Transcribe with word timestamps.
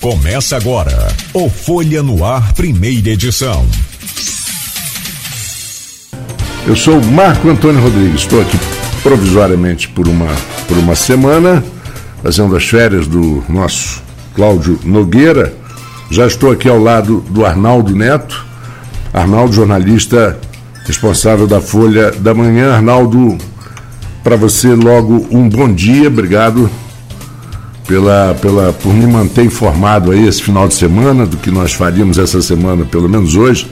Começa 0.00 0.56
agora 0.56 1.08
o 1.34 1.50
Folha 1.50 2.02
no 2.02 2.24
Ar, 2.24 2.54
primeira 2.54 3.10
edição. 3.10 3.66
Eu 6.66 6.74
sou 6.74 7.02
Marco 7.04 7.50
Antônio 7.50 7.82
Rodrigues, 7.82 8.22
estou 8.22 8.40
aqui 8.40 8.58
provisoriamente 9.02 9.90
por 9.90 10.08
uma, 10.08 10.34
por 10.66 10.78
uma 10.78 10.94
semana, 10.94 11.62
fazendo 12.22 12.56
as 12.56 12.64
férias 12.64 13.06
do 13.06 13.44
nosso 13.46 14.02
Cláudio 14.34 14.80
Nogueira. 14.84 15.52
Já 16.10 16.26
estou 16.26 16.50
aqui 16.50 16.66
ao 16.66 16.78
lado 16.78 17.22
do 17.28 17.44
Arnaldo 17.44 17.94
Neto, 17.94 18.46
Arnaldo, 19.12 19.52
jornalista 19.52 20.40
responsável 20.86 21.46
da 21.46 21.60
Folha 21.60 22.10
da 22.12 22.32
Manhã. 22.32 22.72
Arnaldo, 22.72 23.36
para 24.24 24.36
você 24.36 24.68
logo 24.68 25.26
um 25.30 25.46
bom 25.46 25.70
dia, 25.70 26.08
obrigado 26.08 26.70
pela, 27.90 28.36
pela, 28.40 28.72
por 28.72 28.94
me 28.94 29.04
manter 29.04 29.44
informado 29.44 30.12
aí 30.12 30.28
esse 30.28 30.40
final 30.40 30.68
de 30.68 30.74
semana 30.74 31.26
do 31.26 31.36
que 31.36 31.50
nós 31.50 31.72
faríamos 31.72 32.18
essa 32.18 32.40
semana, 32.40 32.84
pelo 32.84 33.08
menos 33.08 33.34
hoje. 33.34 33.68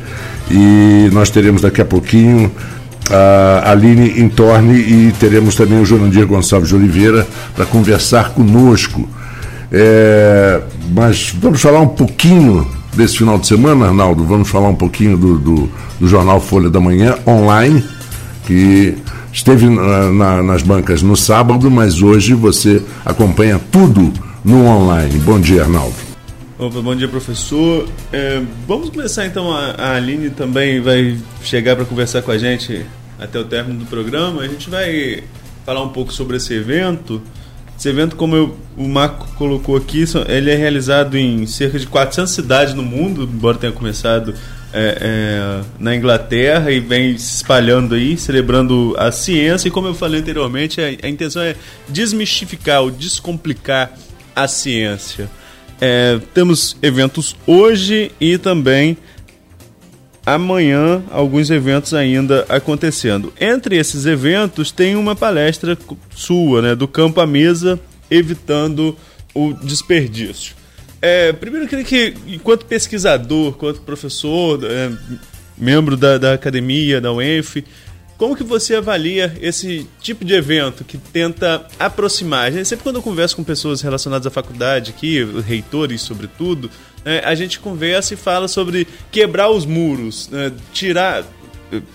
E 0.50 1.08
nós 1.12 1.30
teremos 1.30 1.62
daqui 1.62 1.80
a 1.80 1.84
pouquinho 1.84 2.50
a 3.08 3.70
Aline 3.70 4.20
Intorne 4.20 4.74
e 4.74 5.14
teremos 5.20 5.54
também 5.54 5.80
o 5.80 5.84
Jurandir 5.84 6.26
Gonçalves 6.26 6.70
de 6.70 6.74
Oliveira 6.74 7.28
para 7.54 7.64
conversar 7.64 8.30
conosco. 8.30 9.08
É, 9.70 10.62
mas 10.92 11.32
vamos 11.40 11.60
falar 11.60 11.80
um 11.80 11.88
pouquinho 11.88 12.66
desse 12.96 13.18
final 13.18 13.38
de 13.38 13.46
semana, 13.46 13.86
Arnaldo. 13.86 14.24
Vamos 14.24 14.48
falar 14.48 14.68
um 14.68 14.74
pouquinho 14.74 15.16
do, 15.16 15.38
do, 15.38 15.70
do 16.00 16.08
jornal 16.08 16.40
Folha 16.40 16.68
da 16.68 16.80
Manhã 16.80 17.14
online, 17.24 17.84
que 18.44 18.96
esteve 19.32 19.68
na, 19.68 20.12
na, 20.12 20.42
nas 20.42 20.62
bancas 20.62 21.02
no 21.02 21.16
sábado, 21.16 21.70
mas 21.70 22.02
hoje 22.02 22.34
você 22.34 22.82
acompanha 23.04 23.60
tudo 23.70 24.12
no 24.44 24.66
online. 24.66 25.18
Bom 25.18 25.40
dia, 25.40 25.62
Arnaldo. 25.62 25.94
Opa, 26.58 26.80
bom 26.80 26.96
dia, 26.96 27.06
professor. 27.06 27.88
É, 28.12 28.42
vamos 28.66 28.90
começar 28.90 29.26
então. 29.26 29.52
A, 29.52 29.70
a 29.78 29.94
Aline 29.94 30.30
também 30.30 30.80
vai 30.80 31.16
chegar 31.42 31.76
para 31.76 31.84
conversar 31.84 32.22
com 32.22 32.32
a 32.32 32.38
gente 32.38 32.84
até 33.18 33.38
o 33.38 33.44
término 33.44 33.78
do 33.78 33.86
programa. 33.86 34.42
A 34.42 34.48
gente 34.48 34.68
vai 34.68 35.22
falar 35.64 35.82
um 35.82 35.90
pouco 35.90 36.12
sobre 36.12 36.36
esse 36.36 36.54
evento. 36.54 37.22
Esse 37.78 37.88
evento, 37.88 38.16
como 38.16 38.34
eu, 38.34 38.56
o 38.76 38.88
Marco 38.88 39.28
colocou 39.36 39.76
aqui, 39.76 40.02
ele 40.26 40.50
é 40.50 40.56
realizado 40.56 41.16
em 41.16 41.46
cerca 41.46 41.78
de 41.78 41.86
400 41.86 42.32
cidades 42.32 42.74
no 42.74 42.82
mundo, 42.82 43.22
embora 43.22 43.56
tenha 43.56 43.72
começado 43.72 44.34
é, 44.72 44.98
é, 45.00 45.64
na 45.78 45.94
Inglaterra 45.96 46.70
e 46.70 46.80
vem 46.80 47.16
se 47.16 47.36
espalhando 47.36 47.94
aí, 47.94 48.16
celebrando 48.16 48.94
a 48.98 49.10
ciência. 49.10 49.68
E 49.68 49.70
como 49.70 49.88
eu 49.88 49.94
falei 49.94 50.20
anteriormente, 50.20 50.80
a, 50.80 50.84
a 50.84 51.08
intenção 51.08 51.42
é 51.42 51.56
desmistificar 51.88 52.82
ou 52.82 52.90
descomplicar 52.90 53.92
a 54.34 54.46
ciência. 54.46 55.30
É, 55.80 56.20
temos 56.34 56.76
eventos 56.82 57.36
hoje 57.46 58.10
e 58.20 58.36
também 58.36 58.96
amanhã 60.26 61.02
alguns 61.10 61.48
eventos 61.50 61.94
ainda 61.94 62.44
acontecendo. 62.48 63.32
Entre 63.40 63.76
esses 63.76 64.04
eventos 64.04 64.70
tem 64.70 64.96
uma 64.96 65.16
palestra 65.16 65.78
sua, 66.14 66.60
né, 66.60 66.74
do 66.74 66.86
campo 66.86 67.20
à 67.20 67.26
mesa, 67.26 67.80
evitando 68.10 68.96
o 69.32 69.54
desperdício. 69.54 70.57
É, 71.00 71.32
primeiro 71.32 71.66
eu 71.66 71.68
queria 71.68 71.84
que, 71.84 72.14
enquanto 72.26 72.66
pesquisador, 72.66 73.48
enquanto 73.48 73.80
professor, 73.82 74.60
é, 74.64 74.90
membro 75.56 75.96
da, 75.96 76.18
da 76.18 76.34
academia, 76.34 77.00
da 77.00 77.12
UENF, 77.12 77.64
como 78.18 78.34
que 78.34 78.42
você 78.42 78.74
avalia 78.74 79.32
esse 79.40 79.86
tipo 80.00 80.24
de 80.24 80.34
evento 80.34 80.82
que 80.82 80.98
tenta 80.98 81.64
aproximar? 81.78 82.52
Sempre 82.64 82.82
quando 82.82 82.96
eu 82.96 83.02
converso 83.02 83.36
com 83.36 83.44
pessoas 83.44 83.80
relacionadas 83.80 84.26
à 84.26 84.30
faculdade 84.30 84.90
aqui, 84.90 85.22
reitores 85.46 86.02
sobretudo, 86.02 86.68
né, 87.04 87.22
a 87.24 87.32
gente 87.36 87.60
conversa 87.60 88.14
e 88.14 88.16
fala 88.16 88.48
sobre 88.48 88.88
quebrar 89.12 89.48
os 89.50 89.64
muros, 89.64 90.28
né, 90.30 90.52
tirar, 90.72 91.24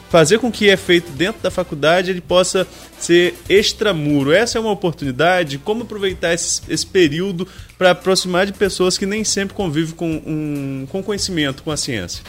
fazer 0.09 0.39
com 0.39 0.51
que 0.51 0.69
é 0.69 0.77
feito 0.77 1.11
dentro 1.11 1.41
da 1.41 1.49
faculdade 1.49 2.11
ele 2.11 2.21
possa 2.21 2.67
ser 2.99 3.35
extramuro. 3.49 4.31
Essa 4.31 4.57
é 4.57 4.61
uma 4.61 4.71
oportunidade. 4.71 5.57
Como 5.57 5.83
aproveitar 5.83 6.33
esse, 6.33 6.61
esse 6.69 6.85
período 6.85 7.47
para 7.77 7.91
aproximar 7.91 8.45
de 8.45 8.53
pessoas 8.53 8.97
que 8.97 9.05
nem 9.05 9.23
sempre 9.23 9.55
convivem 9.55 9.95
com, 9.95 10.21
um, 10.25 10.87
com 10.91 11.01
conhecimento, 11.01 11.63
com 11.63 11.71
a 11.71 11.77
ciência? 11.77 12.23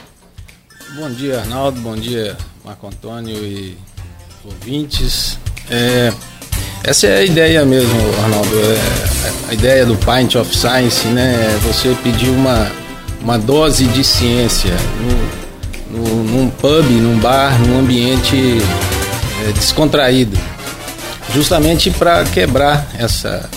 Bom 0.97 1.11
dia, 1.11 1.41
Arnaldo. 1.41 1.81
Bom 1.81 1.97
dia, 1.97 2.37
Marco 2.65 2.87
Antônio 2.87 3.37
e 3.37 3.77
ouvintes. 4.45 5.39
É, 5.71 6.13
essa 6.83 7.07
é 7.07 7.19
a 7.19 7.25
ideia 7.25 7.65
mesmo, 7.65 7.99
Arnaldo. 8.23 8.55
É, 8.57 9.51
a 9.51 9.55
ideia 9.55 9.87
do 9.87 9.97
Pint 9.97 10.37
of 10.37 10.55
Science, 10.57 11.07
né? 11.09 11.55
É 11.55 11.59
você 11.67 11.97
pedir 12.03 12.31
uma, 12.31 12.71
uma 13.21 13.39
dose 13.39 13.87
de 13.87 14.05
ciência 14.05 14.71
no, 14.71 15.44
num 15.97 16.51
pub, 16.51 16.85
num 16.91 17.19
bar, 17.19 17.59
num 17.61 17.81
ambiente 17.81 18.37
é, 19.47 19.53
descontraído, 19.53 20.39
justamente 21.33 21.91
para 21.91 22.25
quebrar 22.25 22.87
essa, 22.99 23.49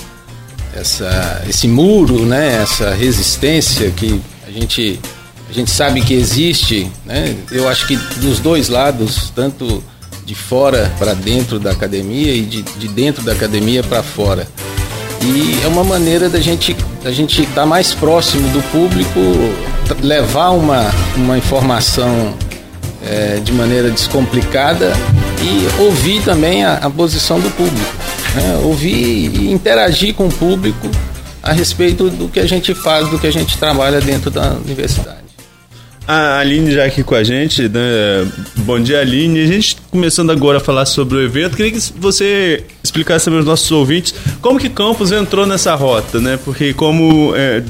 essa, 0.75 1.43
esse 1.47 1.67
muro, 1.67 2.25
né? 2.25 2.61
Essa 2.61 2.93
resistência 2.93 3.89
que 3.91 4.21
a 4.47 4.51
gente 4.51 4.99
a 5.49 5.53
gente 5.53 5.71
sabe 5.71 6.01
que 6.01 6.13
existe, 6.13 6.91
né? 7.05 7.35
Eu 7.51 7.69
acho 7.69 7.87
que 7.87 7.95
dos 7.95 8.39
dois 8.39 8.67
lados, 8.67 9.31
tanto 9.33 9.81
de 10.25 10.35
fora 10.35 10.91
para 10.99 11.13
dentro 11.13 11.57
da 11.57 11.71
academia 11.71 12.33
e 12.33 12.41
de, 12.41 12.61
de 12.61 12.87
dentro 12.89 13.23
da 13.23 13.31
academia 13.31 13.81
para 13.81 14.03
fora. 14.03 14.45
E 15.21 15.59
é 15.63 15.67
uma 15.67 15.85
maneira 15.85 16.29
da 16.29 16.39
gente 16.39 16.75
da 17.01 17.11
gente 17.11 17.41
estar 17.41 17.61
tá 17.61 17.65
mais 17.65 17.93
próximo 17.93 18.49
do 18.49 18.61
público, 18.63 19.19
levar 20.01 20.49
uma, 20.51 20.91
uma 21.15 21.37
informação 21.37 22.33
é, 23.05 23.39
de 23.43 23.51
maneira 23.51 23.89
descomplicada 23.89 24.91
e 25.41 25.81
ouvir 25.81 26.21
também 26.23 26.63
a, 26.65 26.75
a 26.75 26.89
posição 26.89 27.39
do 27.39 27.49
público. 27.51 27.95
Né? 28.35 28.59
Ouvir 28.63 29.31
e 29.35 29.51
interagir 29.51 30.13
com 30.13 30.27
o 30.27 30.31
público 30.31 30.89
a 31.41 31.53
respeito 31.53 32.09
do 32.09 32.27
que 32.27 32.39
a 32.39 32.45
gente 32.45 32.73
faz, 32.73 33.07
do 33.09 33.17
que 33.17 33.27
a 33.27 33.31
gente 33.31 33.57
trabalha 33.57 34.01
dentro 34.01 34.29
da 34.29 34.51
universidade. 34.65 35.27
A 36.07 36.39
Aline 36.39 36.71
já 36.71 36.85
aqui 36.85 37.03
com 37.03 37.15
a 37.15 37.23
gente, 37.23 37.63
né? 37.63 38.25
Bom 38.59 38.79
dia, 38.79 39.01
Aline. 39.01 39.43
A 39.43 39.45
gente 39.45 39.75
começando 39.91 40.31
agora 40.31 40.57
a 40.57 40.61
falar 40.61 40.85
sobre 40.85 41.17
o 41.17 41.21
evento, 41.21 41.57
queria 41.57 41.71
que 41.73 41.81
você 41.97 42.63
explicasse 42.81 43.29
para 43.29 43.39
os 43.39 43.45
nossos 43.45 43.69
ouvintes 43.71 44.15
como 44.41 44.57
que 44.57 44.69
Campos 44.69 45.11
entrou 45.11 45.45
nessa 45.45 45.75
rota, 45.75 46.21
né? 46.21 46.39
Porque 46.45 46.73
como 46.73 47.33
é, 47.35 47.61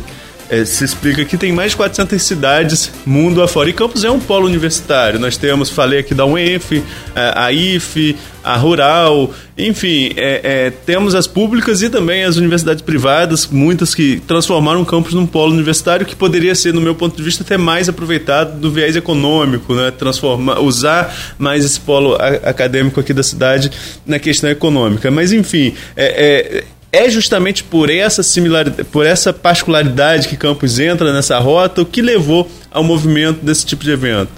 é, 0.50 0.66
se 0.66 0.84
explica 0.84 1.26
que 1.26 1.38
tem 1.38 1.52
mais 1.52 1.72
de 1.72 1.78
400 1.78 2.22
cidades 2.22 2.92
mundo 3.06 3.42
afora. 3.42 3.70
E 3.70 3.74
Campos 3.74 4.04
é 4.04 4.12
um 4.12 4.20
polo 4.20 4.46
universitário. 4.46 5.20
Nós 5.20 5.38
temos, 5.38 5.70
falei 5.70 6.00
aqui 6.00 6.14
da 6.14 6.26
UENF, 6.26 6.84
é, 7.16 7.34
a 7.36 7.52
IFE, 7.52 8.16
a 8.44 8.56
Rural, 8.56 9.34
enfim, 9.58 10.14
é, 10.16 10.42
é, 10.44 10.70
temos 10.70 11.14
as 11.14 11.28
públicas 11.28 11.82
e 11.82 11.90
também 11.90 12.24
as 12.24 12.38
universidades 12.38 12.82
privadas, 12.82 13.48
muitas 13.48 13.94
que 13.94 14.22
transformaram 14.26 14.82
o 14.82 14.86
campus 14.86 15.14
num 15.14 15.26
polo 15.26 15.52
universitário 15.52 16.06
que 16.06 16.16
poderia 16.16 16.56
ser, 16.56 16.74
no 16.74 16.80
meu 16.80 16.96
ponto 16.96 17.18
de 17.18 17.24
vista, 17.24 17.44
até 17.44 17.58
mais 17.58 17.90
aproveitado 17.90 18.58
do 18.60 18.72
viés 18.72 18.96
econômico, 18.96 19.74
né? 19.74 19.92
Transformar, 19.92 20.60
usar 20.62 21.14
mais 21.38 21.66
esse 21.66 21.80
polo 21.80 22.16
acadêmico 22.44 23.00
aqui 23.00 23.14
da 23.14 23.24
cidade 23.24 23.70
na 24.06 24.18
questão 24.18 24.50
econômica. 24.50 25.12
Mas, 25.12 25.34
enfim, 25.34 25.74
é, 25.96 26.64
é 26.98 27.10
justamente 27.10 27.64
por 27.64 27.90
essa 27.90 28.24
similaridade, 28.24 28.84
por 28.86 29.06
essa 29.06 29.32
particularidade 29.32 30.28
que 30.28 30.36
Campos 30.36 30.80
entra 30.80 31.14
nessa 31.14 31.38
rota 31.38 31.84
o 31.84 31.86
que 31.86 32.02
levou 32.02 32.50
ao 32.72 32.84
movimento 32.84 33.46
desse 33.46 33.66
tipo 33.66 33.84
de 33.84 33.92
evento. 33.92 34.32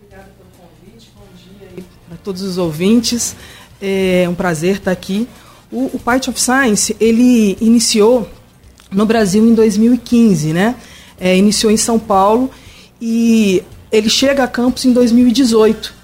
Obrigada 0.00 0.30
pelo 0.38 0.50
convite, 0.56 1.10
bom 1.14 1.26
dia 1.36 1.84
para 2.08 2.16
todos 2.18 2.42
os 2.42 2.56
ouvintes. 2.56 3.36
É 3.80 4.26
um 4.28 4.34
prazer 4.34 4.76
estar 4.76 4.90
aqui. 4.90 5.28
O, 5.70 5.90
o 5.94 6.00
of 6.06 6.40
Science 6.40 6.96
ele 6.98 7.58
iniciou 7.60 8.28
no 8.90 9.04
Brasil 9.04 9.46
em 9.46 9.54
2015, 9.54 10.54
né? 10.54 10.74
É, 11.20 11.36
iniciou 11.36 11.70
em 11.70 11.76
São 11.76 11.98
Paulo 11.98 12.50
e 13.00 13.62
ele 13.92 14.08
chega 14.08 14.44
a 14.44 14.48
Campos 14.48 14.86
em 14.86 14.92
2018. 14.92 15.97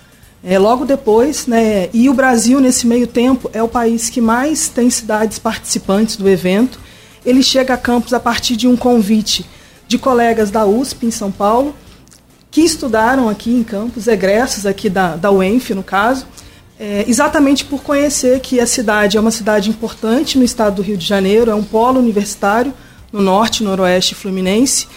É, 0.46 0.58
logo 0.58 0.84
depois, 0.84 1.46
né, 1.46 1.88
e 1.94 2.10
o 2.10 2.12
Brasil, 2.12 2.60
nesse 2.60 2.86
meio 2.86 3.06
tempo, 3.06 3.50
é 3.54 3.62
o 3.62 3.68
país 3.68 4.10
que 4.10 4.20
mais 4.20 4.68
tem 4.68 4.90
cidades 4.90 5.38
participantes 5.38 6.16
do 6.16 6.28
evento. 6.28 6.78
Ele 7.24 7.42
chega 7.42 7.72
a 7.72 7.78
Campos 7.78 8.12
a 8.12 8.20
partir 8.20 8.54
de 8.54 8.68
um 8.68 8.76
convite 8.76 9.46
de 9.88 9.96
colegas 9.96 10.50
da 10.50 10.66
USP, 10.66 11.06
em 11.06 11.10
São 11.10 11.32
Paulo, 11.32 11.74
que 12.50 12.60
estudaram 12.60 13.26
aqui 13.26 13.50
em 13.50 13.64
Campos, 13.64 14.06
egressos 14.06 14.66
aqui 14.66 14.90
da, 14.90 15.16
da 15.16 15.30
UENF, 15.30 15.70
no 15.70 15.82
caso, 15.82 16.26
é, 16.78 17.06
exatamente 17.08 17.64
por 17.64 17.82
conhecer 17.82 18.40
que 18.40 18.60
a 18.60 18.66
cidade 18.66 19.16
é 19.16 19.20
uma 19.20 19.30
cidade 19.30 19.70
importante 19.70 20.36
no 20.36 20.44
estado 20.44 20.76
do 20.76 20.82
Rio 20.82 20.98
de 20.98 21.06
Janeiro, 21.06 21.50
é 21.50 21.54
um 21.54 21.64
polo 21.64 21.98
universitário 21.98 22.74
no 23.10 23.22
norte, 23.22 23.64
noroeste 23.64 24.14
fluminense. 24.14 24.88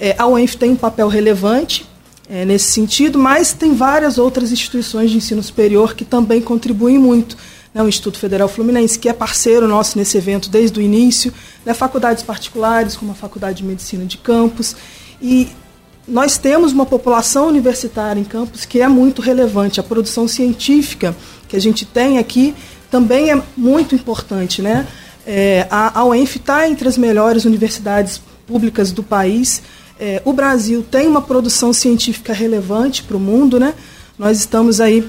É, 0.00 0.16
a 0.18 0.26
UENF 0.26 0.56
tem 0.56 0.72
um 0.72 0.76
papel 0.76 1.06
relevante 1.06 1.86
é, 2.28 2.44
nesse 2.44 2.72
sentido, 2.72 3.18
mas 3.18 3.52
tem 3.52 3.74
várias 3.74 4.18
outras 4.18 4.50
instituições 4.50 5.10
de 5.10 5.16
ensino 5.16 5.42
superior 5.42 5.94
que 5.94 6.04
também 6.04 6.40
contribuem 6.40 6.98
muito. 6.98 7.36
Né? 7.72 7.82
O 7.82 7.88
Instituto 7.88 8.18
Federal 8.18 8.48
Fluminense, 8.48 8.98
que 8.98 9.08
é 9.08 9.12
parceiro 9.12 9.68
nosso 9.68 9.98
nesse 9.98 10.16
evento 10.16 10.48
desde 10.48 10.78
o 10.78 10.82
início, 10.82 11.32
né, 11.64 11.72
faculdades 11.72 12.22
particulares, 12.22 12.96
como 12.96 13.12
a 13.12 13.14
Faculdade 13.14 13.58
de 13.58 13.64
Medicina 13.64 14.04
de 14.04 14.18
Campos. 14.18 14.74
E 15.20 15.48
nós 16.08 16.38
temos 16.38 16.72
uma 16.72 16.86
população 16.86 17.48
universitária 17.48 18.20
em 18.20 18.24
Campos 18.24 18.64
que 18.64 18.80
é 18.80 18.88
muito 18.88 19.20
relevante. 19.20 19.78
A 19.78 19.82
produção 19.82 20.26
científica 20.26 21.14
que 21.48 21.56
a 21.56 21.60
gente 21.60 21.84
tem 21.84 22.18
aqui 22.18 22.54
também 22.90 23.30
é 23.30 23.42
muito 23.56 23.94
importante. 23.94 24.62
Né? 24.62 24.86
É, 25.26 25.66
a, 25.70 26.00
a 26.00 26.04
UENF 26.04 26.36
está 26.36 26.68
entre 26.68 26.88
as 26.88 26.96
melhores 26.96 27.44
universidades 27.44 28.20
públicas 28.46 28.92
do 28.92 29.02
país. 29.02 29.62
É, 29.98 30.20
o 30.24 30.32
Brasil 30.32 30.84
tem 30.88 31.06
uma 31.06 31.22
produção 31.22 31.72
científica 31.72 32.32
relevante 32.32 33.02
para 33.02 33.16
o 33.16 33.20
mundo. 33.20 33.58
Né? 33.58 33.74
Nós 34.18 34.38
estamos 34.38 34.80
aí 34.80 35.08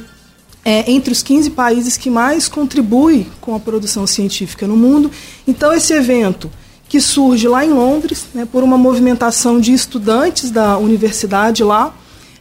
é, 0.63 0.89
entre 0.91 1.11
os 1.11 1.21
15 1.21 1.51
países 1.51 1.97
que 1.97 2.09
mais 2.09 2.47
contribuem 2.47 3.27
com 3.41 3.55
a 3.55 3.59
produção 3.59 4.07
científica 4.07 4.65
no 4.67 4.75
mundo. 4.75 5.11
Então, 5.47 5.73
esse 5.73 5.93
evento 5.93 6.49
que 6.89 7.01
surge 7.01 7.47
lá 7.47 7.65
em 7.65 7.69
Londres, 7.69 8.27
né, 8.33 8.47
por 8.49 8.63
uma 8.63 8.77
movimentação 8.77 9.59
de 9.59 9.73
estudantes 9.73 10.49
da 10.49 10.77
universidade 10.77 11.63
lá, 11.63 11.93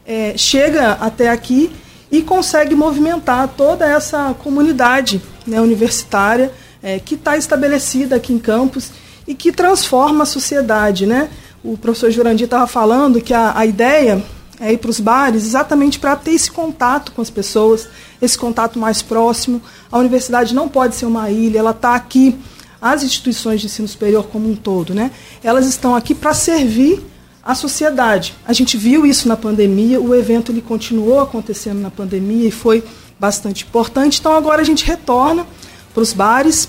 é, 0.07 0.35
chega 0.37 0.93
até 0.93 1.31
aqui 1.31 1.71
e 2.11 2.23
consegue 2.23 2.75
movimentar 2.75 3.49
toda 3.57 3.85
essa 3.85 4.35
comunidade 4.35 5.21
né, 5.47 5.61
universitária 5.61 6.53
é, 6.83 7.01
que 7.01 7.17
está 7.17 7.37
estabelecida 7.37 8.17
aqui 8.17 8.33
em 8.33 8.39
Campos 8.39 8.91
e 9.27 9.35
que 9.35 9.51
transforma 9.51 10.23
a 10.23 10.27
sociedade. 10.27 11.07
Né? 11.07 11.29
O 11.67 11.77
professor 11.77 12.13
Jurandir 12.13 12.45
estava 12.45 12.67
falando 12.69 13.21
que 13.21 13.35
a, 13.35 13.59
a 13.59 13.67
ideia 13.67 14.25
é 14.61 14.73
ir 14.73 14.79
para 14.79 14.91
os 14.91 15.01
bares 15.01 15.45
exatamente 15.45 15.99
para 15.99 16.15
ter 16.15 16.31
esse 16.31 16.51
contato 16.51 17.11
com 17.11 17.21
as 17.21 17.29
pessoas, 17.29 17.89
esse 18.23 18.39
contato 18.39 18.79
mais 18.79 19.03
próximo. 19.03 19.61
A 19.91 19.99
universidade 19.99 20.55
não 20.55 20.69
pode 20.69 20.95
ser 20.95 21.07
uma 21.07 21.29
ilha, 21.29 21.59
ela 21.59 21.73
está 21.73 21.97
aqui 21.97 22.39
as 22.81 23.03
instituições 23.03 23.61
de 23.61 23.67
ensino 23.67 23.89
superior 23.89 24.29
como 24.29 24.49
um 24.49 24.55
todo, 24.55 24.95
né, 24.95 25.11
elas 25.43 25.67
estão 25.67 25.97
aqui 25.97 26.15
para 26.15 26.33
servir 26.33 27.03
a 27.43 27.55
sociedade. 27.55 28.35
A 28.47 28.53
gente 28.53 28.77
viu 28.77 29.05
isso 29.05 29.27
na 29.27 29.37
pandemia, 29.37 30.01
o 30.01 30.15
evento 30.15 30.53
ele 30.53 30.63
continuou 30.63 31.21
acontecendo 31.21 31.81
na 31.81 31.91
pandemia 31.91 32.47
e 32.47 32.51
foi 32.51 32.85
bastante 33.19 33.65
importante. 33.65 34.21
Então 34.21 34.33
agora 34.33 34.63
a 34.63 34.65
gente 34.65 34.85
retorna 34.85 35.47
para 35.93 36.03
os 36.03 36.13
bares, 36.13 36.69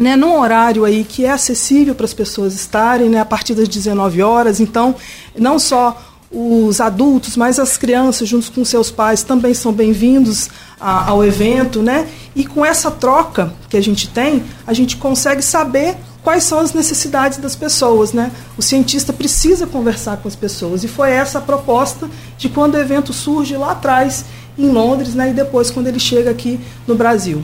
né, 0.00 0.16
num 0.16 0.40
horário 0.40 0.86
aí 0.86 1.04
que 1.04 1.26
é 1.26 1.30
acessível 1.30 1.94
para 1.94 2.06
as 2.06 2.14
pessoas 2.14 2.54
estarem, 2.54 3.10
né, 3.10 3.20
a 3.20 3.24
partir 3.24 3.54
das 3.54 3.68
19 3.68 4.22
horas. 4.22 4.58
Então, 4.58 4.96
não 5.38 5.58
só 5.58 6.00
os 6.32 6.80
adultos, 6.80 7.36
mas 7.36 7.58
as 7.58 7.76
crianças, 7.76 8.26
junto 8.26 8.50
com 8.52 8.64
seus 8.64 8.90
pais, 8.90 9.22
também 9.22 9.52
são 9.52 9.72
bem-vindos 9.72 10.48
ao 10.78 11.22
evento, 11.24 11.82
né? 11.82 12.08
E 12.34 12.46
com 12.46 12.64
essa 12.64 12.90
troca 12.90 13.52
que 13.68 13.76
a 13.76 13.82
gente 13.82 14.08
tem, 14.08 14.42
a 14.66 14.72
gente 14.72 14.96
consegue 14.96 15.42
saber 15.42 15.96
quais 16.22 16.44
são 16.44 16.60
as 16.60 16.72
necessidades 16.72 17.38
das 17.38 17.56
pessoas, 17.56 18.12
né? 18.12 18.30
O 18.56 18.62
cientista 18.62 19.12
precisa 19.12 19.66
conversar 19.66 20.18
com 20.18 20.28
as 20.28 20.36
pessoas 20.36 20.84
e 20.84 20.88
foi 20.88 21.10
essa 21.10 21.38
a 21.38 21.42
proposta 21.42 22.08
de 22.38 22.48
quando 22.48 22.76
o 22.76 22.78
evento 22.78 23.12
surge 23.12 23.56
lá 23.56 23.72
atrás 23.72 24.24
em 24.56 24.70
Londres, 24.70 25.14
né? 25.14 25.30
E 25.30 25.32
depois 25.34 25.70
quando 25.70 25.88
ele 25.88 25.98
chega 25.98 26.30
aqui 26.30 26.60
no 26.86 26.94
Brasil. 26.94 27.42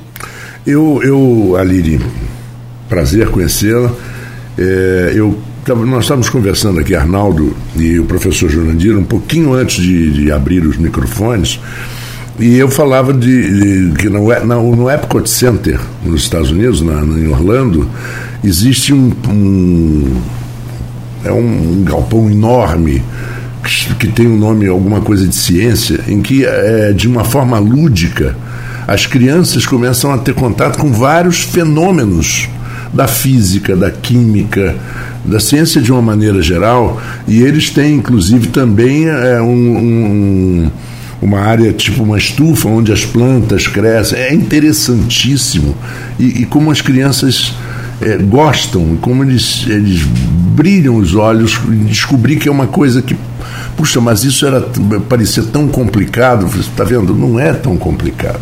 Eu, 0.64 1.02
eu 1.02 1.56
Aliri, 1.56 2.00
prazer 2.88 3.29
conhecê-la. 3.29 3.93
É, 4.59 5.12
eu 5.15 5.38
nós 5.75 6.05
estávamos 6.05 6.29
conversando 6.29 6.79
aqui, 6.79 6.94
Arnaldo 6.94 7.56
e 7.75 7.99
o 7.99 8.05
professor 8.05 8.49
Jurandir, 8.49 8.97
um 8.97 9.03
pouquinho 9.03 9.53
antes 9.53 9.83
de, 9.83 10.12
de 10.12 10.31
abrir 10.31 10.65
os 10.65 10.77
microfones, 10.77 11.59
e 12.38 12.56
eu 12.56 12.69
falava 12.69 13.12
de, 13.12 13.88
de 13.88 13.94
que 13.97 14.09
no, 14.09 14.77
no 14.77 14.91
Epcot 14.91 15.29
Center, 15.29 15.81
nos 16.05 16.23
Estados 16.23 16.50
Unidos, 16.50 16.83
na, 16.83 17.03
em 17.03 17.27
Orlando, 17.29 17.88
existe 18.44 18.93
um, 18.93 19.11
um 19.29 20.21
é 21.25 21.33
um, 21.33 21.81
um, 21.81 21.85
galpão 21.85 22.31
enorme 22.31 23.03
que, 23.65 23.94
que, 23.94 24.06
tem 24.09 24.29
um 24.29 24.37
nome, 24.37 24.69
alguma 24.69 25.00
coisa 25.00 25.27
de 25.27 25.35
ciência, 25.35 25.99
em 26.06 26.23
que, 26.23 26.44
é, 26.44 26.93
de 26.93 27.09
uma 27.09 27.25
forma 27.25 27.59
lúdica, 27.59 28.37
as 28.87 29.06
crianças 29.06 29.67
começam 29.67 30.12
a 30.12 30.19
ter 30.19 30.35
contato 30.35 30.79
com 30.79 30.93
vários 30.93 31.41
fenômenos 31.41 32.49
da 32.96 33.06
física, 33.06 33.76
da 33.76 33.90
química, 33.90 34.75
da 35.25 35.38
ciência 35.38 35.81
de 35.82 35.93
uma 35.93 36.00
maneira 36.00 36.40
geral, 36.40 37.00
e 37.28 37.43
eles 37.43 37.69
têm, 37.69 37.96
inclusive, 37.96 38.48
também 38.48 39.06
é, 39.06 39.40
um, 39.43 39.76
um, 39.76 40.70
uma 41.20 41.40
área 41.40 41.72
tipo 41.72 42.02
uma 42.02 42.16
estufa 42.16 42.69
onde 42.69 42.90
as 42.90 43.04
plantas 43.04 43.66
crescem. 43.66 44.19
É 44.19 44.32
interessantíssimo. 44.32 45.76
E, 46.19 46.43
e 46.43 46.46
como 46.46 46.70
as 46.70 46.81
crianças 46.81 47.52
é, 48.00 48.16
gostam, 48.16 48.96
como 49.00 49.22
eles, 49.22 49.66
eles 49.66 50.02
brilham 50.02 50.96
os 50.96 51.14
olhos 51.14 51.60
em 51.69 51.84
descobrir 51.84 52.37
que 52.37 52.49
é 52.49 52.52
uma 52.52 52.66
coisa 52.66 53.02
que. 53.02 53.16
Puxa, 53.76 54.00
mas 54.00 54.25
isso 54.25 54.46
era 54.46 54.62
parecia 55.08 55.42
tão 55.42 55.69
complicado. 55.69 56.49
Está 56.58 56.82
vendo? 56.82 57.14
Não 57.14 57.38
é 57.38 57.52
tão 57.52 57.76
complicado. 57.76 58.40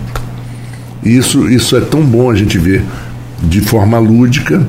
Isso, 1.05 1.51
isso 1.51 1.77
é 1.77 1.81
tão 1.81 2.03
bom 2.03 2.31
a 2.31 2.35
gente 2.35 2.57
ver 2.57 2.85
de 3.45 3.61
forma 3.61 3.99
lúdica 3.99 4.67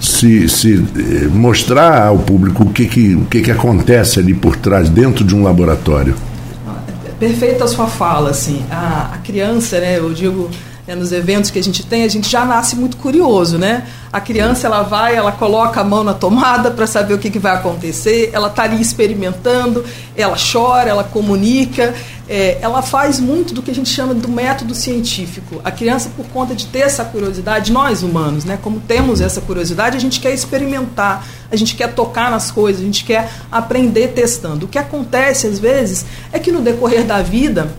se, 0.00 0.48
se 0.48 0.74
eh, 0.74 1.26
mostrar 1.26 2.06
ao 2.06 2.18
público 2.18 2.64
o 2.64 2.70
que, 2.70 2.86
que, 2.86 3.14
o 3.14 3.24
que, 3.24 3.40
que 3.40 3.50
acontece 3.50 4.18
ali 4.20 4.34
por 4.34 4.56
trás, 4.56 4.88
dentro 4.88 5.24
de 5.24 5.34
um 5.34 5.42
laboratório. 5.42 6.14
Perfeita 7.18 7.64
a 7.64 7.68
sua 7.68 7.86
fala, 7.86 8.30
assim. 8.30 8.62
A, 8.70 9.14
a 9.14 9.18
criança, 9.18 9.80
né, 9.80 9.98
eu 9.98 10.12
digo, 10.12 10.50
né, 10.86 10.94
nos 10.94 11.10
eventos 11.10 11.50
que 11.50 11.58
a 11.58 11.62
gente 11.62 11.84
tem, 11.84 12.04
a 12.04 12.08
gente 12.08 12.28
já 12.28 12.44
nasce 12.44 12.76
muito 12.76 12.96
curioso, 12.96 13.58
né? 13.58 13.86
A 14.12 14.20
criança, 14.20 14.66
ela 14.66 14.82
vai, 14.82 15.16
ela 15.16 15.32
coloca 15.32 15.80
a 15.80 15.84
mão 15.84 16.04
na 16.04 16.14
tomada 16.14 16.70
para 16.70 16.86
saber 16.86 17.14
o 17.14 17.18
que, 17.18 17.28
que 17.28 17.38
vai 17.38 17.54
acontecer, 17.54 18.30
ela 18.32 18.48
está 18.48 18.62
ali 18.62 18.80
experimentando, 18.80 19.84
ela 20.16 20.36
chora, 20.36 20.88
ela 20.88 21.02
comunica, 21.02 21.92
é, 22.28 22.58
ela 22.60 22.82
faz 22.82 23.18
muito 23.18 23.52
do 23.52 23.62
que 23.62 23.70
a 23.70 23.74
gente 23.74 23.88
chama 23.88 24.14
do 24.14 24.28
método 24.28 24.74
científico. 24.74 25.60
A 25.64 25.70
criança, 25.70 26.10
por 26.16 26.24
conta 26.26 26.54
de 26.54 26.66
ter 26.66 26.80
essa 26.80 27.04
curiosidade, 27.04 27.72
nós 27.72 28.02
humanos, 28.02 28.44
né, 28.44 28.58
como 28.62 28.80
temos 28.80 29.20
essa 29.20 29.40
curiosidade, 29.40 29.96
a 29.96 30.00
gente 30.00 30.20
quer 30.20 30.32
experimentar, 30.32 31.26
a 31.50 31.56
gente 31.56 31.74
quer 31.74 31.92
tocar 31.94 32.30
nas 32.30 32.50
coisas, 32.50 32.80
a 32.80 32.84
gente 32.84 33.04
quer 33.04 33.28
aprender 33.50 34.08
testando. 34.08 34.66
O 34.66 34.68
que 34.68 34.78
acontece, 34.78 35.46
às 35.46 35.58
vezes, 35.58 36.06
é 36.32 36.38
que 36.38 36.52
no 36.52 36.62
decorrer 36.62 37.04
da 37.04 37.22
vida, 37.22 37.74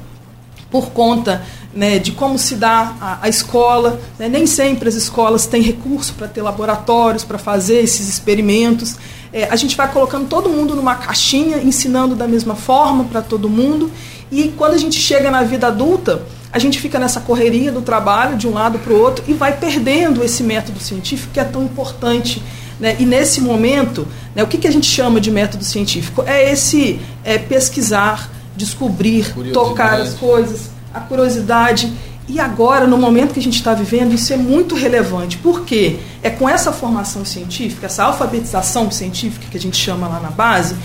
por 0.70 0.92
conta 0.92 1.42
né, 1.78 2.00
de 2.00 2.12
como 2.12 2.40
se 2.40 2.56
dá 2.56 2.96
a, 3.00 3.20
a 3.22 3.30
escola. 3.30 4.02
Né, 4.18 4.28
nem 4.28 4.48
sempre 4.48 4.90
as 4.90 4.96
escolas 4.96 5.46
têm 5.46 5.62
recurso 5.62 6.16
para 6.16 6.28
ter 6.28 6.42
laboratórios, 6.42 7.24
para 7.24 7.38
fazer 7.38 7.82
esses 7.82 8.10
experimentos. 8.10 8.96
É, 9.32 9.44
a 9.44 9.56
gente 9.56 9.78
vai 9.78 9.92
colocando 9.92 10.28
todo 10.28 10.50
mundo 10.50 10.76
numa 10.76 10.96
caixinha, 10.96 11.58
ensinando 11.58 12.16
da 12.16 12.28
mesma 12.28 12.56
forma 12.56 13.04
para 13.04 13.22
todo 13.22 13.48
mundo. 13.48 13.92
E 14.32 14.48
quando 14.58 14.74
a 14.74 14.78
gente 14.78 15.00
chega 15.00 15.30
na 15.30 15.44
vida 15.44 15.68
adulta, 15.68 16.24
a 16.52 16.58
gente 16.58 16.80
fica 16.80 16.98
nessa 16.98 17.22
correria 17.22 17.72
do 17.72 17.84
trabalho 17.84 18.36
de 18.36 18.48
um 18.48 18.54
lado 18.54 18.80
para 18.80 18.92
o 18.92 19.00
outro 19.00 19.24
e 19.28 19.34
vai 19.34 19.56
perdendo 19.56 20.24
esse 20.24 20.42
método 20.42 20.80
científico 20.80 21.32
que 21.32 21.40
é 21.40 21.44
tão 21.44 21.64
importante. 21.64 22.42
Né? 22.80 22.96
E 23.00 23.06
nesse 23.06 23.40
momento, 23.40 24.08
né, 24.34 24.42
o 24.42 24.48
que, 24.48 24.58
que 24.58 24.68
a 24.68 24.72
gente 24.72 24.88
chama 24.88 25.22
de 25.22 25.30
método 25.30 25.64
científico? 25.64 26.24
É 26.26 26.52
esse 26.52 27.00
é, 27.24 27.38
pesquisar, 27.38 28.32
descobrir, 28.56 29.32
tocar 29.54 30.02
as 30.02 30.16
coisas, 30.16 30.72
a 30.94 31.00
curiosidade. 31.00 31.92
E 32.28 32.40
agora, 32.40 32.86
no 32.86 32.98
momento 32.98 33.34
que 33.34 33.40
a 33.40 33.44
gente 33.44 33.56
está 33.56 33.74
vivendo, 33.74 34.14
isso 34.14 34.34
é 34.34 34.38
muito 34.38 34.76
relevante. 34.76 35.38
Por 35.38 35.62
quê? 35.62 36.00
É 36.22 36.30
com 36.30 36.48
essa 36.48 36.74
formação 36.74 37.24
científica, 37.24 37.86
essa 37.86 38.04
alfabetização 38.04 38.92
científica 38.92 39.48
que 39.50 39.58
a 39.58 39.60
gente 39.60 39.78
chama 39.78 40.08
lá 40.08 40.20
na 40.20 40.30
base, 40.30 40.76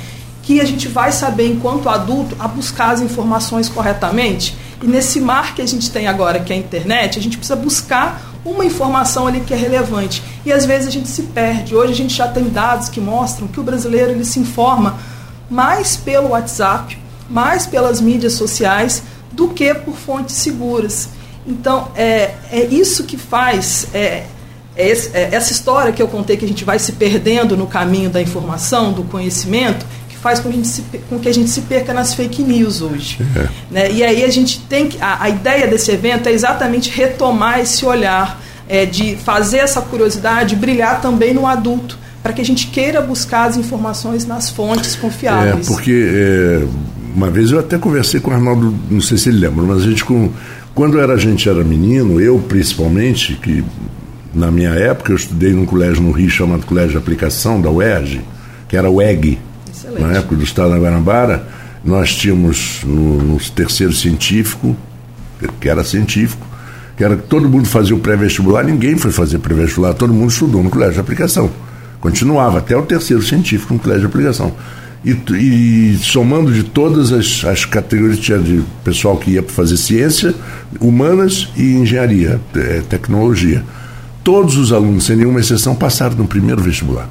que 0.42 0.61
a 0.61 0.64
gente 0.64 0.88
vai 0.88 1.11
saber, 1.11 1.49
enquanto 1.49 1.88
adulto, 1.88 2.37
a 2.38 2.47
buscar 2.47 2.90
as 2.90 3.00
informações 3.00 3.68
corretamente. 3.68 4.56
E 4.82 4.87
nesse 4.87 5.21
mar 5.21 5.54
que 5.54 5.62
a 5.62 5.66
gente 5.66 5.90
tem 5.90 6.06
agora, 6.06 6.40
que 6.40 6.52
é 6.52 6.56
a 6.56 6.59
internet, 6.59 7.18
a 7.18 7.23
gente 7.23 7.37
precisa 7.37 7.56
buscar 7.56 8.32
uma 8.44 8.64
informação 8.64 9.26
ali 9.26 9.40
que 9.40 9.54
é 9.54 9.56
relevante. 9.56 10.23
E 10.44 10.52
às 10.52 10.66
vezes 10.66 10.88
a 10.88 10.90
gente 10.90 11.09
se 11.09 11.23
perde. 11.23 11.75
Hoje 11.75 11.92
a 11.92 11.97
gente 11.97 12.14
já 12.14 12.26
tem 12.26 12.49
dados 12.49 12.88
que 12.88 13.00
mostram 13.00 13.47
que 13.47 13.61
o 13.61 13.62
brasileiro 13.62 14.11
ele 14.11 14.25
se 14.25 14.40
informa 14.40 14.99
mais 15.49 15.97
pelo 15.97 16.30
WhatsApp, 16.30 16.99
mais 17.30 17.66
pelas 17.66 18.00
mídias 18.00 18.32
sociais 18.32 19.02
do 19.33 19.49
que 19.49 19.73
por 19.75 19.95
fontes 19.95 20.37
seguras. 20.37 21.09
Então, 21.47 21.91
é, 21.97 22.35
é 22.51 22.65
isso 22.71 23.05
que 23.05 23.17
faz. 23.17 23.87
É, 23.93 24.25
é, 24.75 24.89
esse, 24.89 25.11
é 25.15 25.31
essa 25.33 25.53
história 25.53 25.93
que 25.93 26.01
eu 26.01 26.09
contei 26.09 26.37
que 26.37 26.45
a 26.45 26.49
gente 26.49 26.65
vai 26.65 26.79
se 26.79 26.93
perdendo 26.93 27.57
no 27.57 27.67
caminho 27.67 28.09
da 28.09 28.23
informação, 28.23 28.93
do 28.93 29.03
conhecimento, 29.03 29.85
que 30.09 30.17
faz 30.17 30.39
com 30.39 30.49
que 30.51 30.55
a 30.55 30.57
gente 30.57 30.69
se, 30.69 30.83
com 31.09 31.19
que 31.19 31.29
a 31.29 31.35
gente 31.35 31.51
se 31.51 31.62
perca 31.62 31.93
nas 31.93 32.15
fake 32.15 32.43
news 32.43 32.81
hoje. 32.81 33.19
É. 33.37 33.49
Né? 33.71 33.93
E 33.93 34.05
aí 34.05 34.25
a 34.25 34.31
gente 34.31 34.61
tem 34.61 34.89
que. 34.89 35.01
A, 35.01 35.25
a, 35.25 35.29
ideia 35.29 35.67
desse 35.67 35.91
evento 35.91 36.29
é 36.29 36.33
exatamente 36.33 36.91
retomar 36.91 37.61
esse 37.61 37.85
olhar, 37.85 38.41
é, 38.69 38.87
de 38.87 39.17
fazer 39.17 39.59
essa 39.59 39.83
curiosidade 39.83 40.57
brilhar 40.57 41.01
também 41.03 41.35
no 41.35 41.47
adulto, 41.47 41.99
para 42.23 42.33
que 42.33 42.41
a 42.41 42.45
gente 42.45 42.69
queira 42.69 43.01
buscar 43.01 43.49
as 43.49 43.57
informações 43.57 44.25
nas 44.25 44.49
fontes 44.49 44.95
confiáveis. 44.95 45.67
É, 45.67 45.71
porque 45.71 46.67
uma 47.14 47.31
vez 47.31 47.50
eu 47.50 47.59
até 47.59 47.78
conversei 47.78 48.21
com 48.21 48.31
o 48.31 48.35
Arnaldo, 48.35 48.75
não 48.90 49.00
sei 49.00 49.19
se 49.19 49.28
ele 49.28 49.38
lembra, 49.38 49.64
mas 49.64 49.83
a 49.83 49.87
gente 49.87 50.04
com 50.04 50.31
quando 50.75 50.99
era 50.99 51.12
a 51.12 51.19
gente 51.19 51.49
era 51.49 51.62
menino, 51.62 52.19
eu 52.19 52.38
principalmente, 52.38 53.35
que 53.35 53.62
na 54.35 54.50
minha 54.50 54.71
época, 54.71 55.12
eu 55.12 55.16
estudei 55.16 55.52
num 55.52 55.66
colégio 55.66 56.02
no 56.02 56.11
Rio 56.11 56.31
chamado 56.31 56.64
Colégio 56.64 56.92
de 56.92 56.97
Aplicação, 56.97 57.61
da 57.61 57.71
UERJ, 57.71 58.23
que 58.66 58.76
era 58.76 58.88
o 58.88 59.02
EG, 59.02 59.38
Excelente. 59.71 60.00
na 60.00 60.12
época 60.14 60.37
do 60.37 60.42
Estado 60.42 60.71
da 60.71 60.78
Guanabara. 60.78 61.47
Nós 61.85 62.14
tínhamos 62.14 62.81
no, 62.85 63.19
no 63.19 63.38
terceiro 63.50 63.92
científico, 63.92 64.75
que 65.61 65.69
era 65.69 65.85
científico, 65.85 66.47
que 66.97 67.04
era 67.04 67.16
que 67.16 67.25
todo 67.25 67.49
mundo 67.49 67.66
fazia 67.66 67.95
o 67.95 67.99
pré-vestibular, 67.99 68.64
ninguém 68.64 68.97
foi 68.97 69.11
fazer 69.11 69.38
pré-vestibular, 69.38 69.92
todo 69.92 70.14
mundo 70.14 70.31
estudou 70.31 70.62
no 70.62 70.71
colégio 70.71 70.95
de 70.95 71.00
aplicação. 71.00 71.50
Continuava 72.00 72.59
até 72.59 72.76
o 72.76 72.83
terceiro 72.83 73.23
científico 73.23 73.75
no 73.75 73.81
colégio 73.81 74.02
de 74.02 74.07
aplicação. 74.07 74.54
E, 75.04 75.11
e 75.32 75.99
somando 76.00 76.52
de 76.52 76.62
todas 76.62 77.12
as, 77.12 77.44
as 77.44 77.64
categorias, 77.64 78.18
tinha 78.21 78.38
de 78.38 78.62
pessoal 78.85 79.16
que 79.16 79.32
ia 79.32 79.42
para 79.42 79.52
fazer 79.52 79.76
ciência, 79.76 80.35
humanas 80.80 81.49
e 81.56 81.73
engenharia, 81.75 82.40
te- 82.52 82.82
tecnologia. 82.88 83.64
Todos 84.23 84.56
os 84.56 84.73
alunos, 84.73 85.04
sem 85.04 85.16
nenhuma 85.16 85.40
exceção, 85.40 85.75
passaram 85.75 86.14
no 86.16 86.26
primeiro 86.26 86.62
vestibular. 86.62 87.09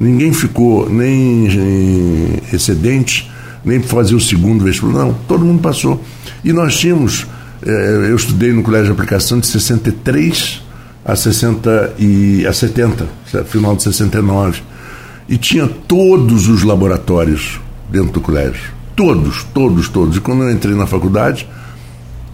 Ninguém 0.00 0.32
ficou 0.32 0.88
nem 0.90 1.46
em 1.46 2.40
excedente, 2.52 3.30
nem 3.64 3.78
para 3.80 3.88
fazer 3.88 4.14
o 4.16 4.20
segundo 4.20 4.64
vestibular, 4.64 5.04
não. 5.04 5.14
Todo 5.28 5.44
mundo 5.44 5.60
passou. 5.60 6.02
E 6.44 6.52
nós 6.52 6.76
tínhamos, 6.76 7.26
eh, 7.64 8.06
eu 8.08 8.16
estudei 8.16 8.52
no 8.52 8.62
colégio 8.64 8.86
de 8.86 8.92
aplicação 8.92 9.38
de 9.38 9.46
63 9.46 10.62
a 11.04 11.14
60 11.14 11.94
e 11.98 12.44
a 12.46 12.52
70, 12.52 13.06
final 13.46 13.76
de 13.76 13.84
69. 13.84 14.62
E 15.28 15.36
tinha 15.36 15.66
todos 15.66 16.48
os 16.48 16.62
laboratórios 16.62 17.60
dentro 17.90 18.12
do 18.12 18.20
colégio. 18.20 18.72
Todos, 18.96 19.44
todos, 19.54 19.88
todos. 19.88 20.16
E 20.16 20.20
quando 20.20 20.42
eu 20.44 20.50
entrei 20.50 20.74
na 20.74 20.86
faculdade, 20.86 21.46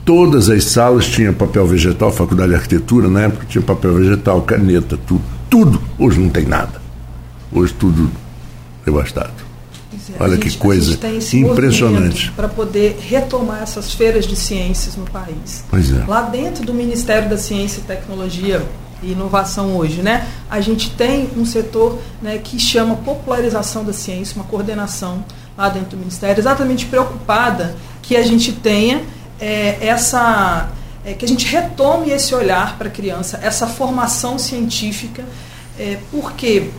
todas 0.04 0.48
as 0.48 0.64
salas 0.64 1.06
tinham 1.06 1.34
papel 1.34 1.66
vegetal, 1.66 2.12
faculdade 2.12 2.50
de 2.50 2.54
arquitetura, 2.56 3.08
na 3.08 3.22
época 3.22 3.46
tinha 3.48 3.62
papel 3.62 3.94
vegetal, 3.94 4.40
caneta, 4.42 4.96
tudo. 5.06 5.22
Tudo. 5.50 5.80
Hoje 5.98 6.18
não 6.20 6.28
tem 6.30 6.46
nada. 6.46 6.80
Hoje 7.52 7.72
tudo 7.74 8.10
devastado. 8.84 9.30
É, 10.18 10.22
Olha 10.22 10.34
a 10.34 10.38
que 10.38 10.48
gente- 10.50 10.58
coisa 10.58 10.92
gente 11.00 11.36
impressionante. 11.38 12.30
Para 12.32 12.48
poder 12.48 12.98
retomar 13.08 13.62
essas 13.62 13.94
feiras 13.94 14.26
de 14.26 14.36
ciências 14.36 14.96
no 14.96 15.04
país. 15.04 15.64
Pois 15.70 15.92
é. 15.92 16.04
Lá 16.06 16.22
dentro 16.22 16.64
do 16.64 16.74
Ministério 16.74 17.28
da 17.30 17.38
Ciência 17.38 17.80
e 17.80 17.82
Tecnologia 17.84 18.62
Inovação 19.12 19.76
hoje, 19.76 20.02
né, 20.02 20.26
a 20.50 20.60
gente 20.60 20.90
tem 20.90 21.30
um 21.36 21.44
setor 21.44 21.98
né, 22.20 22.38
que 22.38 22.58
chama 22.58 22.96
popularização 22.96 23.84
da 23.84 23.92
ciência, 23.92 24.36
uma 24.36 24.44
coordenação 24.44 25.24
lá 25.56 25.68
dentro 25.68 25.90
do 25.90 25.96
Ministério, 25.98 26.40
exatamente 26.40 26.86
preocupada 26.86 27.76
que 28.02 28.16
a 28.16 28.22
gente 28.22 28.52
tenha 28.52 29.02
é, 29.40 29.78
essa 29.80 30.70
é, 31.04 31.12
que 31.12 31.24
a 31.24 31.28
gente 31.28 31.46
retome 31.46 32.10
esse 32.10 32.34
olhar 32.34 32.78
para 32.78 32.88
a 32.88 32.90
criança, 32.90 33.38
essa 33.42 33.66
formação 33.66 34.38
científica, 34.38 35.24
é, 35.78 35.98
porque 36.10 36.70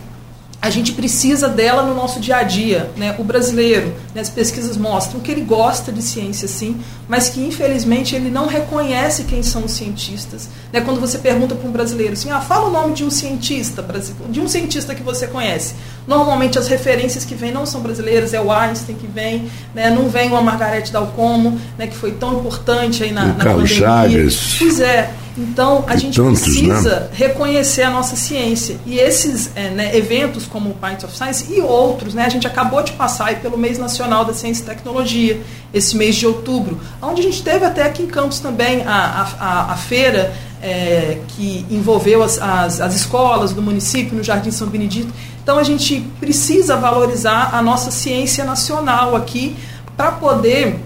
a 0.61 0.69
gente 0.69 0.93
precisa 0.93 1.47
dela 1.47 1.83
no 1.83 1.93
nosso 1.93 2.19
dia 2.19 2.37
a 2.37 2.43
dia. 2.43 2.89
Né? 2.97 3.15
O 3.19 3.23
brasileiro, 3.23 3.93
né, 4.13 4.21
as 4.21 4.29
pesquisas 4.29 4.77
mostram 4.77 5.19
que 5.19 5.31
ele 5.31 5.41
gosta 5.41 5.91
de 5.91 6.01
ciência 6.01 6.47
sim, 6.47 6.77
mas 7.07 7.29
que 7.29 7.39
infelizmente 7.39 8.15
ele 8.15 8.29
não 8.29 8.47
reconhece 8.47 9.25
quem 9.25 9.43
são 9.43 9.65
os 9.65 9.71
cientistas. 9.73 10.49
Né? 10.73 10.81
Quando 10.81 10.99
você 10.99 11.17
pergunta 11.17 11.53
para 11.53 11.67
um 11.67 11.71
brasileiro 11.71 12.13
assim, 12.13 12.31
ah, 12.31 12.41
fala 12.41 12.67
o 12.67 12.71
nome 12.71 12.93
de 12.93 13.03
um 13.03 13.11
cientista, 13.11 13.85
de 14.29 14.39
um 14.39 14.47
cientista 14.47 14.95
que 14.95 15.03
você 15.03 15.27
conhece. 15.27 15.75
Normalmente 16.07 16.57
as 16.57 16.67
referências 16.67 17.23
que 17.25 17.35
vêm 17.35 17.51
não 17.51 17.65
são 17.65 17.81
brasileiras, 17.81 18.33
é 18.33 18.41
o 18.41 18.51
Einstein 18.51 18.95
que 18.95 19.07
vem, 19.07 19.49
né? 19.73 19.89
não 19.89 20.09
vem 20.09 20.29
uma 20.29 20.41
Margarete 20.41 20.91
Dalcomo, 20.91 21.59
né, 21.77 21.87
que 21.87 21.95
foi 21.95 22.11
tão 22.11 22.39
importante 22.39 23.03
aí 23.03 23.11
na, 23.11 23.23
O 23.23 23.27
na 23.27 23.43
Carlos 23.43 23.71
pandemia. 23.71 23.87
Chagas. 23.87 24.55
Pois 24.57 24.79
é. 24.79 25.11
Então 25.37 25.83
a 25.87 25.95
E 25.95 25.99
gente 25.99 26.15
tantos, 26.15 26.41
precisa 26.41 26.99
né? 27.01 27.09
reconhecer 27.11 27.83
a 27.83 27.89
nossa 27.89 28.15
ciência. 28.15 28.77
E 28.85 28.97
esses 28.97 29.51
é, 29.55 29.69
né, 29.69 29.97
eventos 29.97 30.45
como 30.45 30.69
o 30.69 30.73
Pint 30.73 31.03
of 31.03 31.15
Science 31.15 31.45
e 31.53 31.59
outros, 31.59 32.13
né, 32.13 32.25
a 32.25 32.29
gente 32.29 32.47
acabou 32.47 32.81
de 32.81 32.93
passar 32.93 33.27
aí 33.27 33.35
pelo 33.35 33.57
mês 33.57 33.77
nacional 33.77 34.23
da 34.23 34.33
ciência 34.33 34.63
e 34.63 34.65
tecnologia, 34.65 35.41
esse 35.73 35.95
mês 35.97 36.15
de 36.15 36.25
outubro, 36.25 36.79
onde 37.01 37.21
a 37.21 37.23
gente 37.23 37.43
teve 37.43 37.65
até 37.65 37.83
aqui 37.83 38.03
em 38.03 38.07
Campos 38.07 38.39
também 38.39 38.83
a, 38.85 38.93
a, 38.93 39.45
a, 39.45 39.73
a 39.73 39.75
feira 39.75 40.33
é, 40.61 41.19
que 41.27 41.65
envolveu 41.69 42.23
as, 42.23 42.41
as, 42.41 42.79
as 42.79 42.95
escolas 42.95 43.51
do 43.51 43.61
município 43.61 44.15
no 44.15 44.23
Jardim 44.23 44.51
São 44.51 44.67
Benedito. 44.67 45.13
Então 45.43 45.57
a 45.59 45.63
gente 45.63 45.99
precisa 46.19 46.77
valorizar 46.77 47.49
a 47.53 47.61
nossa 47.61 47.91
ciência 47.91 48.45
nacional 48.45 49.15
aqui 49.15 49.55
para 49.95 50.13
poder 50.13 50.79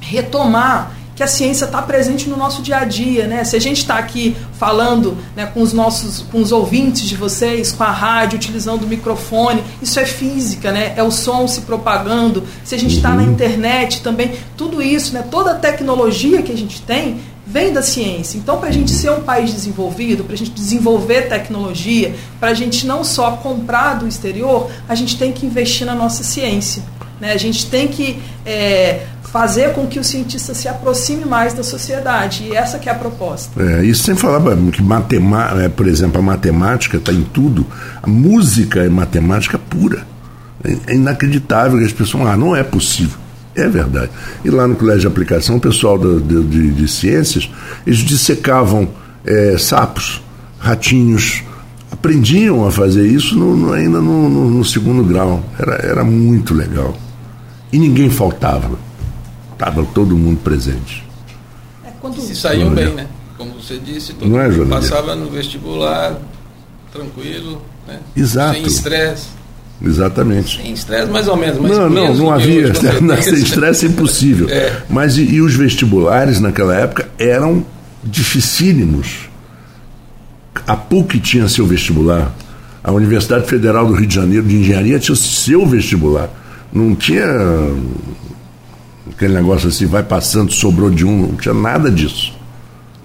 retomar 0.00 0.97
que 1.18 1.22
a 1.24 1.26
ciência 1.26 1.64
está 1.64 1.82
presente 1.82 2.28
no 2.28 2.36
nosso 2.36 2.62
dia 2.62 2.76
a 2.76 2.84
dia, 2.84 3.26
né? 3.26 3.42
Se 3.42 3.56
a 3.56 3.60
gente 3.60 3.78
está 3.78 3.98
aqui 3.98 4.36
falando 4.52 5.18
né, 5.34 5.46
com 5.46 5.60
os 5.60 5.72
nossos, 5.72 6.20
com 6.30 6.40
os 6.40 6.52
ouvintes 6.52 7.02
de 7.08 7.16
vocês, 7.16 7.72
com 7.72 7.82
a 7.82 7.90
rádio, 7.90 8.36
utilizando 8.36 8.84
o 8.84 8.86
microfone, 8.86 9.64
isso 9.82 9.98
é 9.98 10.06
física, 10.06 10.70
né? 10.70 10.94
É 10.96 11.02
o 11.02 11.10
som 11.10 11.48
se 11.48 11.62
propagando. 11.62 12.44
Se 12.62 12.76
a 12.76 12.78
gente 12.78 12.94
está 12.94 13.10
na 13.10 13.24
internet 13.24 14.00
também, 14.00 14.30
tudo 14.56 14.80
isso, 14.80 15.12
né? 15.12 15.24
Toda 15.28 15.50
a 15.50 15.54
tecnologia 15.56 16.40
que 16.40 16.52
a 16.52 16.56
gente 16.56 16.82
tem 16.82 17.18
vem 17.44 17.72
da 17.72 17.82
ciência. 17.82 18.38
Então, 18.38 18.58
para 18.58 18.68
a 18.68 18.72
gente 18.72 18.92
ser 18.92 19.10
um 19.10 19.22
país 19.22 19.52
desenvolvido, 19.52 20.22
para 20.22 20.34
a 20.34 20.38
gente 20.38 20.52
desenvolver 20.52 21.22
tecnologia, 21.22 22.14
para 22.38 22.50
a 22.50 22.54
gente 22.54 22.86
não 22.86 23.02
só 23.02 23.32
comprar 23.32 23.94
do 23.94 24.06
exterior, 24.06 24.70
a 24.88 24.94
gente 24.94 25.18
tem 25.18 25.32
que 25.32 25.44
investir 25.44 25.84
na 25.84 25.96
nossa 25.96 26.22
ciência. 26.22 26.80
Né? 27.20 27.32
A 27.32 27.36
gente 27.36 27.66
tem 27.66 27.88
que 27.88 28.22
é, 28.46 29.06
fazer 29.32 29.74
com 29.74 29.86
que 29.86 29.98
o 29.98 30.04
cientista 30.04 30.54
se 30.54 30.68
aproxime 30.68 31.24
mais 31.24 31.52
da 31.52 31.62
sociedade. 31.62 32.44
E 32.44 32.56
essa 32.56 32.78
que 32.78 32.88
é 32.88 32.92
a 32.92 32.94
proposta. 32.94 33.62
É, 33.62 33.84
isso 33.84 34.04
sem 34.04 34.16
falar 34.16 34.40
que 34.72 34.82
matemática, 34.82 35.62
é, 35.62 35.68
por 35.68 35.86
exemplo, 35.86 36.18
a 36.18 36.22
matemática 36.22 36.96
está 36.96 37.12
em 37.12 37.22
tudo. 37.22 37.66
A 38.02 38.06
música 38.08 38.80
é 38.80 38.88
matemática 38.88 39.58
pura. 39.58 40.06
É, 40.64 40.92
é 40.92 40.94
inacreditável 40.94 41.78
que 41.78 41.84
as 41.84 41.92
pessoas 41.92 42.26
ah, 42.26 42.36
não 42.36 42.56
é 42.56 42.62
possível. 42.62 43.18
É 43.54 43.68
verdade. 43.68 44.10
E 44.44 44.50
lá 44.50 44.66
no 44.68 44.76
colégio 44.76 45.02
de 45.02 45.06
aplicação, 45.08 45.56
o 45.56 45.60
pessoal 45.60 45.98
de, 45.98 46.70
de, 46.70 46.88
ciências, 46.88 47.50
eles 47.84 47.98
dissecavam 47.98 48.88
é, 49.26 49.56
sapos, 49.58 50.22
ratinhos, 50.58 51.42
aprendiam 51.90 52.66
a 52.66 52.70
fazer 52.70 53.06
isso 53.06 53.36
no, 53.36 53.56
no, 53.56 53.72
ainda 53.72 54.00
no, 54.00 54.28
no, 54.28 54.64
segundo 54.64 55.02
grau. 55.02 55.42
Era, 55.58 55.74
era 55.74 56.04
muito 56.04 56.54
legal. 56.54 56.96
E 57.72 57.78
ninguém 57.78 58.08
faltava. 58.08 58.87
Estava 59.58 59.84
todo 59.92 60.16
mundo 60.16 60.38
presente. 60.38 61.04
É 61.84 61.90
quando... 62.00 62.20
Se 62.20 62.36
saíam 62.36 62.70
bem, 62.70 62.94
né? 62.94 63.08
Como 63.36 63.54
você 63.54 63.76
disse, 63.76 64.12
todo 64.12 64.28
Não 64.28 64.40
é, 64.40 64.48
mundo 64.48 64.70
passava 64.70 65.16
no 65.16 65.28
vestibular 65.28 66.16
tranquilo, 66.92 67.60
né? 67.86 67.98
Exato. 68.16 68.54
sem 68.54 68.66
estresse. 68.66 69.26
Exatamente. 69.82 70.62
Sem 70.62 70.72
estresse, 70.72 71.10
mais 71.10 71.26
ou 71.26 71.36
menos. 71.36 71.58
Mas 71.58 71.70
não, 71.72 71.90
não, 71.90 72.14
não 72.14 72.30
havia. 72.32 72.72
Sem 73.22 73.34
estresse 73.34 73.86
é 73.86 73.88
impossível. 73.88 74.48
É. 74.50 74.82
Mas 74.88 75.16
e, 75.16 75.22
e, 75.22 75.40
os 75.40 75.54
vestibulares 75.54 76.40
naquela 76.40 76.74
época 76.74 77.08
eram 77.18 77.64
dificílimos. 78.02 79.28
A 80.66 80.76
PUC 80.76 81.20
tinha 81.20 81.48
seu 81.48 81.66
vestibular. 81.66 82.32
A 82.82 82.90
Universidade 82.92 83.46
Federal 83.46 83.86
do 83.86 83.92
Rio 83.92 84.06
de 84.06 84.14
Janeiro 84.14 84.46
de 84.46 84.56
Engenharia 84.56 84.98
tinha 84.98 85.14
seu 85.14 85.66
vestibular. 85.66 86.28
Não 86.72 86.94
tinha 86.94 87.26
aquele 89.10 89.34
negócio 89.34 89.68
assim, 89.68 89.86
vai 89.86 90.02
passando, 90.02 90.52
sobrou 90.52 90.90
de 90.90 91.04
um, 91.04 91.28
não 91.28 91.36
tinha 91.36 91.54
nada 91.54 91.90
disso. 91.90 92.32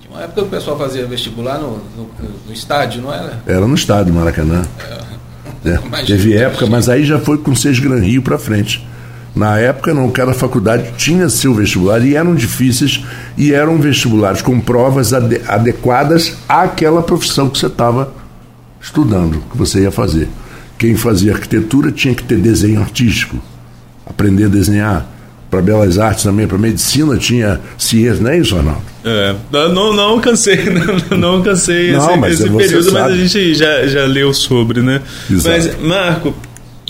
Uma 0.10 0.22
época 0.22 0.42
que 0.42 0.48
o 0.48 0.50
pessoal 0.50 0.78
fazia 0.78 1.08
vestibular 1.08 1.58
no, 1.58 1.78
no, 1.98 2.10
no 2.46 2.54
estádio, 2.54 3.02
não 3.02 3.12
era? 3.12 3.42
Era 3.48 3.68
no 3.68 3.74
estádio, 3.74 4.14
Maracanã. 4.14 4.62
É. 4.80 5.70
É. 5.72 5.78
Teve 6.06 6.36
época, 6.36 6.68
mas 6.68 6.90
aí 6.90 7.04
já 7.04 7.20
foi 7.20 7.38
com 7.38 7.56
seis 7.56 7.80
Gran 7.80 8.00
Rio 8.00 8.22
para 8.22 8.38
frente. 8.38 8.86
Na 9.36 9.58
época, 9.58 9.94
não, 9.94 10.12
cada 10.12 10.34
faculdade 10.34 10.92
tinha 10.96 11.28
seu 11.28 11.56
vestibular 11.56 12.00
e 12.06 12.16
eram 12.16 12.36
difíceis 12.36 13.04
e 13.36 13.52
eram 13.52 13.80
vestibulares 13.80 14.44
com 14.44 14.60
provas 14.60 15.12
ade 15.12 15.42
adequadas 15.48 16.38
àquela 16.48 17.02
profissão 17.02 17.50
que 17.50 17.58
você 17.58 17.66
estava 17.66 18.14
estudando, 18.80 19.44
que 19.52 19.58
você 19.58 19.82
ia 19.82 19.92
fazer. 19.92 20.30
Quem 20.78 20.96
fazia 20.96 21.34
arquitetura 21.34 21.92
tinha 21.92 22.14
que 22.14 22.24
ter 22.24 22.38
desenho 22.38 22.82
artístico, 22.82 23.38
aprender 24.06 24.46
a 24.46 24.50
desenhar. 24.50 25.08
Para 25.54 25.62
belas 25.62 26.00
artes 26.00 26.24
também, 26.24 26.48
para 26.48 26.58
medicina 26.58 27.16
tinha 27.16 27.62
ciência, 27.78 28.24
não 28.24 28.32
é 28.32 28.40
isso, 28.40 28.56
Arnaldo? 28.56 28.82
É, 29.06 29.36
não, 29.52 29.94
não 29.94 30.20
cansei, 30.20 30.58
não, 30.66 31.18
não 31.18 31.44
cansei 31.44 31.92
não, 31.92 32.10
esse, 32.10 32.18
mas 32.18 32.40
esse 32.40 32.50
período, 32.50 32.84
sabe. 32.86 32.96
mas 32.96 33.12
a 33.12 33.16
gente 33.16 33.54
já, 33.54 33.86
já 33.86 34.04
leu 34.06 34.34
sobre, 34.34 34.82
né? 34.82 35.00
Exato. 35.30 35.56
Mas, 35.56 35.80
Marco, 35.80 36.34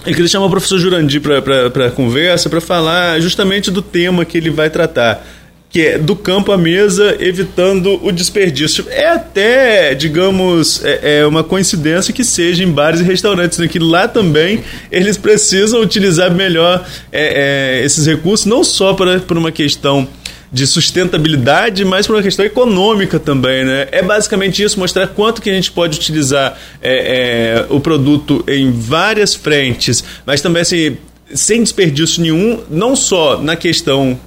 eu 0.05 0.13
queria 0.13 0.29
chamar 0.29 0.45
o 0.45 0.49
professor 0.49 0.79
Jurandir 0.79 1.19
para 1.19 1.87
a 1.87 1.91
conversa, 1.91 2.49
para 2.49 2.61
falar 2.61 3.19
justamente 3.19 3.69
do 3.69 3.81
tema 3.81 4.23
que 4.23 4.37
ele 4.37 4.49
vai 4.49 4.69
tratar, 4.69 5.25
que 5.73 5.81
é 5.81 5.97
do 5.97 6.15
campo 6.15 6.51
à 6.51 6.57
mesa, 6.57 7.17
evitando 7.19 7.99
o 8.05 8.11
desperdício. 8.11 8.85
É 8.91 9.07
até, 9.07 9.95
digamos, 9.95 10.85
é, 10.85 11.21
é 11.21 11.25
uma 11.25 11.43
coincidência 11.43 12.13
que 12.13 12.23
seja 12.23 12.63
em 12.63 12.71
bares 12.71 12.99
e 13.01 13.03
restaurantes, 13.03 13.57
né? 13.57 13.67
que 13.67 13.79
lá 13.79 14.07
também 14.07 14.63
eles 14.91 15.17
precisam 15.17 15.81
utilizar 15.81 16.31
melhor 16.31 16.87
é, 17.11 17.79
é, 17.81 17.83
esses 17.83 18.05
recursos, 18.05 18.45
não 18.45 18.63
só 18.63 18.93
para, 18.93 19.19
por 19.21 19.35
uma 19.35 19.51
questão 19.51 20.07
de 20.51 20.67
sustentabilidade, 20.67 21.83
mas 21.83 22.05
por 22.05 22.15
uma 22.15 22.21
questão 22.21 22.45
econômica 22.45 23.19
também, 23.19 23.65
né? 23.65 23.87
É 23.91 24.03
basicamente 24.03 24.61
isso, 24.61 24.79
mostrar 24.79 25.07
quanto 25.07 25.41
que 25.41 25.49
a 25.49 25.53
gente 25.53 25.71
pode 25.71 25.97
utilizar 25.97 26.55
é, 26.79 27.63
é, 27.63 27.65
o 27.73 27.79
produto 27.79 28.43
em 28.47 28.71
várias 28.71 29.33
frentes, 29.33 30.03
mas 30.23 30.39
também 30.39 30.61
assim, 30.61 30.95
sem 31.33 31.63
desperdício 31.63 32.21
nenhum, 32.21 32.61
não 32.69 32.95
só 32.95 33.41
na 33.41 33.55
questão 33.55 34.19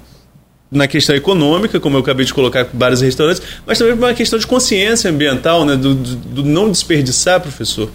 na 0.77 0.87
questão 0.87 1.17
econômica, 1.17 1.81
como 1.81 1.97
eu 1.97 2.01
acabei 2.01 2.25
de 2.25 2.35
colocar 2.35 2.65
com 2.65 2.79
vários 2.79 3.01
restaurantes, 3.01 3.43
mas 3.67 3.79
também 3.79 3.95
uma 3.95 4.15
questão 4.15 4.39
de 4.39 4.47
consciência 4.47 5.11
ambiental, 5.11 5.65
né? 5.65 5.75
do, 5.75 5.95
do, 5.95 6.17
do 6.17 6.45
não 6.45 6.71
desperdiçar, 6.71 7.41
professor. 7.41 7.91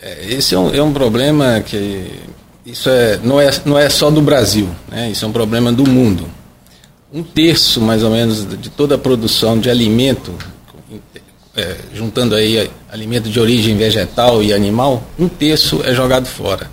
É, 0.00 0.34
esse 0.34 0.54
é 0.54 0.58
um, 0.58 0.74
é 0.74 0.82
um 0.82 0.92
problema 0.92 1.60
que 1.60 2.06
isso 2.64 2.88
é, 2.88 3.18
não, 3.22 3.40
é, 3.40 3.50
não 3.64 3.78
é 3.78 3.88
só 3.88 4.10
do 4.10 4.20
Brasil, 4.20 4.68
né? 4.88 5.10
isso 5.10 5.24
é 5.24 5.28
um 5.28 5.32
problema 5.32 5.72
do 5.72 5.88
mundo. 5.88 6.28
Um 7.12 7.22
terço, 7.22 7.80
mais 7.80 8.02
ou 8.02 8.10
menos, 8.10 8.46
de 8.46 8.68
toda 8.68 8.96
a 8.96 8.98
produção 8.98 9.58
de 9.58 9.70
alimento, 9.70 10.34
é, 11.56 11.76
juntando 11.94 12.34
aí 12.34 12.70
alimento 12.92 13.30
de 13.30 13.40
origem 13.40 13.76
vegetal 13.76 14.42
e 14.42 14.52
animal, 14.52 15.02
um 15.18 15.26
terço 15.26 15.80
é 15.84 15.94
jogado 15.94 16.26
fora. 16.26 16.70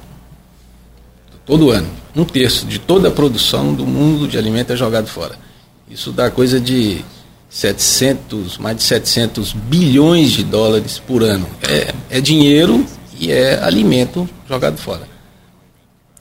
Todo 1.45 1.71
ano. 1.71 1.87
Um 2.15 2.23
terço 2.23 2.65
de 2.65 2.79
toda 2.79 3.09
a 3.09 3.11
produção 3.11 3.73
do 3.73 3.85
mundo 3.85 4.27
de 4.27 4.37
alimento 4.37 4.71
é 4.73 4.75
jogado 4.75 5.07
fora. 5.07 5.44
Isso 5.95 6.11
dá 6.11 6.29
coisa 6.29 6.59
de 6.59 7.05
700, 7.49 8.57
mais 8.57 8.75
de 8.75 8.83
700 8.83 9.53
bilhões 9.53 10.31
de 10.31 10.43
dólares 10.43 10.99
por 10.99 11.23
ano. 11.23 11.47
É, 11.63 12.17
é 12.17 12.19
dinheiro 12.19 12.85
e 13.17 13.31
é 13.31 13.63
alimento 13.63 14.29
jogado 14.45 14.77
fora. 14.77 15.07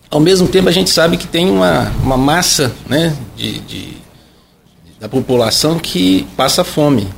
Ao 0.08 0.20
mesmo 0.20 0.46
tempo, 0.46 0.68
a 0.68 0.72
gente 0.72 0.90
sabe 0.90 1.16
que 1.16 1.26
tem 1.26 1.50
uma, 1.50 1.90
uma 2.04 2.16
massa 2.16 2.72
né, 2.86 3.16
de, 3.36 3.58
de, 3.62 3.96
da 5.00 5.08
população 5.08 5.76
que 5.76 6.24
passa 6.36 6.62
fome 6.62 7.08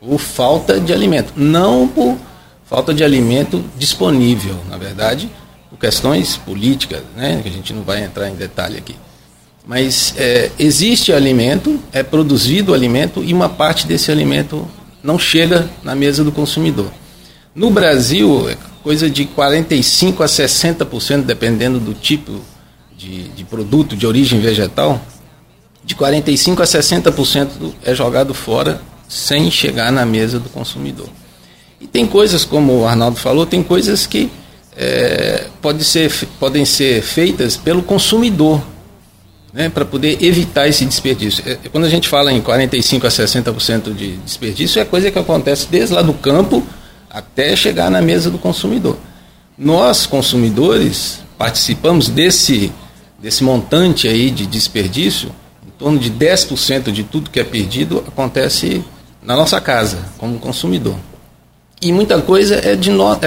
por 0.00 0.20
falta 0.20 0.78
de 0.78 0.92
alimento. 0.92 1.32
Não 1.34 1.88
por 1.88 2.16
falta 2.64 2.94
de 2.94 3.02
alimento 3.02 3.64
disponível, 3.76 4.56
na 4.70 4.76
verdade, 4.76 5.28
por 5.68 5.76
questões 5.80 6.36
políticas, 6.36 7.02
né, 7.16 7.40
que 7.42 7.48
a 7.48 7.52
gente 7.52 7.72
não 7.72 7.82
vai 7.82 8.04
entrar 8.04 8.28
em 8.28 8.36
detalhe 8.36 8.78
aqui. 8.78 8.94
Mas 9.68 10.14
é, 10.16 10.50
existe 10.58 11.12
alimento, 11.12 11.78
é 11.92 12.02
produzido 12.02 12.72
alimento 12.72 13.22
e 13.22 13.34
uma 13.34 13.50
parte 13.50 13.86
desse 13.86 14.10
alimento 14.10 14.66
não 15.04 15.18
chega 15.18 15.68
na 15.84 15.94
mesa 15.94 16.24
do 16.24 16.32
consumidor. 16.32 16.90
No 17.54 17.70
Brasil, 17.70 18.48
é 18.48 18.56
coisa 18.82 19.10
de 19.10 19.26
45% 19.26 20.22
a 20.22 20.24
60%, 20.24 21.22
dependendo 21.22 21.78
do 21.78 21.92
tipo 21.92 22.40
de, 22.96 23.28
de 23.28 23.44
produto 23.44 23.94
de 23.94 24.06
origem 24.06 24.40
vegetal, 24.40 25.02
de 25.84 25.94
45% 25.94 26.60
a 26.60 26.64
60% 26.64 27.74
é 27.84 27.94
jogado 27.94 28.32
fora 28.32 28.80
sem 29.06 29.50
chegar 29.50 29.92
na 29.92 30.06
mesa 30.06 30.38
do 30.38 30.48
consumidor. 30.48 31.10
E 31.78 31.86
tem 31.86 32.06
coisas, 32.06 32.42
como 32.42 32.72
o 32.72 32.86
Arnaldo 32.86 33.18
falou, 33.18 33.44
tem 33.44 33.62
coisas 33.62 34.06
que 34.06 34.30
é, 34.74 35.46
pode 35.60 35.84
ser, 35.84 36.10
podem 36.40 36.64
ser 36.64 37.02
feitas 37.02 37.54
pelo 37.54 37.82
consumidor, 37.82 38.62
né, 39.58 39.68
para 39.68 39.84
poder 39.84 40.22
evitar 40.22 40.68
esse 40.68 40.84
desperdício. 40.84 41.42
É, 41.44 41.58
quando 41.72 41.84
a 41.84 41.88
gente 41.88 42.08
fala 42.08 42.32
em 42.32 42.40
45% 42.40 43.04
a 43.04 43.08
60% 43.08 43.92
de 43.92 44.16
desperdício, 44.18 44.80
é 44.80 44.84
coisa 44.84 45.10
que 45.10 45.18
acontece 45.18 45.66
desde 45.68 45.92
lá 45.92 46.00
do 46.00 46.14
campo 46.14 46.64
até 47.10 47.56
chegar 47.56 47.90
na 47.90 48.00
mesa 48.00 48.30
do 48.30 48.38
consumidor. 48.38 48.96
Nós, 49.58 50.06
consumidores, 50.06 51.18
participamos 51.36 52.08
desse, 52.08 52.72
desse 53.20 53.42
montante 53.42 54.06
aí 54.06 54.30
de 54.30 54.46
desperdício, 54.46 55.30
em 55.66 55.70
torno 55.76 55.98
de 55.98 56.08
10% 56.08 56.92
de 56.92 57.02
tudo 57.02 57.28
que 57.28 57.40
é 57.40 57.44
perdido 57.44 58.04
acontece 58.06 58.84
na 59.20 59.34
nossa 59.34 59.60
casa, 59.60 59.98
como 60.18 60.38
consumidor. 60.38 60.94
E 61.82 61.90
muita 61.90 62.20
coisa 62.22 62.60
é 62.64 62.76
de, 62.76 62.90
no, 62.90 63.12
é, 63.12 63.18
é, 63.22 63.26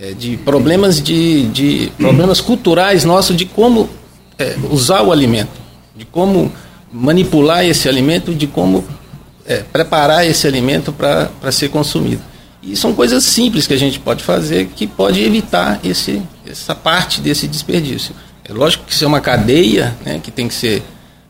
é, 0.00 0.08
é 0.08 0.12
de 0.14 0.38
problemas 0.38 1.02
de, 1.02 1.46
de 1.48 1.92
problemas 1.98 2.40
culturais 2.40 3.04
nossos 3.04 3.36
de 3.36 3.44
como 3.44 3.97
é, 4.38 4.56
usar 4.70 5.02
o 5.02 5.12
alimento, 5.12 5.60
de 5.96 6.04
como 6.04 6.52
manipular 6.92 7.64
esse 7.64 7.88
alimento, 7.88 8.34
de 8.34 8.46
como 8.46 8.84
é, 9.46 9.62
preparar 9.72 10.26
esse 10.26 10.46
alimento 10.46 10.92
para 10.92 11.52
ser 11.52 11.70
consumido. 11.70 12.22
E 12.62 12.76
são 12.76 12.92
coisas 12.92 13.24
simples 13.24 13.66
que 13.66 13.74
a 13.74 13.78
gente 13.78 13.98
pode 13.98 14.22
fazer 14.22 14.66
que 14.74 14.86
pode 14.86 15.22
evitar 15.22 15.80
esse, 15.84 16.22
essa 16.46 16.74
parte 16.74 17.20
desse 17.20 17.46
desperdício. 17.46 18.14
É 18.44 18.52
lógico 18.52 18.84
que 18.84 18.92
isso 18.92 19.04
é 19.04 19.06
uma 19.06 19.20
cadeia 19.20 19.96
né, 20.04 20.20
que 20.22 20.30
tem 20.30 20.48
que 20.48 20.54
ser 20.54 20.82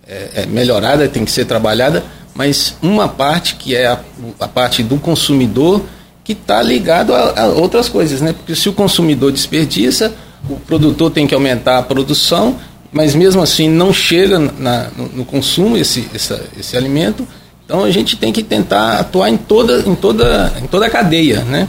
é, 0.06 0.30
é, 0.34 0.46
melhorada, 0.46 1.08
tem 1.08 1.24
que 1.24 1.30
ser 1.30 1.44
trabalhada, 1.44 2.04
mas 2.34 2.76
uma 2.80 3.08
parte 3.08 3.56
que 3.56 3.74
é 3.74 3.86
a, 3.86 4.00
a 4.40 4.48
parte 4.48 4.82
do 4.82 4.96
consumidor 4.96 5.84
que 6.24 6.32
está 6.32 6.62
ligado 6.62 7.14
a, 7.14 7.42
a, 7.42 7.46
outras 7.46 7.88
coisas, 7.88 8.20
né? 8.20 8.32
Porque 8.32 8.54
se 8.54 8.68
o 8.68 8.72
consumidor 8.72 9.32
desperdiça, 9.32 10.14
o 10.48 10.56
produtor 10.56 11.10
tem 11.10 11.26
que 11.26 11.34
aumentar 11.34 11.78
a 11.78 11.82
produção, 11.82 12.56
mas 12.92 13.14
mesmo 13.14 13.42
assim 13.42 13.68
não 13.68 13.92
chega 13.92 14.38
na, 14.38 14.88
no, 14.96 15.08
no, 15.08 15.24
consumo 15.24 15.76
esse, 15.76 16.08
essa, 16.14 16.42
esse 16.58 16.76
alimento 16.76 17.26
então 17.68 17.84
a 17.84 17.90
gente 17.90 18.16
tem 18.16 18.32
que 18.32 18.42
tentar 18.42 18.98
atuar 18.98 19.28
em 19.28 19.36
toda, 19.36 19.80
em 19.86 19.94
toda, 19.94 20.54
em 20.62 20.66
toda 20.66 20.86
a 20.86 20.90
cadeia, 20.90 21.44
né? 21.44 21.68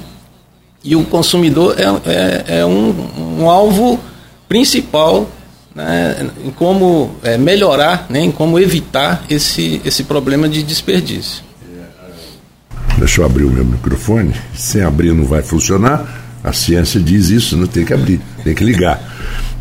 E 0.81 0.95
o 0.95 1.03
consumidor 1.03 1.75
é, 1.77 1.83
é, 2.09 2.59
é 2.59 2.65
um, 2.65 3.41
um, 3.41 3.49
alvo 3.49 3.99
principal 4.47 5.29
né, 5.75 6.25
em 6.45 6.51
como 6.51 7.17
é, 7.21 7.37
melhorar, 7.37 8.05
né, 8.09 8.21
em 8.21 8.31
como 8.31 8.57
evitar 8.57 9.25
esse, 9.29 9.81
esse 9.83 10.05
problema 10.05 10.47
de 10.47 10.63
desperdício. 10.63 11.43
Deixa 12.97 13.19
eu 13.19 13.25
abrir 13.25 13.43
o 13.43 13.51
meu 13.51 13.65
microfone. 13.65 14.33
Sem 14.55 14.81
abrir 14.81 15.13
não 15.13 15.25
vai 15.25 15.41
funcionar. 15.41 16.39
A 16.41 16.53
ciência 16.53 16.97
diz 17.01 17.29
isso, 17.29 17.57
não 17.57 17.67
tem 17.67 17.83
que 17.83 17.93
abrir, 17.93 18.21
tem 18.41 18.55
que 18.55 18.63
ligar. 18.63 19.01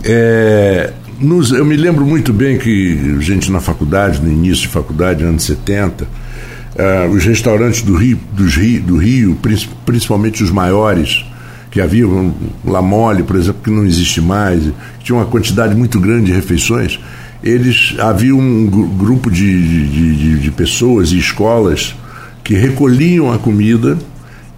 É, 0.05 0.93
nos, 1.21 1.51
eu 1.51 1.65
me 1.65 1.77
lembro 1.77 2.07
muito 2.07 2.33
bem 2.33 2.59
que 2.59 3.21
gente 3.21 3.51
na 3.51 3.61
faculdade, 3.61 4.21
no 4.21 4.31
início 4.31 4.63
de 4.63 4.69
faculdade, 4.69 5.25
anos 5.25 5.45
70, 5.45 6.05
uh, 6.05 7.11
os 7.11 7.25
restaurantes 7.25 7.83
do 7.83 7.97
Rio, 7.97 8.19
dos 8.33 8.55
Rio, 8.55 8.83
do 8.83 8.97
Rio, 8.97 9.39
principalmente 9.85 10.43
os 10.43 10.51
maiores, 10.51 11.25
que 11.71 11.81
havia 11.81 12.07
um 12.07 12.33
La 12.65 12.81
Mole, 12.81 13.23
por 13.23 13.37
exemplo, 13.37 13.61
que 13.63 13.71
não 13.71 13.85
existe 13.85 14.21
mais, 14.21 14.63
tinha 15.03 15.17
uma 15.17 15.27
quantidade 15.27 15.75
muito 15.75 16.01
grande 16.01 16.27
de 16.27 16.33
refeições, 16.33 16.99
eles 17.43 17.95
havia 17.99 18.35
um 18.35 18.67
grupo 18.67 19.31
de, 19.31 19.89
de, 19.89 20.17
de, 20.17 20.39
de 20.41 20.51
pessoas 20.51 21.13
e 21.13 21.19
escolas 21.19 21.95
que 22.43 22.55
recolhiam 22.55 23.33
a 23.33 23.39
comida 23.39 23.99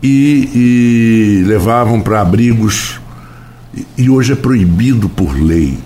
e, 0.02 1.42
e 1.42 1.44
levavam 1.46 2.00
para 2.00 2.20
abrigos 2.20 3.00
e 3.96 4.08
hoje 4.08 4.32
é 4.32 4.36
proibido 4.36 5.08
por 5.08 5.34
lei. 5.36 5.76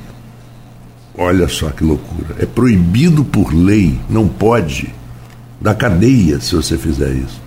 Olha 1.17 1.49
só 1.49 1.71
que 1.71 1.85
loucura. 1.85 2.37
É 2.39 2.47
proibido 2.47 3.25
por 3.25 3.55
lei, 3.55 3.99
não 4.11 4.27
pode 4.27 4.93
da 5.61 5.75
cadeia 5.75 6.41
se 6.41 6.55
você 6.55 6.77
fizer 6.77 7.13
isso. 7.13 7.43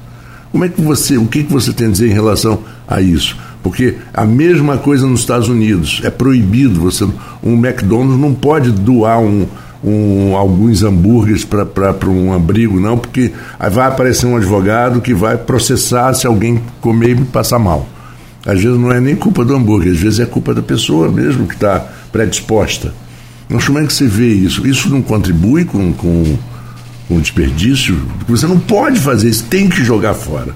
Como 0.51 0.63
é 0.65 0.69
que 0.69 0.81
você, 0.81 1.17
o 1.17 1.27
que, 1.27 1.43
que 1.43 1.51
você 1.51 1.73
tem 1.73 1.87
a 1.87 1.91
dizer 1.91 2.09
em 2.09 2.13
relação 2.13 2.59
a 2.87 3.01
isso? 3.01 3.37
Porque 3.61 3.97
a 4.13 4.25
mesma 4.25 4.77
coisa 4.77 5.05
nos 5.05 5.19
Estados 5.19 5.49
Unidos, 5.49 6.01
é 6.03 6.09
proibido 6.09 6.79
você, 6.79 7.05
um 7.43 7.53
McDonald's 7.53 8.19
não 8.19 8.33
pode 8.33 8.71
doar 8.71 9.19
um, 9.19 9.45
um, 9.83 10.35
alguns 10.35 10.83
hambúrgueres 10.83 11.43
para 11.43 12.09
um 12.09 12.33
abrigo, 12.33 12.79
não, 12.79 12.97
porque 12.97 13.33
aí 13.59 13.69
vai 13.69 13.87
aparecer 13.87 14.25
um 14.25 14.37
advogado 14.37 15.01
que 15.01 15.13
vai 15.13 15.37
processar 15.37 16.13
se 16.13 16.25
alguém 16.25 16.61
comer 16.79 17.19
e 17.19 17.25
passar 17.25 17.59
mal. 17.59 17.87
Às 18.45 18.63
vezes 18.63 18.79
não 18.79 18.91
é 18.91 19.01
nem 19.01 19.15
culpa 19.15 19.43
do 19.43 19.53
hambúrguer, 19.53 19.91
às 19.91 19.99
vezes 19.99 20.21
é 20.21 20.25
culpa 20.25 20.53
da 20.53 20.61
pessoa 20.61 21.11
mesmo 21.11 21.45
que 21.45 21.55
está 21.55 21.85
predisposta. 22.11 22.93
Mas 23.49 23.65
como 23.65 23.79
é 23.79 23.85
que 23.85 23.93
você 23.93 24.07
vê 24.07 24.27
isso? 24.27 24.67
Isso 24.67 24.89
não 24.89 25.01
contribui 25.01 25.63
com, 25.63 25.93
com 25.93 26.37
um 27.09 27.19
desperdício, 27.19 27.95
você 28.27 28.45
não 28.45 28.59
pode 28.59 28.99
fazer 28.99 29.29
isso, 29.29 29.45
tem 29.45 29.69
que 29.69 29.83
jogar 29.83 30.13
fora. 30.13 30.53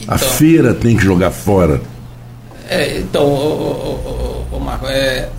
Então, 0.00 0.14
a 0.14 0.18
feira 0.18 0.74
tem 0.74 0.96
que 0.96 1.02
jogar 1.02 1.30
fora. 1.30 1.80
É, 2.68 2.98
então, 2.98 3.24
ô, 3.24 4.44
ô, 4.52 4.56
ô, 4.56 4.60
Marco, 4.60 4.86
é, 4.86 5.30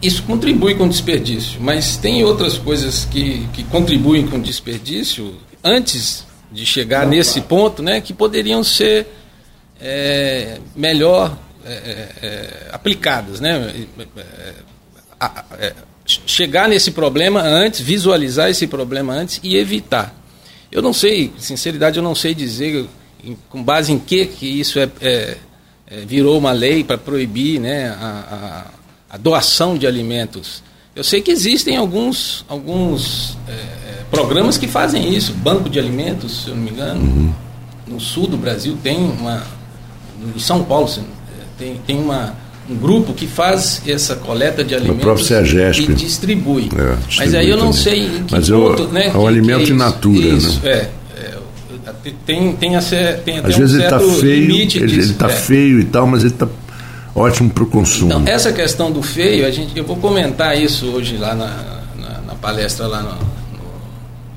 isso 0.00 0.22
contribui 0.22 0.74
com 0.74 0.88
desperdício, 0.88 1.60
mas 1.60 1.96
tem 1.96 2.22
outras 2.24 2.56
coisas 2.56 3.04
que, 3.04 3.48
que 3.52 3.64
contribuem 3.64 4.26
com 4.26 4.40
desperdício 4.40 5.34
antes 5.62 6.24
de 6.52 6.64
chegar 6.64 7.04
não, 7.04 7.10
nesse 7.10 7.40
claro. 7.40 7.48
ponto, 7.48 7.82
né, 7.82 8.00
que 8.00 8.12
poderiam 8.12 8.62
ser 8.62 9.08
é, 9.80 10.58
melhor 10.76 11.36
é, 11.64 11.72
é, 11.72 12.08
é 12.22 12.68
aplicadas, 12.72 13.40
né? 13.40 13.72
É, 15.58 15.72
chegar 16.04 16.68
nesse 16.68 16.90
problema 16.90 17.40
antes, 17.40 17.80
visualizar 17.80 18.50
esse 18.50 18.66
problema 18.66 19.14
antes 19.14 19.40
e 19.42 19.56
evitar. 19.56 20.14
Eu 20.70 20.82
não 20.82 20.92
sei, 20.92 21.32
sinceridade, 21.38 21.96
eu 21.98 22.02
não 22.02 22.14
sei 22.14 22.34
dizer 22.34 22.86
em, 23.22 23.36
com 23.48 23.62
base 23.62 23.92
em 23.92 23.98
que 23.98 24.26
que 24.26 24.46
isso 24.46 24.78
é, 24.78 24.88
é, 25.00 25.36
é 25.86 25.96
virou 26.00 26.36
uma 26.38 26.52
lei 26.52 26.84
para 26.84 26.98
proibir 26.98 27.60
né, 27.60 27.88
a, 27.90 28.66
a, 29.10 29.14
a, 29.14 29.16
doação 29.16 29.78
de 29.78 29.86
alimentos. 29.86 30.62
Eu 30.94 31.02
sei 31.02 31.22
que 31.22 31.30
existem 31.30 31.76
alguns, 31.76 32.44
alguns 32.48 33.38
é, 33.48 33.52
é 33.52 34.04
programas 34.10 34.58
que 34.58 34.68
fazem 34.68 35.14
isso. 35.14 35.32
Banco 35.32 35.68
de 35.68 35.78
alimentos, 35.78 36.42
se 36.44 36.48
eu 36.48 36.54
não 36.54 36.62
me 36.62 36.70
engano, 36.70 37.00
uhum. 37.00 37.34
no 37.86 38.00
sul 38.00 38.26
do 38.26 38.36
Brasil 38.36 38.76
tem 38.82 38.98
uma. 38.98 39.42
Em 40.34 40.38
São 40.38 40.64
Paulo 40.64 40.88
tem, 41.58 41.76
tem 41.86 41.98
uma, 41.98 42.36
um 42.68 42.76
grupo 42.76 43.12
que 43.12 43.26
faz 43.26 43.82
essa 43.86 44.16
coleta 44.16 44.64
de 44.64 44.74
alimentos 44.74 45.30
e 45.30 45.86
distribui. 45.92 46.62
É, 46.62 46.96
distribui. 47.06 47.16
Mas 47.18 47.34
aí 47.34 47.50
eu 47.50 47.56
não 47.56 47.70
também. 47.70 47.82
sei 47.82 48.06
em 48.06 48.24
que 48.24 48.34
Mas 48.34 48.48
ponto, 48.48 48.82
eu, 48.84 48.88
né? 48.88 49.10
É 49.14 49.16
um 49.16 49.26
alimento 49.26 49.70
in 49.70 49.76
natura, 49.76 50.26
isso, 50.26 50.60
né? 50.62 50.70
É, 50.70 50.88
é, 51.16 52.12
tem, 52.26 52.52
tem, 52.56 52.76
a 52.76 52.80
ser, 52.80 53.18
tem 53.18 53.38
Às 53.38 53.54
um 53.54 53.58
vezes 53.58 53.74
ele 53.74 53.84
está 53.84 54.00
feio, 54.00 54.54
ele 54.76 55.00
está 55.00 55.26
é. 55.26 55.30
feio 55.30 55.80
e 55.80 55.84
tal, 55.84 56.06
mas 56.06 56.22
ele 56.22 56.32
está 56.32 56.48
ótimo 57.14 57.50
para 57.50 57.64
o 57.64 57.66
consumo. 57.66 58.06
Então, 58.06 58.22
essa 58.26 58.52
questão 58.52 58.90
do 58.90 59.02
feio, 59.02 59.46
a 59.46 59.50
gente, 59.50 59.76
eu 59.76 59.84
vou 59.84 59.96
comentar 59.96 60.60
isso 60.60 60.86
hoje 60.86 61.18
lá 61.18 61.34
na, 61.34 61.82
na, 61.96 62.20
na 62.26 62.34
palestra 62.34 62.86
lá 62.86 63.02
no, 63.02 63.12
no 63.12 63.70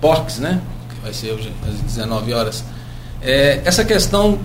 Porcs, 0.01 0.39
né? 0.39 0.61
Que 0.89 1.01
vai 1.01 1.13
ser 1.13 1.31
hoje 1.31 1.51
às 1.65 1.79
19 1.79 2.33
horas. 2.33 2.63
É, 3.21 3.61
essa 3.63 3.85
questão 3.85 4.37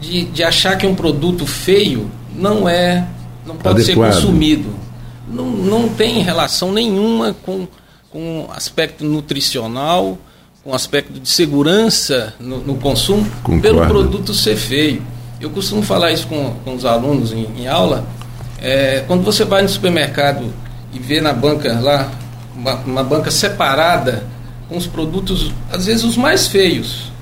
de, 0.00 0.24
de 0.24 0.42
achar 0.44 0.76
que 0.78 0.86
um 0.86 0.94
produto 0.94 1.44
feio 1.44 2.10
não 2.34 2.68
é, 2.68 3.06
não 3.46 3.56
pode 3.56 3.82
Adequado. 3.82 4.12
ser 4.12 4.20
consumido. 4.20 4.74
Não, 5.28 5.46
não 5.46 5.88
tem 5.88 6.22
relação 6.22 6.72
nenhuma 6.72 7.34
com, 7.44 7.66
com 8.10 8.48
aspecto 8.54 9.04
nutricional, 9.04 10.18
com 10.62 10.74
aspecto 10.74 11.18
de 11.20 11.28
segurança 11.28 12.34
no, 12.40 12.58
no 12.58 12.74
consumo, 12.76 13.24
Concordo. 13.42 13.62
pelo 13.62 13.86
produto 13.86 14.34
ser 14.34 14.56
feio. 14.56 15.02
Eu 15.40 15.50
costumo 15.50 15.82
falar 15.82 16.12
isso 16.12 16.26
com, 16.26 16.54
com 16.64 16.74
os 16.74 16.84
alunos 16.84 17.32
em, 17.32 17.46
em 17.58 17.68
aula. 17.68 18.04
É, 18.60 19.04
quando 19.06 19.22
você 19.22 19.44
vai 19.44 19.62
no 19.62 19.68
supermercado 19.68 20.52
e 20.92 20.98
vê 20.98 21.20
na 21.20 21.32
banca 21.32 21.78
lá, 21.78 22.10
uma, 22.56 22.74
uma 22.76 23.04
banca 23.04 23.30
separada 23.30 24.24
com 24.68 24.76
os 24.76 24.86
produtos, 24.86 25.52
às 25.70 25.86
vezes 25.86 26.04
os 26.04 26.16
mais 26.16 26.46
feios, 26.46 27.12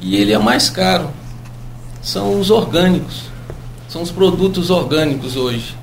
e 0.00 0.16
ele 0.16 0.32
é 0.32 0.38
mais 0.38 0.68
caro, 0.68 1.10
são 2.02 2.38
os 2.38 2.50
orgânicos. 2.50 3.31
São 3.92 4.00
os 4.00 4.10
produtos 4.10 4.70
orgânicos 4.70 5.36
hoje. 5.36 5.76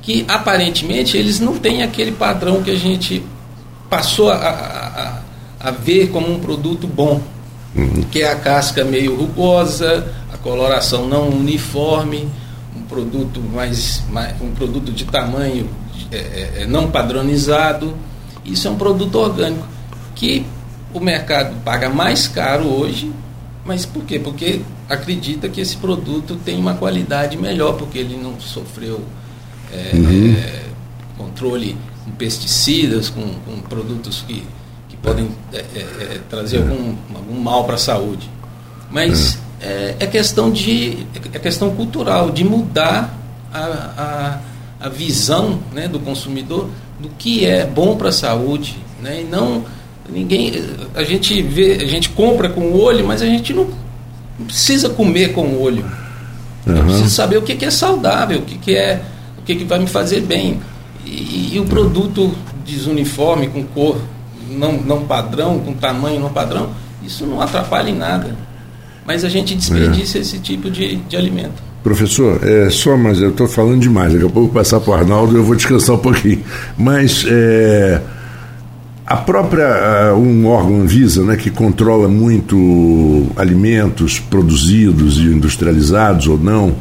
Que 0.00 0.24
aparentemente 0.26 1.18
eles 1.18 1.40
não 1.40 1.58
têm 1.58 1.82
aquele 1.82 2.12
padrão 2.12 2.62
que 2.62 2.70
a 2.70 2.76
gente 2.76 3.22
passou 3.90 4.30
a, 4.30 4.36
a, 4.36 5.68
a 5.68 5.70
ver 5.70 6.08
como 6.08 6.32
um 6.32 6.40
produto 6.40 6.86
bom. 6.86 7.20
Uhum. 7.76 8.02
Que 8.10 8.22
é 8.22 8.32
a 8.32 8.36
casca 8.36 8.82
meio 8.82 9.14
rugosa, 9.14 10.10
a 10.32 10.38
coloração 10.38 11.06
não 11.06 11.28
uniforme, 11.28 12.26
um 12.74 12.80
produto 12.82 13.42
mais, 13.42 14.02
mais 14.08 14.40
um 14.40 14.52
produto 14.52 14.90
de 14.90 15.04
tamanho 15.04 15.68
é, 16.10 16.16
é, 16.16 16.52
é, 16.62 16.66
não 16.66 16.90
padronizado. 16.90 17.94
Isso 18.42 18.68
é 18.68 18.70
um 18.70 18.76
produto 18.76 19.16
orgânico 19.16 19.66
que 20.14 20.46
o 20.94 21.00
mercado 21.00 21.54
paga 21.62 21.90
mais 21.90 22.26
caro 22.26 22.64
hoje, 22.64 23.12
mas 23.64 23.86
por 23.86 24.04
quê? 24.04 24.18
Porque 24.18 24.60
acredita 24.88 25.48
que 25.48 25.60
esse 25.60 25.76
produto 25.76 26.36
tem 26.44 26.58
uma 26.58 26.74
qualidade 26.74 27.36
melhor, 27.36 27.76
porque 27.76 27.98
ele 27.98 28.16
não 28.16 28.38
sofreu 28.38 29.00
é, 29.72 29.96
Uhum. 29.96 30.34
é, 30.36 30.62
controle 31.16 31.76
com 32.04 32.10
pesticidas, 32.12 33.08
com, 33.08 33.22
com 33.46 33.60
produtos 33.62 34.22
que, 34.26 34.44
que 34.88 34.96
podem 34.98 35.28
é, 35.52 35.58
é, 35.58 35.62
é, 35.80 36.20
trazer 36.28 36.58
algum, 36.58 36.94
algum 37.14 37.40
mal 37.40 37.64
para 37.64 37.74
a 37.74 37.78
saúde. 37.78 38.28
Mas 38.90 39.38
é, 39.60 39.96
é 39.98 40.06
questão 40.06 40.50
de 40.50 41.06
é 41.32 41.38
questão 41.38 41.74
cultural, 41.74 42.30
de 42.30 42.44
mudar 42.44 43.18
a, 43.52 44.40
a, 44.80 44.86
a 44.86 44.88
visão 44.88 45.58
né, 45.72 45.88
do 45.88 45.98
consumidor 45.98 46.68
do 47.00 47.08
que 47.18 47.44
é 47.44 47.66
bom 47.66 47.96
para 47.96 48.10
a 48.10 48.12
saúde. 48.12 48.76
Né, 49.02 49.22
e 49.22 49.24
não 49.24 49.64
ninguém. 50.08 50.52
A 50.94 51.02
gente 51.02 51.40
vê, 51.42 51.78
a 51.80 51.86
gente 51.86 52.08
compra 52.10 52.48
com 52.48 52.60
o 52.62 52.80
olho, 52.80 53.06
mas 53.06 53.22
a 53.22 53.26
gente 53.26 53.52
não 53.52 53.66
não 54.38 54.46
precisa 54.46 54.88
comer 54.88 55.32
com 55.32 55.42
o 55.42 55.62
olho. 55.62 55.84
Eu 56.66 56.74
Uhum. 56.74 56.84
preciso 56.84 57.10
saber 57.10 57.36
o 57.36 57.42
que, 57.42 57.54
que 57.54 57.64
é 57.64 57.70
saudável, 57.70 58.38
o 58.38 58.42
que, 58.42 58.58
que 58.58 58.74
é, 58.74 59.00
o 59.38 59.42
que, 59.42 59.54
que 59.54 59.64
vai 59.64 59.78
me 59.78 59.86
fazer 59.86 60.22
bem. 60.22 60.60
E, 61.04 61.50
e 61.54 61.60
o 61.60 61.64
produto 61.66 62.34
desuniforme, 62.64 63.46
com 63.48 63.62
cor 63.62 63.96
não, 64.50 64.72
não 64.72 65.04
padrão, 65.04 65.58
com 65.60 65.72
tamanho 65.74 66.18
não 66.18 66.30
padrão, 66.30 66.70
isso 67.04 67.26
não 67.26 67.40
atrapalha 67.40 67.90
em 67.90 67.96
nada. 67.96 68.34
Mas 69.06 69.24
a 69.24 69.28
gente 69.28 69.54
desperdiça 69.54 70.18
esse 70.18 70.38
tipo 70.38 70.70
de, 70.70 70.96
de 70.96 71.16
alimento. 71.16 71.62
Professor, 71.82 72.40
é 72.42 72.70
só, 72.70 72.96
mas 72.96 73.20
eu 73.20 73.28
estou 73.28 73.46
falando 73.46 73.80
demais. 73.80 74.14
Daqui 74.14 74.24
a 74.24 74.28
pouco 74.28 74.40
eu 74.48 74.52
vou 74.52 74.54
passar 74.54 74.80
para 74.80 74.90
o 74.90 74.94
Arnaldo 74.94 75.34
e 75.34 75.36
eu 75.36 75.44
vou 75.44 75.54
descansar 75.54 75.94
um 75.96 75.98
pouquinho. 75.98 76.42
Mas 76.78 77.24
é, 77.28 78.00
a 79.06 79.16
própria, 79.16 79.66
ah, 79.66 80.14
um 80.14 80.46
órgão 80.46 80.80
Anvisa, 80.80 81.22
né, 81.22 81.36
que 81.36 81.50
controla 81.50 82.08
muito 82.08 83.26
alimentos 83.36 84.18
produzidos 84.18 85.18
e 85.18 85.24
industrializados 85.24 86.26
ou 86.26 86.38
não, 86.38 86.74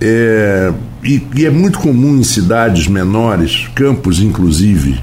é, 0.00 0.72
e, 1.02 1.22
e 1.34 1.44
é 1.44 1.50
muito 1.50 1.78
comum 1.78 2.16
em 2.16 2.22
cidades 2.24 2.86
menores, 2.86 3.68
campos 3.74 4.20
inclusive, 4.20 5.00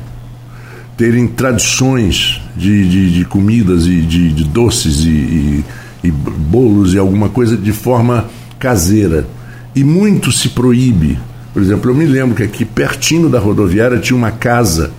terem 0.97 1.27
tradições 1.27 2.41
de, 2.55 2.87
de, 2.87 3.13
de 3.13 3.25
comidas 3.25 3.85
e 3.85 4.01
de, 4.01 4.31
de 4.31 4.43
doces 4.43 4.99
e, 5.03 5.09
e, 5.09 5.65
e 6.03 6.11
bolos 6.11 6.93
e 6.93 6.97
alguma 6.97 7.29
coisa 7.29 7.57
de 7.57 7.71
forma 7.71 8.25
caseira. 8.59 9.27
E 9.75 9.83
muito 9.83 10.31
se 10.31 10.49
proíbe. 10.49 11.17
Por 11.51 11.61
exemplo, 11.61 11.89
eu 11.89 11.95
me 11.95 12.05
lembro 12.05 12.35
que 12.35 12.43
aqui 12.43 12.63
pertinho 12.63 13.27
da 13.27 13.39
rodoviária 13.39 13.97
tinha 13.97 14.15
uma 14.15 14.31
casa 14.31 14.91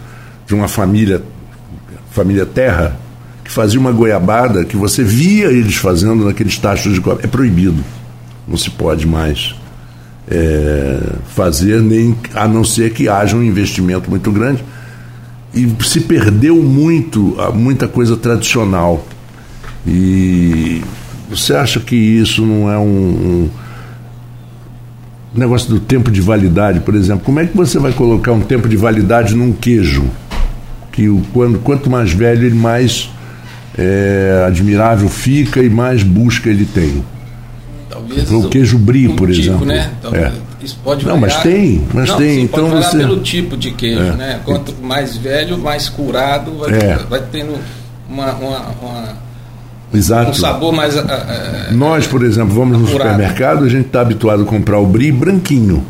de 0.47 0.55
uma 0.55 0.69
família, 0.69 1.23
família 2.15 2.47
Terra, 2.47 2.97
que 3.43 3.51
fazia 3.51 3.79
uma 3.79 3.91
goiabada 3.91 4.65
que 4.65 4.77
você 4.77 5.03
via 5.03 5.47
eles 5.47 5.75
fazendo 5.75 6.25
naqueles 6.25 6.57
tachos 6.57 6.95
de 6.95 7.01
cobre. 7.01 7.25
É 7.25 7.27
proibido. 7.27 7.85
Não 8.47 8.57
se 8.57 8.71
pode 8.71 9.05
mais 9.05 9.55
é, 10.31 11.01
fazer, 11.35 11.83
nem 11.83 12.17
a 12.35 12.47
não 12.47 12.63
ser 12.63 12.93
que 12.93 13.09
haja 13.09 13.37
um 13.37 13.43
investimento 13.43 14.09
muito 14.09 14.31
grande. 14.31 14.65
E 15.53 15.69
se 15.83 16.01
perdeu 16.03 16.63
muito, 16.63 17.37
muita 17.53 17.89
coisa 17.89 18.17
tradicional. 18.17 19.05
E 19.85 20.83
você 21.29 21.53
acha 21.55 21.81
que 21.81 21.97
isso 21.97 22.43
não 22.47 22.71
é 22.71 22.79
um, 22.79 22.85
um 22.85 23.51
negócio 25.35 25.69
do 25.69 25.81
tempo 25.81 26.13
de 26.13 26.21
validade, 26.21 26.79
por 26.81 26.95
exemplo? 26.95 27.25
Como 27.25 27.41
é 27.41 27.47
que 27.47 27.57
você 27.57 27.79
vai 27.79 27.93
colocar 27.93 28.33
um 28.33 28.41
tempo 28.41 28.69
de 28.69 28.77
validade 28.77 29.35
num 29.35 29.53
queijo? 29.53 30.05
Que 30.95 31.09
o, 31.09 31.21
quando, 31.33 31.59
quanto 31.59 31.91
mais 31.91 32.13
velho 32.13 32.47
ele 32.47 32.55
mais 32.55 33.11
é, 33.77 34.45
admirável 34.47 35.09
fica 35.09 35.61
e 35.61 35.69
mais 35.69 36.03
busca 36.05 36.49
ele 36.49 36.65
tem. 36.65 37.05
Talvez 37.91 38.31
O 38.31 38.49
queijo 38.49 38.79
brie, 38.79 39.09
um 39.09 39.17
por 39.17 39.29
tipo, 39.31 39.41
exemplo. 39.43 39.67
Né? 39.67 39.91
É. 40.13 40.33
Isso 40.65 40.79
pode 40.83 41.05
Não, 41.05 41.17
mas 41.19 41.35
variar. 41.35 41.43
tem, 41.57 41.83
mas 41.93 42.09
Não, 42.09 42.17
tem, 42.17 42.43
então 42.45 42.61
pode 42.71 42.73
variar 42.75 42.91
você- 42.93 42.99
pelo 42.99 43.21
tipo 43.21 43.57
de 43.57 43.71
queijo, 43.73 44.01
É. 44.01 44.13
né? 44.13 44.41
Quanto 44.45 44.73
mais 44.83 45.17
velho, 45.17 45.59
mais 45.59 45.89
curado, 45.89 46.59
vai, 46.59 46.71
É. 46.73 46.97
vai 47.11 47.21
tendo 47.31 47.57
uma, 48.09 48.33
uma, 48.35 48.59
uma- 48.81 49.13
Exato. 49.93 50.31
um 50.31 50.35
sabor 50.35 50.73
mais. 50.73 50.97
ah, 50.97 51.69
Nós, 51.73 52.07
por 52.07 52.23
exemplo, 52.25 52.55
vamos 52.55 52.79
no 52.79 52.85
Apurado. 52.87 53.11
supermercado, 53.11 53.65
a 53.65 53.69
gente 53.69 53.87
está 53.87 54.01
habituado 54.01 54.45
a 54.45 54.47
comprar 54.47 54.79
o 54.79 54.87
brie 54.87 55.13
branquinho. 55.13 55.85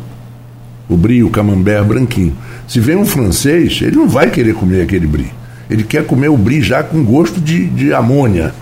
O 0.87 0.95
brie, 0.95 1.23
o 1.23 1.29
camembert 1.29 1.83
branquinho. 1.85 2.35
Se 2.67 2.79
vem 2.79 2.95
um 2.95 3.05
francês, 3.05 3.79
ele 3.81 3.95
não 3.95 4.07
vai 4.07 4.29
querer 4.29 4.53
comer 4.53 4.81
aquele 4.81 5.07
brie. 5.07 5.31
Ele 5.69 5.83
quer 5.83 6.05
comer 6.05 6.29
o 6.29 6.37
brie 6.37 6.61
já 6.61 6.83
com 6.83 7.03
gosto 7.03 7.39
de, 7.41 7.67
de 7.67 7.93
amônia, 7.93 8.53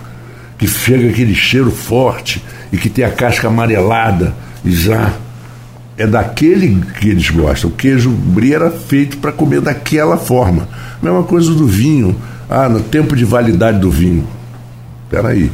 que 0.56 0.66
chega 0.66 1.08
aquele 1.08 1.34
cheiro 1.34 1.70
forte 1.70 2.42
e 2.72 2.78
que 2.78 2.88
tem 2.88 3.04
a 3.04 3.10
casca 3.10 3.48
amarelada 3.48 4.34
e 4.64 4.72
já 4.72 5.12
é 5.96 6.06
daquele 6.06 6.82
que 6.98 7.08
eles 7.08 7.30
gostam. 7.30 7.70
O 7.70 7.72
queijo 7.72 8.10
brie 8.10 8.54
era 8.54 8.70
feito 8.70 9.18
para 9.18 9.32
comer 9.32 9.60
daquela 9.60 10.16
forma. 10.16 10.68
Mesma 11.02 11.22
coisa 11.22 11.52
do 11.52 11.66
vinho. 11.66 12.16
Ah, 12.48 12.68
no 12.68 12.80
tempo 12.80 13.14
de 13.14 13.24
validade 13.24 13.78
do 13.78 13.90
vinho. 13.90 14.26
Espera 15.04 15.28
aí. 15.28 15.50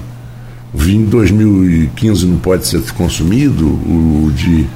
O 0.72 0.78
vinho 0.78 1.04
de 1.04 1.10
2015 1.10 2.26
não 2.26 2.38
pode 2.38 2.66
ser 2.66 2.80
consumido, 2.92 3.66
o 3.66 4.32
de 4.34 4.66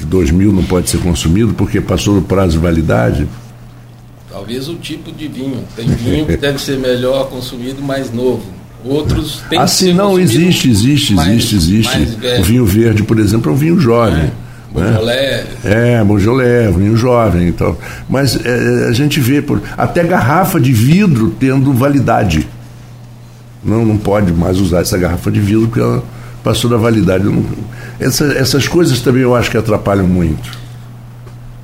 de 0.00 0.06
2000 0.06 0.52
não 0.52 0.64
pode 0.64 0.88
ser 0.90 0.98
consumido 0.98 1.54
porque 1.54 1.80
passou 1.80 2.14
do 2.14 2.22
prazo 2.22 2.52
de 2.52 2.58
validade. 2.58 3.26
talvez 4.30 4.68
o 4.68 4.74
tipo 4.76 5.12
de 5.12 5.28
vinho. 5.28 5.62
Tem 5.76 5.86
vinho 5.86 6.26
que 6.26 6.36
deve 6.36 6.58
ser 6.60 6.78
melhor 6.78 7.28
consumido 7.28 7.82
mais 7.82 8.12
novo. 8.12 8.42
Outros 8.84 9.42
tem 9.50 9.58
que 9.58 9.64
Assim 9.64 9.86
ser 9.86 9.94
não, 9.94 10.18
existe, 10.18 10.70
existe, 10.70 11.12
mais- 11.14 11.28
existe, 11.52 11.54
existe. 11.56 12.40
O 12.40 12.42
vinho 12.42 12.64
verde, 12.64 13.02
por 13.02 13.18
exemplo, 13.18 13.50
é 13.50 13.54
um 13.54 13.56
vinho 13.58 13.78
jovem. 13.78 14.14
né? 14.14 14.30
Beaujolais, 14.72 15.46
É, 15.64 16.04
Beaujolais, 16.04 16.74
vinho 16.76 16.96
jovem 16.96 17.48
e 17.48 17.52
tal. 17.52 17.76
Mas 18.08 18.38
é, 18.42 18.86
a 18.88 18.92
gente 18.92 19.18
vê 19.20 19.42
por, 19.42 19.60
até 19.76 20.02
garrafa 20.04 20.58
de 20.60 20.72
vidro 20.72 21.34
tendo 21.38 21.72
validade. 21.74 22.48
Não, 23.62 23.84
não 23.84 23.98
pode 23.98 24.32
mais 24.32 24.58
usar 24.58 24.80
essa 24.80 24.96
garrafa 24.96 25.30
de 25.30 25.40
vidro 25.40 25.66
porque 25.66 25.80
ela 25.80 26.02
passou 26.42 26.70
da 26.70 26.76
validade. 26.76 27.24
Essa- 27.98 28.32
essas 28.32 28.66
coisas 28.68 29.00
também 29.00 29.22
eu 29.22 29.34
acho 29.34 29.50
que 29.50 29.56
atrapalham 29.56 30.06
muito. 30.06 30.50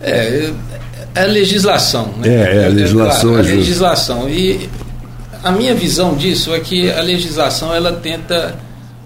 É, 0.01 0.51
é 1.15 1.23
a 1.23 1.27
legislação. 1.27 2.13
Né? 2.19 2.29
É, 2.29 2.57
é, 2.63 2.67
a 2.67 2.69
legislação, 2.69 3.31
claro, 3.33 3.47
a 3.47 3.51
legislação. 3.51 4.29
E 4.29 4.69
a 5.43 5.51
minha 5.51 5.75
visão 5.75 6.15
disso 6.15 6.55
é 6.55 6.61
que 6.61 6.91
a 6.91 7.01
legislação 7.01 7.75
ela 7.75 7.93
tenta 7.93 8.57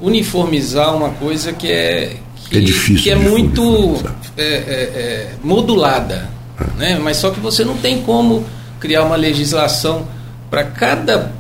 uniformizar 0.01 0.95
uma 0.97 1.11
coisa 1.11 1.53
que 1.53 1.71
é 1.71 2.17
que 2.49 2.59
é, 2.59 2.61
difícil 2.61 3.05
que 3.05 3.11
é 3.11 3.15
muito 3.15 3.97
é, 4.37 4.43
é, 4.43 4.47
é, 4.47 5.29
modulada, 5.43 6.29
né? 6.77 6.99
Mas 7.01 7.19
só 7.19 7.31
que 7.31 7.39
você 7.39 7.65
não 7.65 7.77
tem 7.77 8.01
como 8.03 8.45
criar 8.81 9.05
uma 9.05 9.15
legislação 9.17 10.09
para 10.51 10.65
cada 10.65 11.31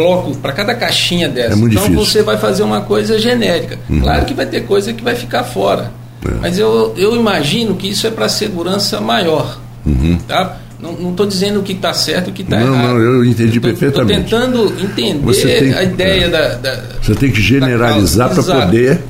bloco, 0.00 0.36
para 0.38 0.52
cada 0.52 0.74
caixinha 0.74 1.28
dessa. 1.28 1.52
É 1.52 1.56
muito 1.56 1.72
então 1.72 1.84
difícil. 1.88 2.04
você 2.06 2.22
vai 2.22 2.36
fazer 2.38 2.62
uma 2.62 2.80
coisa 2.80 3.18
genérica. 3.18 3.78
Uhum. 3.88 4.00
Claro 4.00 4.24
que 4.24 4.34
vai 4.34 4.46
ter 4.46 4.62
coisa 4.66 4.92
que 4.92 5.02
vai 5.04 5.14
ficar 5.14 5.44
fora. 5.44 5.90
É. 6.26 6.30
Mas 6.40 6.58
eu, 6.58 6.94
eu 6.96 7.14
imagino 7.16 7.74
que 7.76 7.88
isso 7.88 8.06
é 8.06 8.10
para 8.10 8.28
segurança 8.28 9.00
maior. 9.00 9.58
Uhum. 9.86 10.18
Tá? 10.28 10.56
Não 10.80 11.10
estou 11.10 11.26
dizendo 11.26 11.60
o 11.60 11.62
que 11.62 11.72
está 11.72 11.92
certo 11.92 12.28
e 12.28 12.30
o 12.30 12.32
que 12.34 12.40
está 12.42 12.58
Não, 12.58 12.74
errado. 12.74 12.88
não, 12.88 12.98
eu 12.98 13.24
entendi 13.24 13.60
Tô- 13.60 13.68
perfeitamente. 13.68 14.20
Estou 14.24 14.40
tentando 14.40 14.82
entender 14.82 15.20
Você 15.26 15.46
tem- 15.58 15.74
a 15.74 15.82
ideia 15.82 16.24
é. 16.24 16.28
da, 16.28 16.48
da- 16.54 16.82
Você 17.02 17.14
tem 17.14 17.30
que 17.30 17.40
generalizar 17.42 18.30
para 18.30 18.42
poder. 18.42 19.00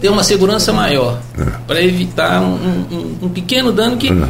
ter 0.00 0.08
uma 0.10 0.22
segurança 0.22 0.70
maior. 0.72 1.18
É. 1.38 1.44
Para 1.66 1.82
evitar 1.82 2.42
um, 2.42 2.54
um- 2.92 3.16
um 3.22 3.28
pequeno 3.30 3.72
dano 3.72 3.96
que. 3.96 4.08
É. 4.08 4.28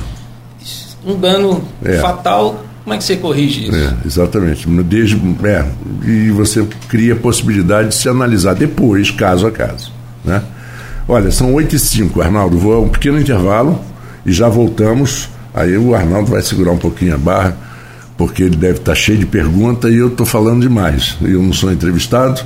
Um 1.05 1.19
dano 1.19 1.65
É. 1.85 1.99
fatal. 1.99 2.65
Como 2.83 2.95
é 2.95 2.99
que 2.99 3.05
você 3.05 3.17
corrige 3.17 3.69
isso? 3.69 3.77
É, 3.77 3.95
exatamente. 4.07 4.67
Desde, 4.67 5.17
é, 5.45 5.67
e 6.05 6.31
você 6.31 6.67
cria 6.89 7.13
a 7.13 7.17
possibilidade 7.17 7.89
de 7.89 7.95
se 7.95 8.09
analisar 8.09 8.55
depois, 8.55 9.11
caso 9.11 9.47
a 9.47 9.51
caso. 9.51 9.93
Né? 10.25 10.43
Olha, 11.07 11.31
são 11.31 11.53
8 11.55 11.77
e 11.77 11.79
5, 11.79 12.23
Arnaldo. 12.23 12.59
Vou 12.59 12.73
a 12.73 12.81
um 12.81 12.89
pequeno 12.89 13.21
intervalo 13.21 13.81
e 14.25 14.33
já 14.33 14.49
voltamos. 14.49 15.29
Aí 15.53 15.77
o 15.77 15.95
Arnaldo 15.95 16.31
vai 16.31 16.43
segurar 16.43 16.73
um 16.73 16.79
pouquinho 16.79 17.15
a 17.15 17.19
barra, 17.19 17.57
porque 18.17 18.43
ele 18.43 18.57
deve 18.57 18.79
estar 18.79 18.95
cheio 18.95 19.19
de 19.19 19.27
pergunta 19.27 19.91
e 19.91 19.97
eu 19.97 20.09
estou 20.09 20.25
falando 20.25 20.63
demais. 20.63 21.17
Eu 21.21 21.43
não 21.43 21.53
sou 21.53 21.71
entrevistado. 21.71 22.41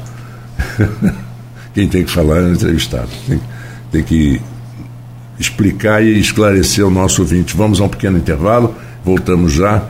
Quem 1.75 1.89
tem 1.89 2.05
que 2.05 2.11
falar 2.11 2.39
é 2.39 2.43
o 2.43 2.53
entrevistado. 2.53 3.09
Tem, 3.29 3.41
tem 3.93 4.03
que 4.03 4.41
explicar 5.39 6.03
e 6.03 6.19
esclarecer 6.19 6.87
o 6.87 6.91
nosso 6.91 7.23
ouvinte. 7.23 7.57
Vamos 7.57 7.81
a 7.81 7.85
um 7.85 7.89
pequeno 7.89 8.19
intervalo, 8.19 8.75
voltamos 9.05 9.53
já 9.53 9.83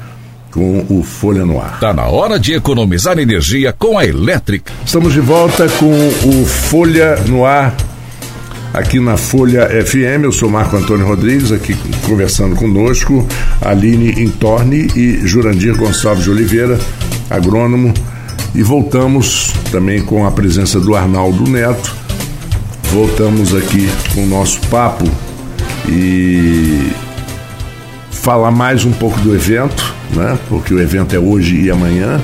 com 0.54 0.86
o 0.88 1.02
Folha 1.02 1.44
no 1.44 1.60
Ar. 1.60 1.80
Tá 1.80 1.92
na 1.92 2.06
hora 2.06 2.38
de 2.38 2.54
economizar 2.54 3.18
energia 3.18 3.74
com 3.76 3.98
a 3.98 4.06
elétrica. 4.06 4.72
Estamos 4.86 5.12
de 5.12 5.18
volta 5.18 5.68
com 5.68 5.92
o 5.92 6.46
Folha 6.46 7.16
no 7.26 7.44
Ar, 7.44 7.74
aqui 8.72 9.00
na 9.00 9.16
Folha 9.16 9.68
FM. 9.84 10.22
Eu 10.22 10.30
sou 10.30 10.48
Marco 10.48 10.76
Antônio 10.76 11.08
Rodrigues, 11.08 11.50
aqui 11.50 11.76
conversando 12.06 12.54
conosco, 12.54 13.26
Aline 13.60 14.22
Intorni 14.22 14.86
e 14.94 15.26
Jurandir 15.26 15.76
Gonçalves 15.76 16.22
de 16.22 16.30
Oliveira, 16.30 16.78
agrônomo. 17.28 17.92
E 18.54 18.62
voltamos 18.62 19.52
também 19.72 20.02
com 20.02 20.24
a 20.24 20.30
presença 20.30 20.78
do 20.78 20.94
Arnaldo 20.94 21.50
Neto. 21.50 21.92
Voltamos 22.92 23.52
aqui 23.52 23.88
com 24.14 24.22
o 24.22 24.26
nosso 24.28 24.60
papo 24.68 25.04
e 25.88 26.92
falar 28.12 28.52
mais 28.52 28.84
um 28.84 28.92
pouco 28.92 29.18
do 29.20 29.34
evento, 29.34 29.93
né? 30.14 30.38
Porque 30.48 30.72
o 30.72 30.81
evento 30.81 31.14
é 31.14 31.18
hoje 31.18 31.61
e 31.61 31.70
amanhã. 31.70 32.20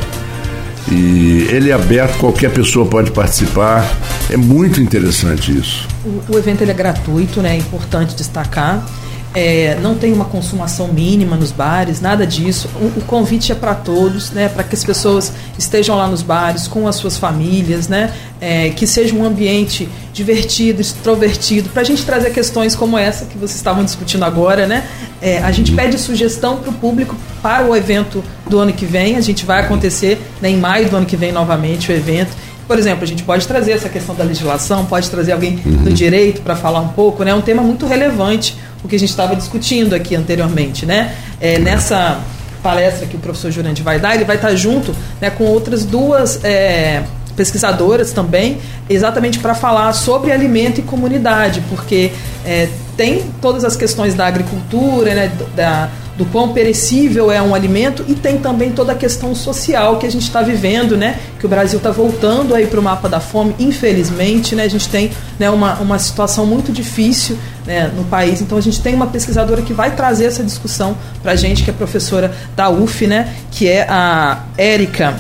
E 0.90 1.46
ele 1.50 1.70
é 1.70 1.72
aberto, 1.72 2.18
qualquer 2.18 2.50
pessoa 2.50 2.87
pode 2.87 3.11
participar. 3.11 3.88
É 4.31 4.37
muito 4.37 4.81
interessante 4.81 5.57
isso. 5.57 5.87
O, 6.05 6.35
o 6.35 6.38
evento 6.38 6.62
é 6.62 6.72
gratuito, 6.72 7.40
né? 7.40 7.55
É 7.55 7.59
importante 7.59 8.14
destacar. 8.14 8.85
É, 9.32 9.78
não 9.80 9.94
tem 9.94 10.12
uma 10.12 10.24
consumação 10.24 10.88
mínima 10.88 11.36
nos 11.36 11.52
bares, 11.52 12.00
nada 12.00 12.26
disso. 12.26 12.68
O, 12.80 12.98
o 12.98 13.04
convite 13.06 13.52
é 13.52 13.54
para 13.54 13.76
todos, 13.76 14.32
né? 14.32 14.48
Para 14.48 14.64
que 14.64 14.74
as 14.74 14.82
pessoas 14.82 15.32
estejam 15.56 15.96
lá 15.96 16.08
nos 16.08 16.20
bares 16.20 16.66
com 16.66 16.88
as 16.88 16.96
suas 16.96 17.16
famílias, 17.16 17.86
né? 17.86 18.12
É, 18.40 18.70
que 18.70 18.88
seja 18.88 19.14
um 19.14 19.24
ambiente 19.24 19.88
divertido, 20.12 20.80
extrovertido, 20.80 21.68
para 21.68 21.82
a 21.82 21.84
gente 21.84 22.04
trazer 22.04 22.30
questões 22.30 22.74
como 22.74 22.98
essa 22.98 23.24
que 23.24 23.38
vocês 23.38 23.56
estavam 23.56 23.84
discutindo 23.84 24.24
agora, 24.24 24.66
né? 24.66 24.84
É, 25.22 25.38
a 25.38 25.52
gente 25.52 25.72
pede 25.72 25.96
sugestão 25.96 26.56
para 26.56 26.70
o 26.70 26.72
público 26.72 27.14
para 27.40 27.64
o 27.64 27.76
evento 27.76 28.24
do 28.48 28.58
ano 28.58 28.72
que 28.72 28.84
vem. 28.84 29.16
A 29.16 29.20
gente 29.20 29.46
vai 29.46 29.60
acontecer 29.60 30.20
né, 30.42 30.50
em 30.50 30.56
maio 30.56 30.88
do 30.88 30.96
ano 30.96 31.06
que 31.06 31.16
vem 31.16 31.30
novamente 31.30 31.92
o 31.92 31.94
evento. 31.94 32.36
Por 32.66 32.78
exemplo, 32.78 33.02
a 33.02 33.06
gente 33.06 33.24
pode 33.24 33.48
trazer 33.48 33.72
essa 33.72 33.88
questão 33.88 34.14
da 34.14 34.22
legislação, 34.22 34.86
pode 34.86 35.10
trazer 35.10 35.32
alguém 35.32 35.56
do 35.56 35.92
direito 35.92 36.40
para 36.40 36.54
falar 36.54 36.80
um 36.80 36.88
pouco, 36.88 37.24
né? 37.24 37.32
É 37.32 37.34
um 37.34 37.40
tema 37.40 37.62
muito 37.62 37.84
relevante 37.84 38.56
o 38.82 38.88
que 38.88 38.96
a 38.96 38.98
gente 38.98 39.10
estava 39.10 39.36
discutindo 39.36 39.94
aqui 39.94 40.16
anteriormente, 40.16 40.86
né? 40.86 41.14
É, 41.40 41.58
nessa 41.58 42.20
palestra 42.62 43.06
que 43.06 43.16
o 43.16 43.18
professor 43.18 43.50
Jurandir 43.50 43.84
vai 43.84 43.98
dar, 43.98 44.14
ele 44.14 44.24
vai 44.24 44.36
estar 44.36 44.54
junto 44.54 44.94
né, 45.20 45.30
com 45.30 45.44
outras 45.44 45.84
duas 45.84 46.44
é, 46.44 47.02
pesquisadoras 47.34 48.12
também, 48.12 48.58
exatamente 48.88 49.38
para 49.38 49.54
falar 49.54 49.92
sobre 49.92 50.30
alimento 50.30 50.78
e 50.78 50.82
comunidade, 50.82 51.62
porque 51.70 52.12
é, 52.44 52.68
tem 52.96 53.24
todas 53.40 53.64
as 53.64 53.76
questões 53.76 54.14
da 54.14 54.26
agricultura, 54.26 55.14
né, 55.14 55.32
da, 55.56 55.88
do 56.20 56.26
quão 56.26 56.52
perecível 56.52 57.33
é 57.33 57.40
um 57.40 57.54
alimento 57.54 58.04
e 58.06 58.14
tem 58.14 58.37
também 58.37 58.72
toda 58.72 58.92
a 58.92 58.94
questão 58.94 59.35
social 59.35 59.96
que 59.96 60.04
a 60.04 60.11
gente 60.11 60.24
está 60.24 60.42
vivendo, 60.42 60.94
né? 60.94 61.18
Que 61.38 61.46
o 61.46 61.48
Brasil 61.48 61.78
está 61.78 61.90
voltando 61.90 62.54
aí 62.54 62.66
para 62.66 62.78
o 62.78 62.83
mapa 62.83 63.09
da 63.09 63.20
fome, 63.20 63.56
infelizmente, 63.59 64.54
né? 64.54 64.64
A 64.64 64.68
gente 64.68 64.87
tem 64.90 65.11
né, 65.38 65.48
uma, 65.48 65.78
uma 65.78 65.98
situação 65.98 66.44
muito 66.44 66.70
difícil 66.72 67.38
né, 67.64 67.90
no 67.96 68.04
país, 68.04 68.42
então 68.42 68.59
a 68.59 68.61
gente 68.61 68.83
tem 68.83 68.94
uma 68.94 69.06
pesquisadora 69.06 69.62
que 69.62 69.72
vai 69.72 69.96
trazer 69.96 70.26
essa 70.26 70.44
discussão 70.44 70.94
para 71.22 71.33
a 71.33 71.37
gente, 71.37 71.64
que 71.64 71.70
é 71.70 71.72
professora 71.72 72.30
da 72.54 72.68
UF, 72.68 73.06
né? 73.06 73.33
Que 73.50 73.66
é 73.66 73.87
a 73.88 74.44
Érica 74.59 75.16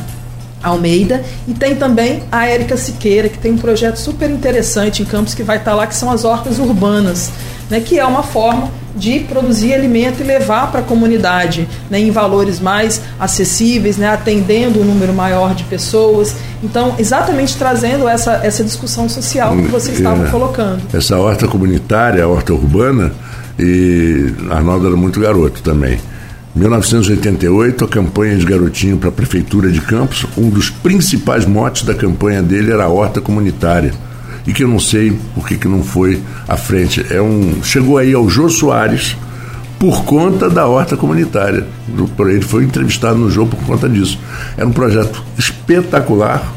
Almeida 0.62 1.24
e 1.48 1.54
tem 1.54 1.76
também 1.76 2.24
a 2.30 2.46
Érica 2.46 2.76
Siqueira, 2.76 3.30
que 3.30 3.38
tem 3.38 3.52
um 3.52 3.56
projeto 3.56 3.96
super 3.96 4.28
interessante 4.28 5.00
em 5.00 5.06
Campos 5.06 5.32
que 5.32 5.42
vai 5.42 5.56
estar 5.56 5.74
lá, 5.74 5.86
que 5.86 5.94
são 5.94 6.10
as 6.10 6.26
hortas 6.26 6.58
urbanas, 6.58 7.32
né, 7.70 7.80
que 7.80 7.98
é 7.98 8.04
uma 8.04 8.22
forma 8.22 8.68
de 8.96 9.20
produzir 9.20 9.72
alimento 9.72 10.20
e 10.20 10.24
levar 10.24 10.70
para 10.72 10.80
a 10.80 10.82
comunidade 10.82 11.66
né, 11.88 12.00
em 12.00 12.10
valores 12.10 12.58
mais 12.58 13.00
acessíveis, 13.20 13.96
né, 13.96 14.08
atendendo 14.08 14.80
um 14.80 14.84
número 14.84 15.12
maior 15.14 15.54
de 15.54 15.62
pessoas. 15.64 16.34
Então, 16.62 16.96
exatamente 16.98 17.56
trazendo 17.56 18.08
essa, 18.08 18.40
essa 18.42 18.64
discussão 18.64 19.08
social 19.08 19.56
que 19.56 19.68
vocês 19.68 19.96
estavam 19.96 20.26
É. 20.26 20.30
colocando. 20.30 20.82
Essa 20.92 21.16
horta 21.16 21.46
comunitária, 21.46 22.22
a 22.24 22.28
horta 22.28 22.52
urbana, 22.52 23.12
e 23.58 24.32
Arnaldo 24.50 24.88
era 24.88 24.96
muito 24.96 25.20
garoto 25.20 25.62
também. 25.62 25.98
1988, 26.56 27.84
a 27.84 27.88
campanha 27.88 28.36
de 28.36 28.44
garotinho 28.44 28.96
para 28.98 29.08
a 29.08 29.12
Prefeitura 29.12 29.70
de 29.70 29.80
Campos, 29.80 30.26
um 30.36 30.48
dos 30.50 30.68
principais 30.68 31.46
motes 31.46 31.84
da 31.84 31.94
campanha 31.94 32.42
dele 32.42 32.72
era 32.72 32.84
a 32.84 32.88
horta 32.88 33.20
comunitária. 33.20 33.92
E 34.46 34.52
que 34.52 34.64
eu 34.64 34.68
não 34.68 34.78
sei 34.80 35.12
por 35.34 35.46
que, 35.46 35.68
não 35.68 35.82
foi 35.82 36.20
à 36.48 36.56
frente. 36.56 37.04
É 37.10 37.20
um, 37.20 37.62
chegou 37.62 37.98
aí 37.98 38.14
ao 38.14 38.28
Jô 38.28 38.48
Soares 38.48 39.16
por 39.78 40.04
conta 40.04 40.48
da 40.50 40.66
horta 40.66 40.96
comunitária. 40.96 41.66
Ele 42.18 42.40
foi 42.42 42.64
entrevistado 42.64 43.18
no 43.18 43.30
Jô 43.30 43.46
por 43.46 43.58
conta 43.64 43.88
disso. 43.88 44.18
Era 44.56 44.66
um 44.66 44.72
projeto 44.72 45.22
espetacular 45.38 46.52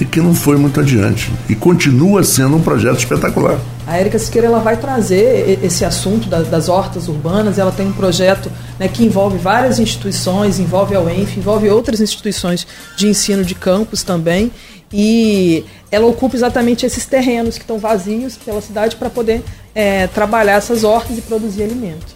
e 0.00 0.04
que 0.04 0.20
não 0.20 0.34
foi 0.34 0.56
muito 0.58 0.78
adiante. 0.80 1.32
E 1.48 1.54
continua 1.54 2.22
sendo 2.22 2.56
um 2.56 2.60
projeto 2.60 2.98
espetacular. 2.98 3.58
A 3.86 3.96
Érica 3.96 4.18
Siqueira 4.18 4.48
ela 4.48 4.58
vai 4.58 4.76
trazer 4.76 5.58
esse 5.62 5.84
assunto 5.84 6.28
da- 6.28 6.42
das 6.42 6.68
hortas 6.68 7.08
urbanas. 7.08 7.56
Ela 7.58 7.70
tem 7.72 7.86
um 7.86 7.92
projeto 7.92 8.50
né, 8.78 8.88
que 8.88 9.04
envolve 9.04 9.38
várias 9.38 9.78
instituições, 9.78 10.58
envolve 10.58 10.94
a 10.94 11.00
UENF, 11.00 11.38
envolve 11.38 11.68
outras 11.70 12.00
instituições 12.00 12.66
de 12.96 13.06
ensino 13.08 13.44
de 13.44 13.54
campus 13.54 14.02
também. 14.02 14.50
E 14.92 15.64
ela 15.90 16.06
ocupa 16.06 16.36
exatamente 16.36 16.86
esses 16.86 17.06
terrenos 17.06 17.56
que 17.56 17.64
estão 17.64 17.78
vazios 17.78 18.36
pela 18.36 18.60
cidade 18.60 18.96
para 18.96 19.10
poder 19.10 19.42
eh, 19.74 20.06
trabalhar 20.08 20.54
essas 20.56 20.84
hortas 20.84 21.18
e 21.18 21.20
produzir 21.22 21.64
alimento. 21.64 22.14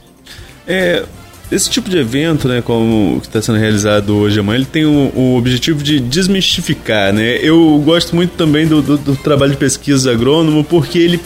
É, 0.67 1.05
esse 1.51 1.69
tipo 1.69 1.91
de 1.91 1.99
evento, 1.99 2.47
né, 2.47 2.63
como 2.63 3.17
o 3.17 3.21
que 3.21 3.27
está 3.27 3.43
sendo 3.43 3.59
realizado 3.59 4.15
hoje 4.17 4.39
amanhã, 4.39 4.57
ele 4.59 4.67
tem 4.67 4.85
o, 4.85 5.11
o 5.17 5.37
objetivo 5.37 5.83
de 5.83 5.99
desmistificar, 5.99 7.13
né? 7.13 7.39
Eu 7.43 7.83
gosto 7.85 8.15
muito 8.15 8.37
também 8.37 8.67
do, 8.67 8.81
do- 8.81 8.99
do 8.99 9.17
trabalho 9.17 9.51
de 9.53 9.59
pesquisa 9.59 10.13
agrônomo 10.13 10.63
porque 10.63 10.99
ele 10.99 11.21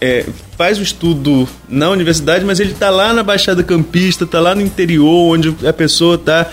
é, 0.00 0.26
faz 0.62 0.78
o 0.78 0.82
estudo 0.82 1.48
na 1.68 1.90
universidade, 1.90 2.44
mas 2.44 2.60
ele 2.60 2.70
está 2.70 2.88
lá 2.88 3.12
na 3.12 3.24
Baixada 3.24 3.64
Campista, 3.64 4.22
está 4.22 4.38
lá 4.38 4.54
no 4.54 4.62
interior, 4.62 5.34
onde 5.34 5.52
a 5.66 5.72
pessoa 5.72 6.14
está 6.14 6.48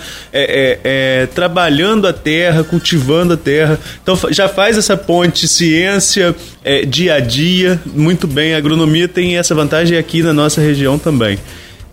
trabalhando 1.32 2.08
a 2.08 2.12
terra, 2.12 2.64
cultivando 2.64 3.34
a 3.34 3.36
terra. 3.36 3.78
Então 4.02 4.18
já 4.30 4.48
faz 4.48 4.76
essa 4.76 4.96
ponte 4.96 5.46
ciência, 5.46 6.34
é, 6.64 6.84
dia 6.84 7.14
a 7.14 7.20
dia, 7.20 7.80
muito 7.86 8.26
bem. 8.26 8.52
A 8.52 8.58
agronomia 8.58 9.06
tem 9.06 9.38
essa 9.38 9.54
vantagem 9.54 9.96
aqui 9.96 10.24
na 10.24 10.32
nossa 10.32 10.60
região 10.60 10.98
também. 10.98 11.38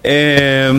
É, 0.04 0.72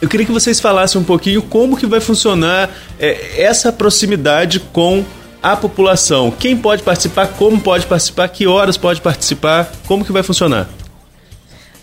eu 0.00 0.08
queria 0.08 0.24
que 0.24 0.30
vocês 0.30 0.60
falassem 0.60 1.00
um 1.00 1.04
pouquinho 1.04 1.42
como 1.42 1.76
que 1.76 1.84
vai 1.84 1.98
funcionar 1.98 2.70
é, 3.00 3.42
essa 3.42 3.72
proximidade 3.72 4.60
com 4.72 5.04
a 5.44 5.54
população. 5.54 6.30
Quem 6.30 6.56
pode 6.56 6.82
participar, 6.82 7.28
como 7.28 7.60
pode 7.60 7.86
participar, 7.86 8.28
que 8.28 8.46
horas 8.46 8.78
pode 8.78 9.02
participar, 9.02 9.70
como 9.86 10.02
que 10.02 10.10
vai 10.10 10.22
funcionar? 10.22 10.70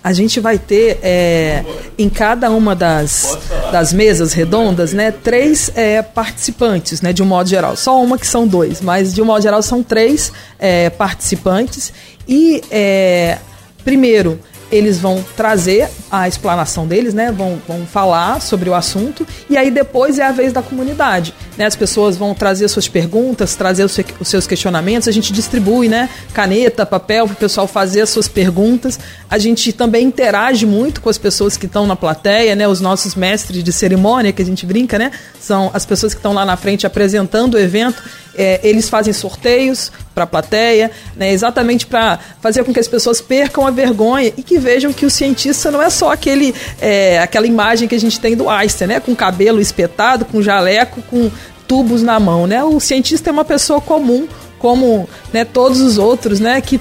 A 0.03 0.11
gente 0.13 0.39
vai 0.39 0.57
ter 0.57 0.97
é, 1.03 1.63
em 1.95 2.09
cada 2.09 2.49
uma 2.49 2.73
das 2.73 3.37
das 3.71 3.93
mesas 3.93 4.33
redondas, 4.33 4.93
né, 4.93 5.11
três 5.11 5.71
é, 5.75 6.01
participantes, 6.01 7.01
né, 7.01 7.13
de 7.13 7.21
um 7.21 7.25
modo 7.25 7.47
geral. 7.47 7.77
Só 7.77 8.01
uma 8.01 8.17
que 8.17 8.25
são 8.25 8.47
dois, 8.47 8.81
mas 8.81 9.13
de 9.13 9.21
um 9.21 9.25
modo 9.25 9.43
geral 9.43 9.61
são 9.61 9.83
três 9.83 10.33
é, 10.57 10.89
participantes. 10.89 11.93
E, 12.27 12.63
é, 12.71 13.37
primeiro, 13.85 14.39
eles 14.71 14.99
vão 14.99 15.23
trazer 15.35 15.89
a 16.09 16.27
explanação 16.27 16.87
deles, 16.87 17.13
né? 17.13 17.31
Vão, 17.31 17.61
vão 17.67 17.85
falar 17.85 18.41
sobre 18.41 18.69
o 18.69 18.73
assunto 18.73 19.27
e 19.49 19.57
aí 19.57 19.69
depois 19.69 20.19
é 20.19 20.23
a 20.23 20.31
vez 20.31 20.53
da 20.53 20.61
comunidade, 20.61 21.33
né? 21.57 21.65
As 21.65 21.75
pessoas 21.75 22.17
vão 22.17 22.33
trazer 22.33 22.67
suas 22.67 22.87
perguntas, 22.87 23.55
trazer 23.55 23.83
os, 23.83 23.99
seus 24.23 24.47
questionamentos. 24.47 25.07
A 25.07 25.11
gente 25.11 25.33
distribui, 25.33 25.89
né? 25.89 26.09
Caneta, 26.33 26.85
papel 26.85 27.25
para 27.25 27.33
o 27.33 27.37
pessoal 27.37 27.67
fazer 27.67 28.01
as 28.01 28.09
suas 28.09 28.27
perguntas. 28.27 28.99
A 29.29 29.37
gente 29.37 29.73
também 29.73 30.05
interage 30.05 30.65
muito 30.65 31.01
com 31.01 31.09
as 31.09 31.17
pessoas 31.17 31.57
que 31.57 31.65
estão 31.65 31.85
na 31.85 31.95
plateia, 31.95 32.55
né? 32.55 32.67
Os 32.67 32.79
nossos 32.81 33.15
mestres 33.15 33.63
de 33.63 33.73
cerimônia 33.73 34.31
que 34.31 34.41
a 34.41 34.45
gente 34.45 34.65
brinca, 34.65 34.97
né? 34.97 35.11
São 35.39 35.69
as 35.73 35.85
pessoas 35.85 36.13
que 36.13 36.19
estão 36.19 36.33
lá 36.33 36.45
na 36.45 36.55
frente 36.55 36.85
apresentando 36.87 37.55
o 37.55 37.59
evento 37.59 38.01
é, 38.35 38.59
eles 38.63 38.89
fazem 38.89 39.13
sorteios 39.13 39.91
para 40.13 40.25
a 40.25 40.27
plateia, 40.27 40.91
né, 41.15 41.31
exatamente 41.31 41.85
para 41.85 42.19
fazer 42.41 42.63
com 42.63 42.73
que 42.73 42.79
as 42.79 42.87
pessoas 42.87 43.21
percam 43.21 43.65
a 43.65 43.71
vergonha 43.71 44.33
e 44.35 44.43
que 44.43 44.59
vejam 44.59 44.91
que 44.91 45.05
o 45.05 45.09
cientista 45.09 45.71
não 45.71 45.81
é 45.81 45.89
só 45.89 46.11
aquele, 46.11 46.53
é, 46.79 47.19
aquela 47.19 47.47
imagem 47.47 47.87
que 47.87 47.95
a 47.95 47.99
gente 47.99 48.19
tem 48.19 48.35
do 48.35 48.49
Einstein, 48.49 48.87
né, 48.87 48.99
com 48.99 49.15
cabelo 49.15 49.61
espetado, 49.61 50.25
com 50.25 50.41
jaleco, 50.41 51.01
com 51.03 51.31
tubos 51.67 52.01
na 52.03 52.19
mão. 52.19 52.45
Né? 52.45 52.63
O 52.63 52.79
cientista 52.79 53.29
é 53.29 53.33
uma 53.33 53.45
pessoa 53.45 53.79
comum, 53.79 54.27
como 54.59 55.07
né, 55.31 55.45
todos 55.45 55.79
os 55.79 55.97
outros, 55.97 56.39
né, 56.39 56.59
que 56.59 56.79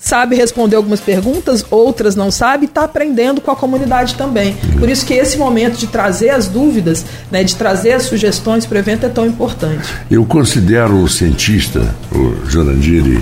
sabe 0.00 0.34
responder 0.34 0.76
algumas 0.76 0.98
perguntas, 0.98 1.64
outras 1.70 2.16
não 2.16 2.30
sabe, 2.30 2.64
está 2.64 2.84
aprendendo 2.84 3.40
com 3.40 3.50
a 3.50 3.56
comunidade 3.56 4.14
também. 4.14 4.56
Por 4.78 4.88
isso 4.88 5.04
que 5.04 5.12
esse 5.12 5.36
momento 5.36 5.76
de 5.76 5.86
trazer 5.86 6.30
as 6.30 6.48
dúvidas, 6.48 7.04
né, 7.30 7.44
de 7.44 7.54
trazer 7.54 7.92
as 7.92 8.04
sugestões 8.04 8.64
para 8.64 8.76
o 8.76 8.78
evento 8.78 9.04
é 9.04 9.10
tão 9.10 9.26
importante. 9.26 9.86
Eu 10.10 10.24
considero 10.24 11.02
o 11.02 11.08
cientista, 11.08 11.94
o 12.10 12.48
Jorandir 12.48 13.20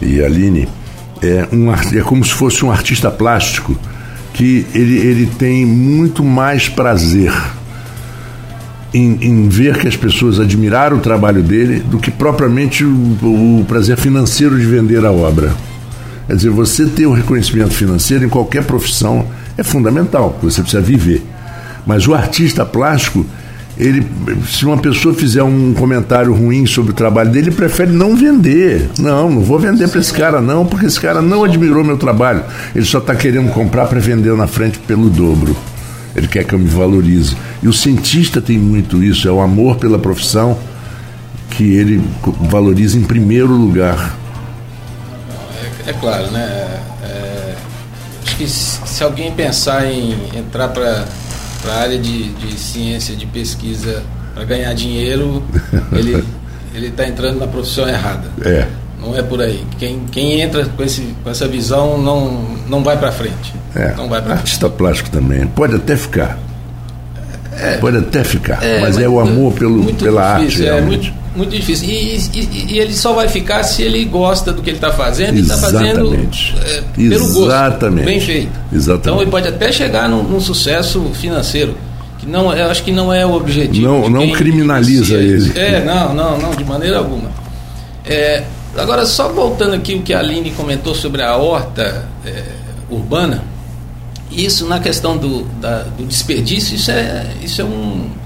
e, 0.00 0.06
e 0.06 0.24
Aline, 0.24 0.68
é, 1.20 1.48
um, 1.52 1.72
é 1.72 2.02
como 2.02 2.24
se 2.24 2.32
fosse 2.32 2.64
um 2.64 2.70
artista 2.70 3.10
plástico 3.10 3.76
que 4.32 4.64
ele, 4.72 4.98
ele 4.98 5.26
tem 5.26 5.66
muito 5.66 6.22
mais 6.24 6.68
prazer 6.68 7.32
em, 8.94 9.18
em, 9.20 9.48
ver 9.48 9.78
que 9.78 9.86
as 9.86 9.96
pessoas 9.96 10.40
admiraram 10.40 10.96
o 10.96 11.00
trabalho 11.00 11.42
dele 11.42 11.80
do 11.80 11.98
que 11.98 12.10
propriamente 12.10 12.84
o, 12.84 13.60
o 13.60 13.64
prazer 13.66 13.96
financeiro 13.96 14.58
de 14.58 14.64
vender 14.64 15.04
a 15.04 15.12
obra. 15.12 15.52
Quer 16.30 16.36
dizer, 16.36 16.50
você 16.50 16.86
ter 16.86 17.06
o 17.06 17.10
um 17.10 17.12
reconhecimento 17.12 17.74
financeiro 17.74 18.24
em 18.24 18.28
qualquer 18.28 18.62
profissão 18.62 19.26
é 19.58 19.64
fundamental, 19.64 20.38
você 20.40 20.62
precisa 20.62 20.80
viver. 20.80 21.26
Mas 21.84 22.06
o 22.06 22.14
artista 22.14 22.64
plástico, 22.64 23.26
ele, 23.76 24.06
se 24.46 24.64
uma 24.64 24.78
pessoa 24.78 25.12
fizer 25.12 25.42
um 25.42 25.74
comentário 25.74 26.32
ruim 26.32 26.66
sobre 26.66 26.92
o 26.92 26.94
trabalho 26.94 27.32
dele, 27.32 27.48
ele 27.48 27.56
prefere 27.56 27.90
não 27.90 28.14
vender. 28.14 28.88
Não, 28.96 29.28
não 29.28 29.40
vou 29.40 29.58
vender 29.58 29.88
para 29.88 29.98
esse 29.98 30.12
cara 30.12 30.40
não, 30.40 30.64
porque 30.64 30.86
esse 30.86 31.00
cara 31.00 31.20
não 31.20 31.42
admirou 31.42 31.82
meu 31.82 31.96
trabalho. 31.96 32.44
Ele 32.76 32.84
só 32.84 32.98
está 32.98 33.16
querendo 33.16 33.50
comprar 33.50 33.86
para 33.86 33.98
vender 33.98 34.32
na 34.36 34.46
frente 34.46 34.78
pelo 34.78 35.10
dobro. 35.10 35.56
Ele 36.14 36.28
quer 36.28 36.44
que 36.44 36.54
eu 36.54 36.60
me 36.60 36.68
valorize. 36.68 37.36
E 37.60 37.66
o 37.66 37.72
cientista 37.72 38.40
tem 38.40 38.56
muito 38.56 39.02
isso, 39.02 39.26
é 39.26 39.32
o 39.32 39.40
amor 39.40 39.78
pela 39.78 39.98
profissão 39.98 40.56
que 41.50 41.74
ele 41.74 42.00
valoriza 42.48 42.96
em 42.96 43.02
primeiro 43.02 43.52
lugar 43.52 44.19
é 45.86 45.92
claro, 45.92 46.30
né? 46.30 46.80
É, 47.02 47.54
acho 48.24 48.36
que 48.36 48.48
se 48.48 49.04
alguém 49.04 49.32
pensar 49.32 49.86
em 49.86 50.12
entrar 50.36 50.68
para 50.68 51.04
a 51.68 51.74
área 51.74 51.98
de, 51.98 52.30
de 52.34 52.58
ciência, 52.58 53.14
de 53.14 53.26
pesquisa, 53.26 54.02
para 54.34 54.44
ganhar 54.44 54.72
dinheiro, 54.74 55.42
ele 55.92 56.24
ele 56.74 56.88
está 56.88 57.06
entrando 57.06 57.38
na 57.38 57.46
profissão 57.46 57.88
errada. 57.88 58.28
É. 58.44 58.66
Não 59.00 59.16
é 59.16 59.22
por 59.22 59.40
aí. 59.40 59.64
Quem, 59.78 60.00
quem 60.10 60.40
entra 60.40 60.64
com, 60.66 60.82
esse, 60.82 61.14
com 61.22 61.30
essa 61.30 61.48
visão 61.48 61.98
não, 61.98 62.30
não 62.68 62.84
vai 62.84 62.98
para 62.98 63.10
frente. 63.10 63.54
É. 63.74 63.94
Não 63.96 64.08
vai 64.08 64.20
para 64.20 64.34
Artista 64.34 64.68
plástico 64.68 65.10
também. 65.10 65.46
Pode 65.46 65.76
até 65.76 65.96
ficar. 65.96 66.38
É. 67.58 67.76
Pode 67.78 67.96
até 67.96 68.22
ficar. 68.22 68.62
É, 68.62 68.80
mas, 68.80 68.96
mas, 68.96 69.04
é 69.04 69.08
o 69.08 69.18
amor 69.18 69.52
pelo, 69.54 69.92
pela 69.94 70.38
difícil, 70.38 70.66
arte. 70.66 70.78
É, 70.78 70.80
muito, 70.80 71.12
muito 71.40 71.56
difícil. 71.56 71.88
E, 71.88 72.16
e, 72.34 72.74
e, 72.74 72.78
ele 72.78 72.92
só 72.92 73.14
vai 73.14 73.26
ficar 73.26 73.62
se 73.62 73.82
ele 73.82 74.04
gosta 74.04 74.52
do 74.52 74.62
que 74.62 74.70
ele 74.70 74.76
está 74.76 74.92
fazendo 74.92 75.38
e 75.38 75.40
está 75.40 75.56
fazendo 75.56 76.14
é, 76.14 76.82
pelo 76.94 77.24
Exatamente. 77.24 78.04
gosto. 78.04 78.04
Bem 78.04 78.20
feito. 78.20 78.52
Exatamente. 78.72 79.08
Então 79.08 79.22
ele 79.22 79.30
pode 79.30 79.48
até 79.48 79.72
chegar 79.72 80.08
num, 80.08 80.22
num 80.22 80.40
sucesso 80.40 81.02
financeiro. 81.14 81.74
Que 82.18 82.26
não, 82.26 82.54
eu 82.54 82.70
acho 82.70 82.84
que 82.84 82.92
não 82.92 83.10
é 83.10 83.24
o 83.24 83.32
objetivo. 83.32 83.88
Não, 83.88 84.10
não 84.10 84.30
criminaliza 84.32 85.16
ele. 85.16 85.58
É, 85.58 85.82
não, 85.82 86.14
não, 86.14 86.38
não, 86.38 86.50
de 86.50 86.64
maneira 86.64 86.98
alguma. 86.98 87.30
É, 88.04 88.44
agora, 88.76 89.06
só 89.06 89.30
voltando 89.30 89.74
aqui 89.74 89.94
o 89.94 90.02
que 90.02 90.12
a 90.12 90.18
Aline 90.18 90.50
comentou 90.50 90.94
sobre 90.94 91.22
a 91.22 91.34
horta 91.36 92.04
é, 92.26 92.42
urbana, 92.90 93.42
isso 94.30 94.66
na 94.66 94.78
questão 94.78 95.16
do, 95.16 95.44
da, 95.60 95.84
do 95.96 96.04
desperdício, 96.04 96.76
isso 96.76 96.90
é, 96.90 97.26
isso 97.42 97.62
é 97.62 97.64
um 97.64 98.19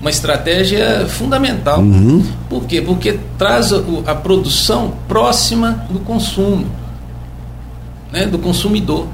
uma 0.00 0.10
estratégia 0.10 1.06
fundamental. 1.08 1.80
Uhum. 1.80 2.24
Por 2.48 2.64
quê? 2.64 2.82
Porque 2.82 3.18
traz 3.38 3.72
a, 3.72 3.82
a 4.06 4.14
produção 4.14 4.94
próxima 5.08 5.86
do 5.90 6.00
consumo, 6.00 6.66
né, 8.12 8.26
do 8.26 8.38
consumidor. 8.38 9.06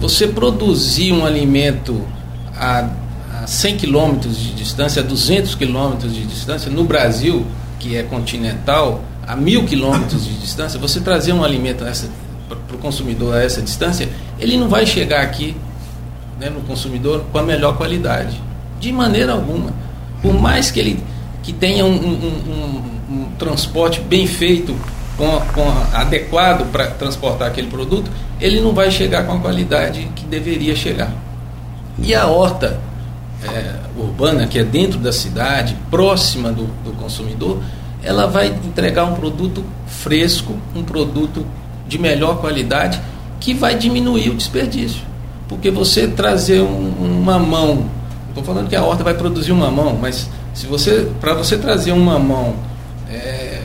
Você 0.00 0.28
produzir 0.28 1.12
um 1.12 1.26
alimento 1.26 2.02
a, 2.56 2.88
a 3.42 3.46
100 3.46 3.76
quilômetros 3.76 4.38
de 4.38 4.52
distância, 4.54 5.02
a 5.02 5.04
200 5.04 5.54
quilômetros 5.54 6.14
de 6.14 6.24
distância, 6.24 6.70
no 6.70 6.84
Brasil, 6.84 7.44
que 7.78 7.96
é 7.96 8.02
continental, 8.02 9.02
a 9.26 9.34
mil 9.34 9.64
quilômetros 9.64 10.24
de 10.24 10.34
distância, 10.34 10.78
você 10.78 11.00
trazer 11.00 11.32
um 11.32 11.42
alimento 11.42 11.84
para 12.48 12.76
o 12.76 12.78
consumidor 12.78 13.34
a 13.34 13.42
essa 13.42 13.60
distância, 13.60 14.08
ele 14.38 14.56
não 14.56 14.68
vai 14.68 14.86
chegar 14.86 15.22
aqui 15.22 15.56
né, 16.38 16.48
no 16.48 16.60
consumidor 16.60 17.24
com 17.32 17.38
a 17.38 17.42
melhor 17.42 17.76
qualidade. 17.76 18.40
De 18.78 18.92
maneira 18.92 19.32
alguma 19.32 19.72
por 20.26 20.34
mais 20.34 20.72
que 20.72 20.80
ele 20.80 21.04
que 21.44 21.52
tenha 21.52 21.84
um, 21.84 21.94
um, 21.94 22.82
um, 23.10 23.14
um 23.14 23.24
transporte 23.38 24.00
bem 24.00 24.26
feito, 24.26 24.74
com, 25.16 25.40
com 25.54 25.68
adequado 25.94 26.68
para 26.72 26.88
transportar 26.88 27.46
aquele 27.46 27.68
produto, 27.68 28.10
ele 28.40 28.60
não 28.60 28.72
vai 28.72 28.90
chegar 28.90 29.24
com 29.24 29.34
a 29.34 29.38
qualidade 29.38 30.08
que 30.16 30.26
deveria 30.26 30.74
chegar. 30.74 31.12
E 32.00 32.12
a 32.12 32.26
horta 32.26 32.80
é, 33.44 33.76
urbana, 33.96 34.48
que 34.48 34.58
é 34.58 34.64
dentro 34.64 34.98
da 34.98 35.12
cidade, 35.12 35.76
próxima 35.88 36.50
do, 36.50 36.64
do 36.82 36.90
consumidor, 37.00 37.62
ela 38.02 38.26
vai 38.26 38.48
entregar 38.48 39.04
um 39.04 39.14
produto 39.14 39.64
fresco, 39.86 40.56
um 40.74 40.82
produto 40.82 41.46
de 41.86 41.96
melhor 41.96 42.40
qualidade, 42.40 43.00
que 43.38 43.54
vai 43.54 43.76
diminuir 43.76 44.30
o 44.30 44.34
desperdício. 44.34 45.02
Porque 45.48 45.70
você 45.70 46.08
trazer 46.08 46.60
um, 46.60 47.20
uma 47.22 47.38
mão 47.38 47.88
Estou 48.36 48.54
falando 48.54 48.68
que 48.68 48.76
a 48.76 48.84
horta 48.84 49.02
vai 49.02 49.14
produzir 49.14 49.50
um 49.50 49.56
mamão, 49.56 49.98
mas 49.98 50.28
se 50.52 50.66
você, 50.66 51.08
para 51.22 51.32
você 51.32 51.56
trazer 51.56 51.92
um 51.92 52.04
mamão 52.04 52.54
é, 53.10 53.62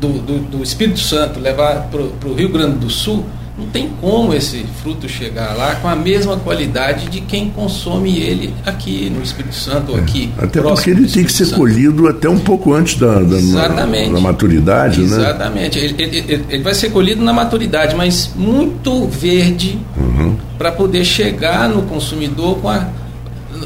do, 0.00 0.08
do, 0.14 0.38
do, 0.38 0.62
Espírito 0.62 0.98
Santo, 0.98 1.38
levar 1.38 1.90
para 1.90 2.00
o 2.00 2.32
Rio 2.32 2.48
Grande 2.48 2.78
do 2.78 2.88
Sul, 2.88 3.22
não 3.58 3.66
tem 3.66 3.90
como 4.00 4.32
esse 4.32 4.64
fruto 4.82 5.06
chegar 5.06 5.54
lá 5.54 5.74
com 5.74 5.88
a 5.88 5.94
mesma 5.94 6.38
qualidade 6.38 7.10
de 7.10 7.20
quem 7.20 7.50
consome 7.50 8.18
ele 8.18 8.54
aqui 8.64 9.12
no 9.14 9.22
Espírito 9.22 9.54
Santo 9.54 9.92
ou 9.92 9.98
aqui. 9.98 10.32
É, 10.40 10.44
até 10.46 10.62
porque 10.62 10.88
ele 10.88 11.06
tem 11.06 11.22
que 11.22 11.32
ser 11.32 11.44
Santo. 11.44 11.58
colhido 11.58 12.08
até 12.08 12.30
um 12.30 12.38
pouco 12.38 12.72
antes 12.72 12.98
da, 12.98 13.18
da, 13.18 13.36
Exatamente. 13.36 14.10
da 14.10 14.20
maturidade, 14.20 15.02
Exatamente. 15.02 15.20
né? 15.20 15.28
Exatamente. 15.28 15.78
Ele, 15.78 16.02
ele, 16.32 16.44
ele, 16.48 16.62
vai 16.62 16.72
ser 16.72 16.88
colhido 16.88 17.22
na 17.22 17.34
maturidade, 17.34 17.94
mas 17.94 18.32
muito 18.34 19.06
verde 19.06 19.78
uhum. 19.98 20.34
para 20.56 20.72
poder 20.72 21.04
chegar 21.04 21.68
no 21.68 21.82
consumidor 21.82 22.56
com 22.56 22.70
a 22.70 23.01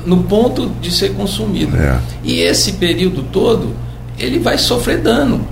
no 0.04 0.24
ponto 0.24 0.68
de 0.80 0.90
ser 0.90 1.14
consumido. 1.14 1.76
É. 1.76 1.98
E 2.22 2.40
esse 2.40 2.74
período 2.74 3.22
todo, 3.32 3.74
ele 4.18 4.38
vai 4.38 4.58
sofrer 4.58 4.98
dano. 4.98 5.46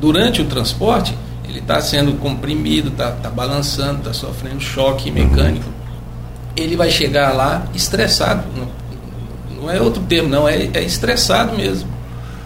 Durante 0.00 0.42
o 0.42 0.44
transporte, 0.44 1.16
ele 1.48 1.60
está 1.60 1.80
sendo 1.80 2.12
comprimido, 2.14 2.88
está 2.88 3.12
tá 3.12 3.30
balançando, 3.30 3.98
está 3.98 4.12
sofrendo 4.12 4.60
choque 4.60 5.10
mecânico. 5.10 5.66
Uhum. 5.66 6.54
Ele 6.56 6.76
vai 6.76 6.90
chegar 6.90 7.32
lá 7.32 7.66
estressado. 7.74 8.44
Não, 8.56 9.62
não 9.62 9.70
é 9.70 9.80
outro 9.80 10.02
termo, 10.02 10.28
não, 10.28 10.48
é, 10.48 10.68
é 10.74 10.82
estressado 10.82 11.56
mesmo. 11.56 11.88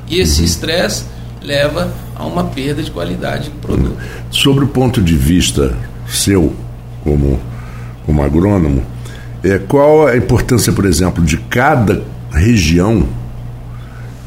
E 0.09 0.21
esse 0.21 0.41
uhum. 0.41 0.47
estresse 0.47 1.05
leva 1.43 1.93
a 2.15 2.25
uma 2.25 2.45
perda 2.45 2.83
de 2.83 2.91
qualidade 2.91 3.51
do 3.51 3.59
produto. 3.61 3.97
Sobre 4.31 4.65
o 4.65 4.69
ponto 4.69 5.01
de 5.01 5.17
vista 5.17 5.77
seu, 6.07 6.55
como, 7.03 7.41
como 8.05 8.23
agrônomo, 8.23 8.85
é, 9.43 9.59
qual 9.59 10.07
a 10.07 10.17
importância, 10.17 10.73
por 10.73 10.85
exemplo, 10.85 11.25
de 11.25 11.37
cada 11.37 12.03
região 12.31 13.07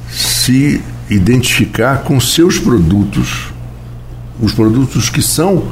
se 0.09 0.81
identificar 1.09 2.03
com 2.03 2.19
seus 2.19 2.57
produtos, 2.57 3.51
os 4.41 4.53
produtos 4.53 5.09
que 5.09 5.21
são 5.21 5.67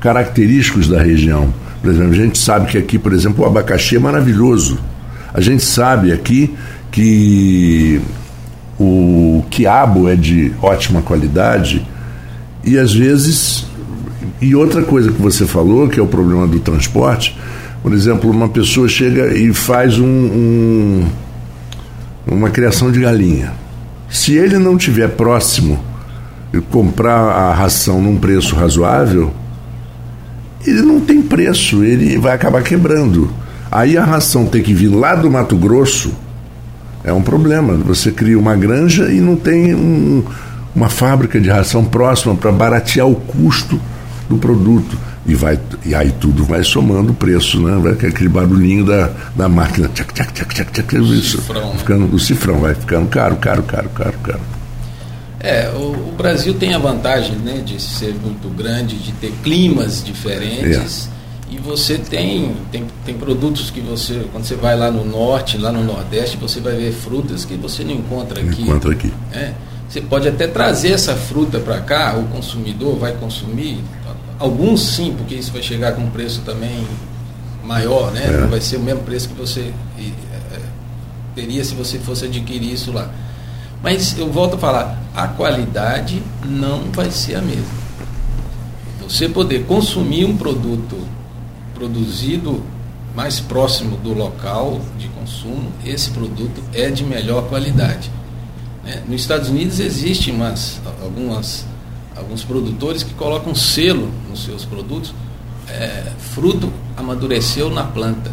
característicos 0.00 0.88
da 0.88 1.02
região? 1.02 1.52
Por 1.80 1.90
exemplo, 1.90 2.12
a 2.12 2.16
gente 2.16 2.38
sabe 2.38 2.70
que 2.70 2.78
aqui, 2.78 2.98
por 2.98 3.12
exemplo, 3.12 3.44
o 3.44 3.46
abacaxi 3.46 3.96
é 3.96 3.98
maravilhoso. 3.98 4.78
A 5.32 5.40
gente 5.40 5.62
sabe 5.62 6.12
aqui 6.12 6.54
que 6.90 8.00
o 8.78 9.44
quiabo 9.50 10.08
é 10.08 10.16
de 10.16 10.52
ótima 10.62 11.02
qualidade 11.02 11.86
e 12.64 12.78
às 12.78 12.92
vezes 12.92 13.66
e 14.40 14.54
outra 14.54 14.82
coisa 14.82 15.12
que 15.12 15.20
você 15.20 15.46
falou 15.46 15.88
que 15.88 15.98
é 15.98 16.02
o 16.02 16.06
problema 16.06 16.46
do 16.46 16.58
transporte 16.58 17.36
por 17.84 17.92
exemplo 17.92 18.28
uma 18.28 18.48
pessoa 18.48 18.88
chega 18.88 19.36
e 19.36 19.54
faz 19.54 20.00
um, 20.00 20.04
um 20.04 21.04
uma 22.26 22.50
criação 22.50 22.90
de 22.90 22.98
galinha 22.98 23.52
se 24.08 24.34
ele 24.34 24.58
não 24.58 24.76
tiver 24.76 25.08
próximo 25.10 25.78
comprar 26.70 27.18
a 27.18 27.54
ração 27.54 28.02
num 28.02 28.16
preço 28.16 28.56
razoável 28.56 29.32
ele 30.66 30.82
não 30.82 30.98
tem 30.98 31.22
preço 31.22 31.84
ele 31.84 32.18
vai 32.18 32.32
acabar 32.32 32.64
quebrando 32.64 33.30
aí 33.70 33.96
a 33.96 34.04
ração 34.04 34.46
tem 34.46 34.62
que 34.62 34.74
vir 34.74 34.88
lá 34.88 35.14
do 35.14 35.30
Mato 35.30 35.56
Grosso 35.56 36.24
é 37.04 37.12
um 37.12 37.20
problema. 37.20 37.74
Você 37.74 38.10
cria 38.10 38.38
uma 38.38 38.56
granja 38.56 39.12
e 39.12 39.20
não 39.20 39.36
tem 39.36 39.74
um, 39.74 40.24
uma 40.74 40.88
fábrica 40.88 41.38
de 41.38 41.50
ração 41.50 41.84
próxima 41.84 42.34
para 42.34 42.50
baratear 42.50 43.06
o 43.06 43.14
custo 43.14 43.78
do 44.28 44.36
produto. 44.36 44.96
E, 45.26 45.34
vai, 45.34 45.58
e 45.84 45.94
aí 45.94 46.12
tudo 46.12 46.44
vai 46.44 46.62
somando 46.62 47.12
o 47.12 47.14
preço, 47.14 47.60
né? 47.60 47.78
Vai 47.82 47.92
aquele 47.92 48.28
barulhinho 48.28 48.84
da, 48.84 49.10
da 49.34 49.48
máquina. 49.48 49.88
Tchac, 49.88 50.12
tchac, 50.12 50.32
tchac, 50.32 50.54
tchac, 50.54 50.72
tchac, 50.72 50.96
o 50.96 51.22
cifrão. 51.22 51.70
Né? 51.72 51.78
Ficando, 51.78 52.14
o 52.14 52.18
cifrão 52.18 52.58
vai 52.58 52.74
ficando 52.74 53.08
caro, 53.08 53.36
caro, 53.36 53.62
caro, 53.62 53.88
caro, 53.90 54.18
caro. 54.22 54.40
É, 55.40 55.70
o, 55.70 56.08
o 56.08 56.14
Brasil 56.16 56.54
tem 56.54 56.74
a 56.74 56.78
vantagem 56.78 57.36
né, 57.36 57.62
de 57.64 57.80
ser 57.80 58.14
muito 58.14 58.48
grande, 58.48 58.96
de 58.96 59.12
ter 59.12 59.32
climas 59.42 60.02
diferentes. 60.02 61.08
É 61.10 61.14
e 61.54 61.58
você 61.58 61.98
tem, 61.98 62.56
tem, 62.72 62.84
tem 63.04 63.14
produtos 63.14 63.70
que 63.70 63.80
você, 63.80 64.26
quando 64.32 64.44
você 64.44 64.56
vai 64.56 64.76
lá 64.76 64.90
no 64.90 65.04
norte, 65.04 65.56
lá 65.56 65.70
no 65.70 65.84
nordeste, 65.84 66.36
você 66.36 66.58
vai 66.58 66.74
ver 66.74 66.92
frutas 66.92 67.44
que 67.44 67.54
você 67.54 67.84
não 67.84 67.92
encontra 67.92 68.40
aqui. 68.40 68.62
Encontra 68.62 68.90
aqui. 68.90 69.12
É, 69.32 69.52
você 69.88 70.00
pode 70.00 70.26
até 70.26 70.48
trazer 70.48 70.90
essa 70.90 71.14
fruta 71.14 71.60
para 71.60 71.80
cá, 71.80 72.16
o 72.16 72.24
consumidor 72.24 72.96
vai 72.96 73.12
consumir. 73.12 73.78
Alguns 74.38 74.82
sim, 74.82 75.14
porque 75.16 75.34
isso 75.34 75.52
vai 75.52 75.62
chegar 75.62 75.92
com 75.92 76.02
um 76.02 76.10
preço 76.10 76.42
também 76.42 76.86
maior, 77.64 78.12
né? 78.12 78.26
É. 78.26 78.40
Não 78.40 78.48
vai 78.48 78.60
ser 78.60 78.76
o 78.76 78.80
mesmo 78.80 79.02
preço 79.02 79.28
que 79.28 79.34
você 79.34 79.72
é, 79.98 80.60
teria 81.34 81.64
se 81.64 81.74
você 81.74 81.98
fosse 81.98 82.24
adquirir 82.26 82.72
isso 82.72 82.92
lá. 82.92 83.10
Mas 83.82 84.18
eu 84.18 84.30
volto 84.30 84.54
a 84.54 84.58
falar, 84.58 85.02
a 85.14 85.28
qualidade 85.28 86.22
não 86.44 86.90
vai 86.92 87.10
ser 87.10 87.36
a 87.36 87.42
mesma. 87.42 87.84
Você 89.02 89.28
poder 89.28 89.66
consumir 89.66 90.24
um 90.24 90.36
produto 90.36 90.96
produzido 91.74 92.62
mais 93.14 93.38
próximo 93.38 93.96
do 93.98 94.12
local 94.12 94.80
de 94.98 95.08
consumo, 95.08 95.70
esse 95.84 96.10
produto 96.10 96.62
é 96.72 96.90
de 96.90 97.04
melhor 97.04 97.46
qualidade. 97.48 98.10
Né? 98.82 99.02
Nos 99.06 99.20
Estados 99.20 99.50
Unidos 99.50 99.78
existem 99.78 100.34
umas, 100.34 100.80
algumas, 101.02 101.66
alguns 102.16 102.44
produtores 102.44 103.02
que 103.02 103.14
colocam 103.14 103.54
selo 103.54 104.10
nos 104.30 104.44
seus 104.44 104.64
produtos, 104.64 105.14
é, 105.68 106.12
fruto 106.18 106.72
amadureceu 106.96 107.70
na 107.70 107.84
planta. 107.84 108.30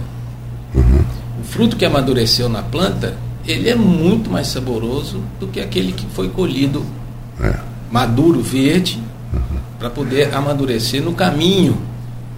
Uhum. 0.74 1.04
O 1.42 1.44
fruto 1.44 1.76
que 1.76 1.86
amadureceu 1.86 2.48
na 2.48 2.62
planta, 2.62 3.16
ele 3.48 3.70
é 3.70 3.76
muito 3.76 4.30
mais 4.30 4.48
saboroso 4.48 5.22
do 5.40 5.48
que 5.48 5.60
aquele 5.60 5.92
que 5.92 6.06
foi 6.08 6.30
colhido 6.30 6.86
é. 7.40 7.56
maduro, 7.92 8.42
verde, 8.42 9.02
uhum. 9.34 9.58
para 9.80 9.90
poder 9.90 10.34
amadurecer 10.34 11.02
no 11.02 11.14
caminho 11.14 11.92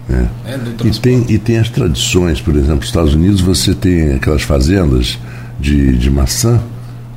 é. 0.08 0.52
É, 0.52 0.60
e, 0.84 0.90
tem, 1.00 1.24
e 1.28 1.38
tem 1.38 1.58
as 1.58 1.70
tradições, 1.70 2.40
por 2.40 2.54
exemplo, 2.54 2.76
nos 2.76 2.86
Estados 2.86 3.14
Unidos 3.14 3.40
você 3.40 3.74
tem 3.74 4.12
aquelas 4.12 4.42
fazendas 4.42 5.18
de, 5.58 5.96
de 5.96 6.10
maçã, 6.10 6.60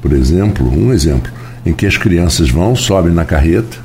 por 0.01 0.13
exemplo, 0.13 0.67
um 0.71 0.93
exemplo, 0.93 1.31
em 1.65 1.73
que 1.73 1.85
as 1.85 1.97
crianças 1.97 2.49
vão, 2.49 2.75
sobem 2.75 3.13
na 3.13 3.25
carreta, 3.25 3.77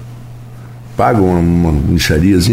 pagam 1.02 1.24
uma, 1.24 1.70
uma 1.70 1.98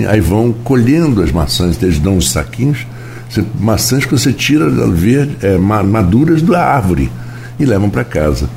aí 0.10 0.20
vão 0.20 0.52
colhendo 0.52 1.22
as 1.22 1.32
maçãs, 1.32 1.80
eles 1.84 2.00
dão 2.00 2.18
uns 2.18 2.32
saquinhos, 2.32 2.88
você, 3.30 3.46
maçãs 3.60 4.06
que 4.06 4.12
você 4.12 4.34
tira 4.34 4.68
verde, 4.88 5.38
é, 5.44 5.56
maduras 5.56 6.42
da 6.42 6.60
árvore 6.60 7.12
e 7.60 7.66
levam 7.66 7.92
para 7.92 8.04
casa. 8.04 8.50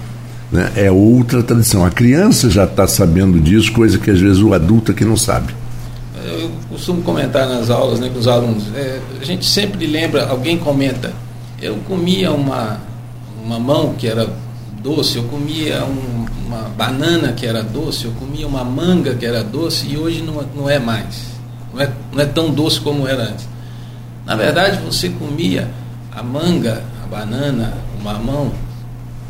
Né? 0.50 0.72
É 0.76 0.90
outra 0.90 1.42
tradição. 1.42 1.84
A 1.84 1.90
criança 1.90 2.48
já 2.48 2.64
está 2.64 2.86
sabendo 2.86 3.38
disso, 3.38 3.70
coisa 3.70 3.98
que 3.98 4.10
às 4.10 4.18
vezes 4.18 4.38
o 4.38 4.54
adulto 4.54 4.92
aqui 4.92 5.04
não 5.04 5.16
sabe 5.16 5.52
eu 6.24 6.50
costumo 6.70 7.02
comentar 7.02 7.46
nas 7.48 7.68
aulas 7.68 7.98
né, 8.00 8.08
com 8.08 8.18
os 8.18 8.28
alunos, 8.28 8.64
é, 8.74 9.00
a 9.20 9.24
gente 9.24 9.44
sempre 9.44 9.86
lembra, 9.86 10.28
alguém 10.28 10.56
comenta, 10.56 11.12
eu 11.60 11.76
comia 11.86 12.30
uma, 12.30 12.80
uma 13.44 13.58
mão 13.58 13.92
que 13.98 14.06
era 14.06 14.28
doce, 14.80 15.16
eu 15.18 15.24
comia 15.24 15.84
um, 15.84 16.21
uma 16.52 16.68
banana 16.68 17.32
que 17.32 17.46
era 17.46 17.62
doce, 17.62 18.04
eu 18.04 18.12
comia 18.12 18.46
uma 18.46 18.62
manga 18.62 19.14
que 19.14 19.24
era 19.24 19.42
doce 19.42 19.86
e 19.86 19.96
hoje 19.96 20.22
não, 20.22 20.42
não 20.54 20.68
é 20.68 20.78
mais. 20.78 21.32
Não 21.72 21.80
é, 21.80 21.92
não 22.12 22.20
é 22.20 22.26
tão 22.26 22.50
doce 22.50 22.80
como 22.80 23.08
era 23.08 23.24
antes. 23.24 23.48
Na 24.26 24.36
verdade, 24.36 24.78
você 24.84 25.08
comia 25.08 25.70
a 26.12 26.22
manga, 26.22 26.84
a 27.02 27.06
banana, 27.06 27.74
o 27.98 28.04
mamão, 28.04 28.52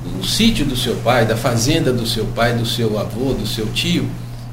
no 0.05 0.25
sítio 0.25 0.67
do 0.67 0.77
seu 0.77 0.97
pai, 0.97 1.25
da 1.25 1.37
fazenda 1.37 1.93
do 1.93 2.07
seu 2.07 2.27
pai, 2.27 2.57
do 2.57 2.67
seu 2.67 2.99
avô, 2.99 3.33
do 3.33 3.47
seu 3.47 3.67
tio, 3.73 4.09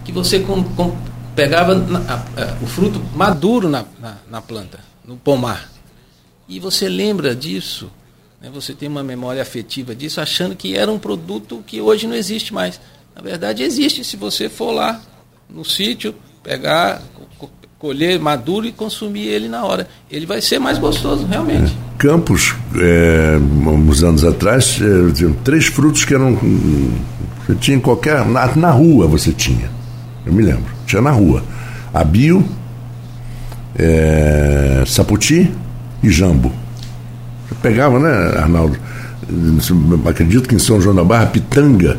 que 0.06 0.12
você 0.12 0.40
com, 0.40 0.64
com, 0.64 0.96
pegava 1.36 1.74
na, 1.74 2.00
a, 2.00 2.16
a, 2.16 2.58
o 2.62 2.68
fruto 2.68 3.02
maduro 3.16 3.68
na, 3.68 3.84
na, 4.00 4.18
na, 4.30 4.42
planta, 4.42 4.80
no 5.04 5.18
pomar. 5.18 5.70
E 6.48 6.60
você 6.60 6.88
lembra 6.88 7.36
disso, 7.36 7.92
né? 8.42 8.50
você 8.54 8.74
tem 8.74 8.88
uma 8.90 9.04
memória 9.04 9.42
afetiva 9.42 9.96
disso, 9.96 10.22
achando 10.22 10.56
que 10.56 10.76
era 10.76 10.92
um 10.92 11.00
produto 11.00 11.64
que 11.66 11.82
hoje 11.82 12.08
não 12.08 12.16
existe 12.16 12.54
mais. 12.54 12.80
Na 13.16 13.22
verdade, 13.22 13.64
existe 13.64 14.04
se 14.04 14.16
você 14.16 14.48
for 14.48 14.72
lá 14.72 15.02
no 15.50 15.66
sítio, 15.66 16.16
pegar, 16.44 17.02
colher 17.78 18.20
maduro 18.20 18.66
e 18.66 18.72
consumir 18.72 19.28
ele 19.28 19.48
na 19.48 19.66
hora. 19.66 19.88
Ele 20.10 20.26
vai 20.26 20.42
ser 20.42 20.60
mais 20.60 20.78
gostoso, 20.78 21.26
realmente. 21.26 21.72
É. 21.72 21.90
Campos, 21.98 22.56
é, 22.76 23.38
uns 23.38 24.04
anos 24.04 24.24
atrás, 24.24 24.80
é, 24.82 25.34
três 25.44 25.66
frutos 25.66 26.06
que 26.06 26.14
eram. 26.14 26.38
Você 27.46 27.56
tinha 27.56 27.76
em 27.76 27.82
qualquer. 27.82 28.26
Na, 28.26 28.56
na 28.56 28.72
rua 28.72 29.06
você 29.06 29.34
tinha. 29.34 29.70
Eu 30.26 30.32
me 30.32 30.42
lembro 30.42 30.80
tinha 30.90 31.02
na 31.02 31.12
rua. 31.12 31.44
Abio, 31.94 32.44
é, 33.78 34.84
Saputi 34.88 35.52
e 36.02 36.10
Jambo. 36.10 36.52
Eu 37.50 37.58
pegava, 37.62 38.00
né, 38.00 38.40
Arnaldo? 38.40 38.78
Acredito 40.06 40.48
que 40.48 40.56
em 40.56 40.60
São 40.60 40.82
João 40.82 40.96
da 40.96 41.04
Barra, 41.04 41.28
pitanga. 41.28 41.98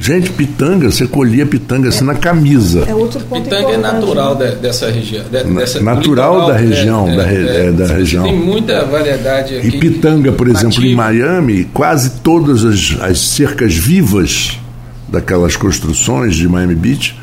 Gente, 0.00 0.30
pitanga, 0.30 0.90
você 0.90 1.08
colhia 1.08 1.44
pitanga 1.44 1.88
assim 1.88 2.04
na 2.04 2.14
camisa. 2.14 2.84
É 2.86 2.94
outro 2.94 3.20
ponto 3.20 3.42
pitanga 3.42 3.72
é 3.72 3.76
natural 3.76 4.36
de, 4.36 4.54
dessa 4.56 4.88
região. 4.90 5.24
De, 5.24 5.42
dessa, 5.42 5.80
natural 5.80 6.32
litoral, 6.34 6.46
da 6.46 6.56
região. 6.56 7.08
É, 7.08 7.16
da, 7.16 7.32
é, 7.32 7.66
é, 7.66 7.72
da 7.72 7.86
região. 7.86 8.24
Tem 8.24 8.36
muita 8.36 8.84
variedade 8.84 9.56
aqui. 9.56 9.66
E 9.66 9.78
pitanga, 9.78 10.30
por 10.30 10.46
exemplo, 10.46 10.68
nativo. 10.68 10.86
em 10.86 10.94
Miami, 10.94 11.64
quase 11.74 12.20
todas 12.20 12.64
as, 12.64 12.96
as 13.00 13.18
cercas 13.18 13.74
vivas 13.74 14.58
daquelas 15.08 15.56
construções 15.56 16.36
de 16.36 16.48
Miami 16.48 16.76
Beach 16.76 17.18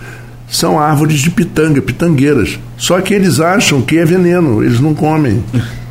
são 0.50 0.78
árvores 0.78 1.22
de 1.22 1.30
pitanga, 1.30 1.82
pitangueiras. 1.82 2.60
Só 2.78 3.00
que 3.00 3.14
eles 3.14 3.40
acham 3.40 3.82
que 3.82 3.98
é 3.98 4.06
veneno, 4.06 4.62
eles 4.62 4.82
não 4.82 4.94
comem. 4.94 5.44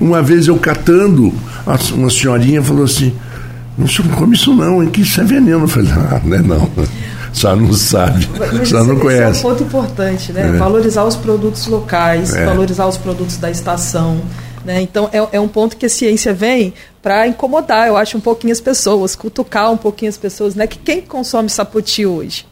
Uma 0.00 0.22
vez 0.22 0.46
eu 0.46 0.56
catando, 0.58 1.32
uma 1.94 2.10
senhorinha 2.10 2.62
falou 2.62 2.84
assim: 2.84 3.14
não, 3.76 3.86
senhor 3.86 4.08
não 4.08 4.16
come 4.16 4.34
isso 4.34 4.54
não, 4.54 4.82
hein, 4.82 4.90
que 4.90 5.02
isso 5.02 5.20
é 5.20 5.24
veneno. 5.24 5.64
Eu 5.64 5.68
falei: 5.68 5.90
ah, 5.92 6.20
não 6.24 6.36
é 6.36 6.42
não. 6.42 6.70
Só 7.32 7.54
não 7.54 7.70
sabe, 7.74 8.26
Mas 8.38 8.70
só 8.70 8.82
não 8.82 8.98
conhece. 8.98 9.44
é 9.44 9.46
um 9.46 9.50
ponto 9.50 9.62
importante, 9.62 10.32
né? 10.32 10.48
É. 10.48 10.56
Valorizar 10.56 11.04
os 11.04 11.16
produtos 11.16 11.66
locais, 11.66 12.34
é. 12.34 12.46
valorizar 12.46 12.86
os 12.86 12.96
produtos 12.96 13.36
da 13.36 13.50
estação. 13.50 14.22
Né? 14.64 14.80
Então, 14.80 15.10
é, 15.12 15.36
é 15.36 15.40
um 15.40 15.46
ponto 15.46 15.76
que 15.76 15.84
a 15.84 15.88
ciência 15.88 16.32
vem 16.32 16.72
para 17.02 17.28
incomodar, 17.28 17.88
eu 17.88 17.96
acho, 17.96 18.16
um 18.16 18.20
pouquinho 18.20 18.52
as 18.54 18.60
pessoas, 18.60 19.14
cutucar 19.14 19.70
um 19.70 19.76
pouquinho 19.76 20.08
as 20.08 20.16
pessoas. 20.16 20.54
Né? 20.54 20.66
Que 20.66 20.78
quem 20.78 21.02
consome 21.02 21.50
sapoti 21.50 22.06
hoje? 22.06 22.46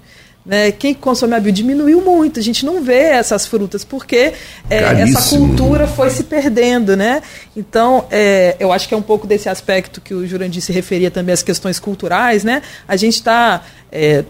Né? 0.44 0.70
Quem 0.72 0.92
consome 0.92 1.34
a 1.34 1.40
bio 1.40 1.50
diminuiu 1.50 2.02
muito, 2.02 2.38
a 2.38 2.42
gente 2.42 2.66
não 2.66 2.82
vê 2.82 3.04
essas 3.04 3.46
frutas, 3.46 3.82
porque 3.82 4.34
é, 4.68 4.78
essa 5.00 5.36
cultura 5.38 5.86
foi 5.86 6.10
se 6.10 6.24
perdendo. 6.24 6.96
Né? 6.96 7.22
Então, 7.56 8.06
é, 8.10 8.54
eu 8.60 8.70
acho 8.70 8.86
que 8.86 8.94
é 8.94 8.96
um 8.96 9.02
pouco 9.02 9.26
desse 9.26 9.48
aspecto 9.48 10.00
que 10.00 10.12
o 10.12 10.26
Jurandir 10.26 10.62
se 10.62 10.72
referia 10.72 11.10
também 11.10 11.32
às 11.32 11.42
questões 11.42 11.78
culturais. 11.78 12.44
Né? 12.44 12.62
A 12.86 12.96
gente 12.96 13.14
está. 13.14 13.62
É, 13.90 14.24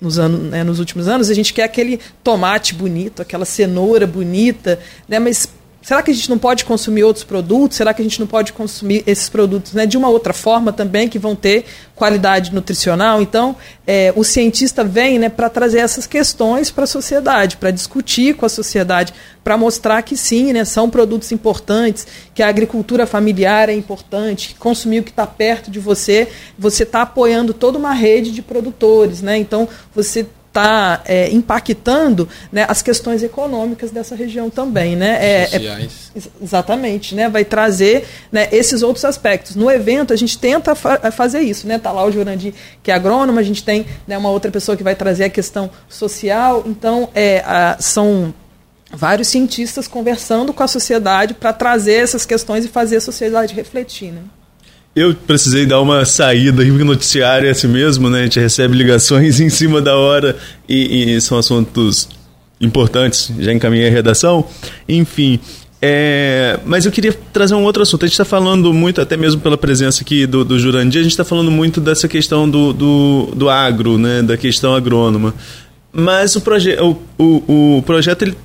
nos, 0.00 0.18
anos, 0.18 0.50
né, 0.50 0.62
nos 0.62 0.78
últimos 0.78 1.08
anos, 1.08 1.30
a 1.30 1.34
gente 1.34 1.54
quer 1.54 1.64
aquele 1.64 1.98
tomate 2.22 2.74
bonito, 2.74 3.22
aquela 3.22 3.46
cenoura 3.46 4.06
bonita, 4.06 4.78
né, 5.08 5.18
mas 5.18 5.48
será 5.86 6.02
que 6.02 6.10
a 6.10 6.14
gente 6.14 6.28
não 6.28 6.36
pode 6.36 6.64
consumir 6.64 7.04
outros 7.04 7.24
produtos? 7.24 7.76
Será 7.76 7.94
que 7.94 8.02
a 8.02 8.04
gente 8.04 8.18
não 8.18 8.26
pode 8.26 8.52
consumir 8.52 9.04
esses 9.06 9.28
produtos 9.28 9.72
né, 9.72 9.86
de 9.86 9.96
uma 9.96 10.08
outra 10.08 10.32
forma 10.32 10.72
também, 10.72 11.08
que 11.08 11.16
vão 11.16 11.36
ter 11.36 11.64
qualidade 11.94 12.52
nutricional? 12.52 13.22
Então, 13.22 13.54
é, 13.86 14.12
o 14.16 14.24
cientista 14.24 14.82
vem 14.82 15.16
né, 15.16 15.28
para 15.28 15.48
trazer 15.48 15.78
essas 15.78 16.04
questões 16.04 16.72
para 16.72 16.82
a 16.82 16.88
sociedade, 16.88 17.56
para 17.56 17.70
discutir 17.70 18.34
com 18.34 18.44
a 18.44 18.48
sociedade, 18.48 19.14
para 19.44 19.56
mostrar 19.56 20.02
que 20.02 20.16
sim, 20.16 20.52
né, 20.52 20.64
são 20.64 20.90
produtos 20.90 21.30
importantes, 21.30 22.04
que 22.34 22.42
a 22.42 22.48
agricultura 22.48 23.06
familiar 23.06 23.68
é 23.68 23.72
importante, 23.72 24.48
que 24.48 24.54
consumir 24.56 24.98
o 24.98 25.04
que 25.04 25.10
está 25.10 25.24
perto 25.24 25.70
de 25.70 25.78
você, 25.78 26.26
você 26.58 26.82
está 26.82 27.02
apoiando 27.02 27.54
toda 27.54 27.78
uma 27.78 27.92
rede 27.92 28.32
de 28.32 28.42
produtores. 28.42 29.22
Né? 29.22 29.38
Então, 29.38 29.68
você 29.94 30.26
está 30.56 31.02
é, 31.04 31.30
impactando 31.30 32.26
né, 32.50 32.64
as 32.66 32.80
questões 32.80 33.22
econômicas 33.22 33.90
dessa 33.90 34.16
região 34.16 34.48
também, 34.48 34.96
né? 34.96 35.18
É, 35.20 35.56
é, 35.56 35.88
exatamente, 36.42 37.14
né? 37.14 37.28
Vai 37.28 37.44
trazer 37.44 38.06
né, 38.32 38.48
esses 38.50 38.82
outros 38.82 39.04
aspectos. 39.04 39.54
No 39.54 39.70
evento 39.70 40.14
a 40.14 40.16
gente 40.16 40.38
tenta 40.38 40.74
fa 40.74 40.98
é, 41.02 41.10
fazer 41.10 41.40
isso, 41.40 41.66
né? 41.66 41.78
Tá 41.78 41.92
lá 41.92 42.04
o 42.04 42.10
Jurandir 42.10 42.54
que 42.82 42.90
é 42.90 42.94
agrônomo, 42.94 43.38
a 43.38 43.42
gente 43.42 43.62
tem 43.62 43.84
né, 44.06 44.16
uma 44.16 44.30
outra 44.30 44.50
pessoa 44.50 44.76
que 44.76 44.82
vai 44.82 44.94
trazer 44.94 45.24
a 45.24 45.30
questão 45.30 45.70
social. 45.88 46.64
Então 46.66 47.10
é, 47.14 47.42
a, 47.44 47.76
são 47.78 48.32
vários 48.90 49.28
cientistas 49.28 49.86
conversando 49.86 50.54
com 50.54 50.62
a 50.62 50.68
sociedade 50.68 51.34
para 51.34 51.52
trazer 51.52 52.02
essas 52.02 52.24
questões 52.24 52.64
e 52.64 52.68
fazer 52.68 52.96
a 52.96 53.00
sociedade 53.00 53.54
refletir, 53.54 54.10
né? 54.12 54.22
Eu 54.96 55.14
precisei 55.14 55.66
dar 55.66 55.78
uma 55.82 56.06
saída 56.06 56.64
em 56.64 56.70
noticiário 56.70 57.46
é 57.46 57.50
assim 57.50 57.68
mesmo, 57.68 58.08
né? 58.08 58.20
A 58.20 58.22
gente 58.22 58.40
recebe 58.40 58.74
ligações 58.74 59.38
em 59.40 59.50
cima 59.50 59.82
da 59.82 59.94
hora 59.94 60.34
e, 60.66 61.12
e 61.12 61.20
são 61.20 61.36
assuntos 61.36 62.08
importantes. 62.58 63.30
Já 63.38 63.52
encaminhei 63.52 63.88
a 63.88 63.90
redação. 63.90 64.46
Enfim, 64.88 65.38
é, 65.82 66.58
mas 66.64 66.86
eu 66.86 66.92
queria 66.92 67.12
trazer 67.30 67.54
um 67.54 67.64
outro 67.64 67.82
assunto. 67.82 68.06
A 68.06 68.08
gente 68.08 68.14
está 68.14 68.24
falando 68.24 68.72
muito, 68.72 68.98
até 68.98 69.18
mesmo 69.18 69.38
pela 69.42 69.58
presença 69.58 70.02
aqui 70.02 70.26
do, 70.26 70.42
do 70.42 70.58
Jurandir, 70.58 71.00
a 71.00 71.04
gente 71.04 71.12
está 71.12 71.26
falando 71.26 71.50
muito 71.50 71.78
dessa 71.78 72.08
questão 72.08 72.48
do, 72.48 72.72
do, 72.72 73.32
do 73.36 73.50
agro, 73.50 73.98
né? 73.98 74.22
da 74.22 74.38
questão 74.38 74.74
agrônoma. 74.74 75.34
Mas 75.92 76.36
o, 76.36 76.40
proje 76.40 76.74
o, 76.80 76.96
o, 77.18 77.76
o 77.76 77.82
projeto 77.82 78.22
ele 78.22 78.36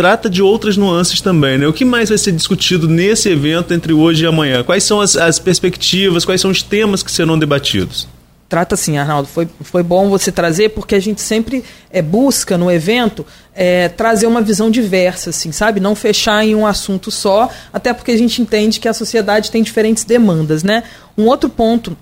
trata 0.00 0.30
de 0.30 0.40
outras 0.40 0.78
nuances 0.78 1.20
também, 1.20 1.58
né? 1.58 1.66
O 1.66 1.74
que 1.74 1.84
mais 1.84 2.08
vai 2.08 2.16
ser 2.16 2.32
discutido 2.32 2.88
nesse 2.88 3.28
evento 3.28 3.74
entre 3.74 3.92
hoje 3.92 4.24
e 4.24 4.26
amanhã? 4.26 4.64
Quais 4.64 4.82
são 4.82 4.98
as, 4.98 5.14
as 5.14 5.38
perspectivas, 5.38 6.24
quais 6.24 6.40
são 6.40 6.50
os 6.50 6.62
temas 6.62 7.02
que 7.02 7.12
serão 7.12 7.38
debatidos? 7.38 8.08
Trata 8.48 8.76
assim, 8.76 8.96
Arnaldo, 8.96 9.28
foi, 9.28 9.46
foi 9.60 9.82
bom 9.82 10.08
você 10.08 10.32
trazer, 10.32 10.70
porque 10.70 10.94
a 10.94 10.98
gente 10.98 11.20
sempre 11.20 11.62
é, 11.90 12.00
busca 12.00 12.56
no 12.56 12.70
evento 12.70 13.26
é, 13.54 13.90
trazer 13.90 14.26
uma 14.26 14.40
visão 14.40 14.70
diversa, 14.70 15.28
assim, 15.28 15.52
sabe? 15.52 15.80
Não 15.80 15.94
fechar 15.94 16.42
em 16.46 16.54
um 16.54 16.66
assunto 16.66 17.10
só, 17.10 17.50
até 17.70 17.92
porque 17.92 18.12
a 18.12 18.16
gente 18.16 18.40
entende 18.40 18.80
que 18.80 18.88
a 18.88 18.94
sociedade 18.94 19.50
tem 19.50 19.62
diferentes 19.62 20.04
demandas, 20.04 20.62
né? 20.62 20.82
Um 21.14 21.26
outro 21.26 21.50
ponto 21.50 21.94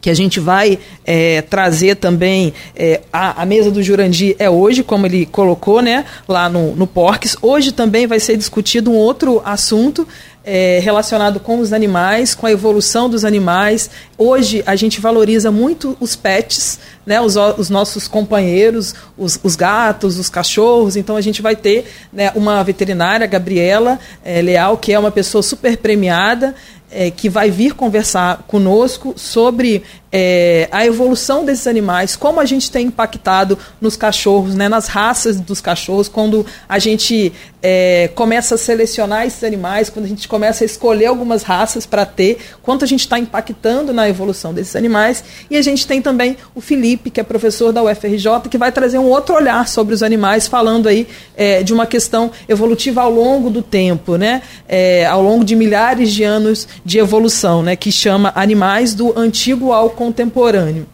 que 0.00 0.10
a 0.10 0.14
gente 0.14 0.40
vai 0.40 0.78
é, 1.04 1.42
trazer 1.42 1.96
também 1.96 2.52
é, 2.74 3.00
a, 3.12 3.42
a, 3.42 3.46
mesa 3.46 3.70
do 3.70 3.82
Jurandir 3.82 4.36
é 4.38 4.48
hoje, 4.48 4.82
como 4.82 5.06
ele 5.06 5.26
colocou, 5.26 5.82
né, 5.82 6.04
lá 6.26 6.48
no, 6.48 6.74
no 6.74 6.86
Porques. 6.86 7.36
Hoje 7.42 7.72
também 7.72 8.06
vai 8.06 8.20
ser 8.20 8.36
discutido 8.36 8.90
um 8.90 8.96
outro 8.96 9.42
assunto 9.44 10.06
é, 10.50 10.80
relacionado 10.82 11.38
com 11.38 11.58
os 11.58 11.74
animais, 11.74 12.34
com 12.34 12.46
a 12.46 12.50
evolução 12.50 13.06
dos 13.10 13.22
animais. 13.22 13.90
Hoje 14.16 14.62
a 14.66 14.74
gente 14.76 14.98
valoriza 14.98 15.50
muito 15.50 15.94
os 16.00 16.16
pets, 16.16 16.80
né, 17.04 17.20
os, 17.20 17.36
os 17.36 17.68
nossos 17.68 18.08
companheiros, 18.08 18.94
os, 19.16 19.38
os, 19.42 19.54
gatos, 19.54 20.18
os 20.18 20.30
cachorros. 20.30 20.96
Então 20.96 21.16
a 21.16 21.20
gente 21.20 21.42
vai 21.42 21.54
ter 21.54 21.84
né, 22.10 22.32
uma 22.34 22.64
veterinária, 22.64 23.26
Gabriela 23.26 23.98
é, 24.24 24.40
Leal, 24.40 24.78
que 24.78 24.90
é 24.90 24.98
uma 24.98 25.10
pessoa 25.10 25.42
super 25.42 25.76
premiada 25.76 26.54
é, 26.90 27.10
que 27.10 27.28
vai 27.28 27.50
vir 27.50 27.74
conversar 27.74 28.44
conosco 28.46 29.14
sobre 29.16 29.82
é, 30.10 30.68
a 30.72 30.86
evolução 30.86 31.44
desses 31.44 31.66
animais, 31.66 32.16
como 32.16 32.40
a 32.40 32.44
gente 32.44 32.70
tem 32.70 32.86
impactado 32.86 33.58
nos 33.80 33.96
cachorros, 33.96 34.54
né, 34.54 34.68
nas 34.68 34.88
raças 34.88 35.40
dos 35.40 35.60
cachorros, 35.60 36.08
quando 36.08 36.46
a 36.68 36.78
gente 36.78 37.32
é, 37.62 38.10
começa 38.14 38.54
a 38.54 38.58
selecionar 38.58 39.26
esses 39.26 39.42
animais, 39.42 39.90
quando 39.90 40.06
a 40.06 40.08
gente 40.08 40.28
começa 40.28 40.64
a 40.64 40.66
escolher 40.66 41.06
algumas 41.06 41.42
raças 41.42 41.84
para 41.84 42.06
ter, 42.06 42.38
quanto 42.62 42.84
a 42.84 42.88
gente 42.88 43.00
está 43.00 43.18
impactando 43.18 43.92
na 43.92 44.08
evolução 44.08 44.54
desses 44.54 44.76
animais. 44.76 45.24
E 45.50 45.56
a 45.56 45.62
gente 45.62 45.86
tem 45.86 46.00
também 46.00 46.36
o 46.54 46.60
Felipe, 46.60 47.10
que 47.10 47.20
é 47.20 47.22
professor 47.22 47.72
da 47.72 47.82
UFRJ, 47.82 48.48
que 48.50 48.56
vai 48.56 48.72
trazer 48.72 48.98
um 48.98 49.06
outro 49.06 49.34
olhar 49.34 49.66
sobre 49.68 49.94
os 49.94 50.02
animais, 50.02 50.46
falando 50.46 50.88
aí 50.88 51.06
é, 51.36 51.62
de 51.62 51.72
uma 51.72 51.86
questão 51.86 52.30
evolutiva 52.48 53.02
ao 53.02 53.10
longo 53.10 53.50
do 53.50 53.62
tempo, 53.62 54.16
né, 54.16 54.42
é, 54.68 55.04
ao 55.06 55.22
longo 55.22 55.44
de 55.44 55.56
milhares 55.56 56.12
de 56.12 56.22
anos 56.22 56.68
de 56.84 56.98
evolução, 56.98 57.62
né, 57.62 57.76
que 57.76 57.90
chama 57.90 58.32
Animais 58.34 58.94
do 58.94 59.18
Antigo 59.18 59.72
ao 59.72 59.90
contemporâneo, 59.98 60.86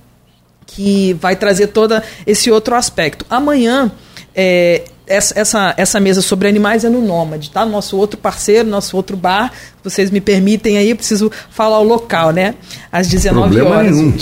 que 0.66 1.12
vai 1.20 1.36
trazer 1.36 1.66
todo 1.66 2.00
esse 2.26 2.50
outro 2.50 2.74
aspecto. 2.74 3.26
Amanhã, 3.28 3.92
é, 4.34 4.84
essa, 5.06 5.38
essa, 5.38 5.74
essa 5.76 6.00
mesa 6.00 6.22
sobre 6.22 6.48
animais 6.48 6.86
é 6.86 6.88
no 6.88 7.02
Nômade, 7.02 7.50
tá? 7.50 7.66
Nosso 7.66 7.98
outro 7.98 8.18
parceiro, 8.18 8.66
nosso 8.66 8.96
outro 8.96 9.14
bar. 9.14 9.52
Vocês 9.82 10.10
me 10.10 10.22
permitem 10.22 10.78
aí, 10.78 10.88
eu 10.88 10.96
preciso 10.96 11.30
falar 11.50 11.78
o 11.80 11.84
local, 11.84 12.30
né? 12.30 12.54
Às 12.90 13.06
19 13.06 13.54
Problema 13.54 13.76
horas. 13.76 13.94
Nenhum. 13.94 14.16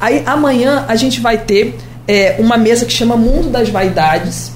Aí 0.00 0.24
amanhã 0.26 0.84
a 0.88 0.96
gente 0.96 1.20
vai 1.20 1.38
ter 1.38 1.76
é, 2.08 2.34
uma 2.40 2.56
mesa 2.56 2.84
que 2.84 2.92
chama 2.92 3.16
Mundo 3.16 3.48
das 3.48 3.68
Vaidades. 3.68 4.50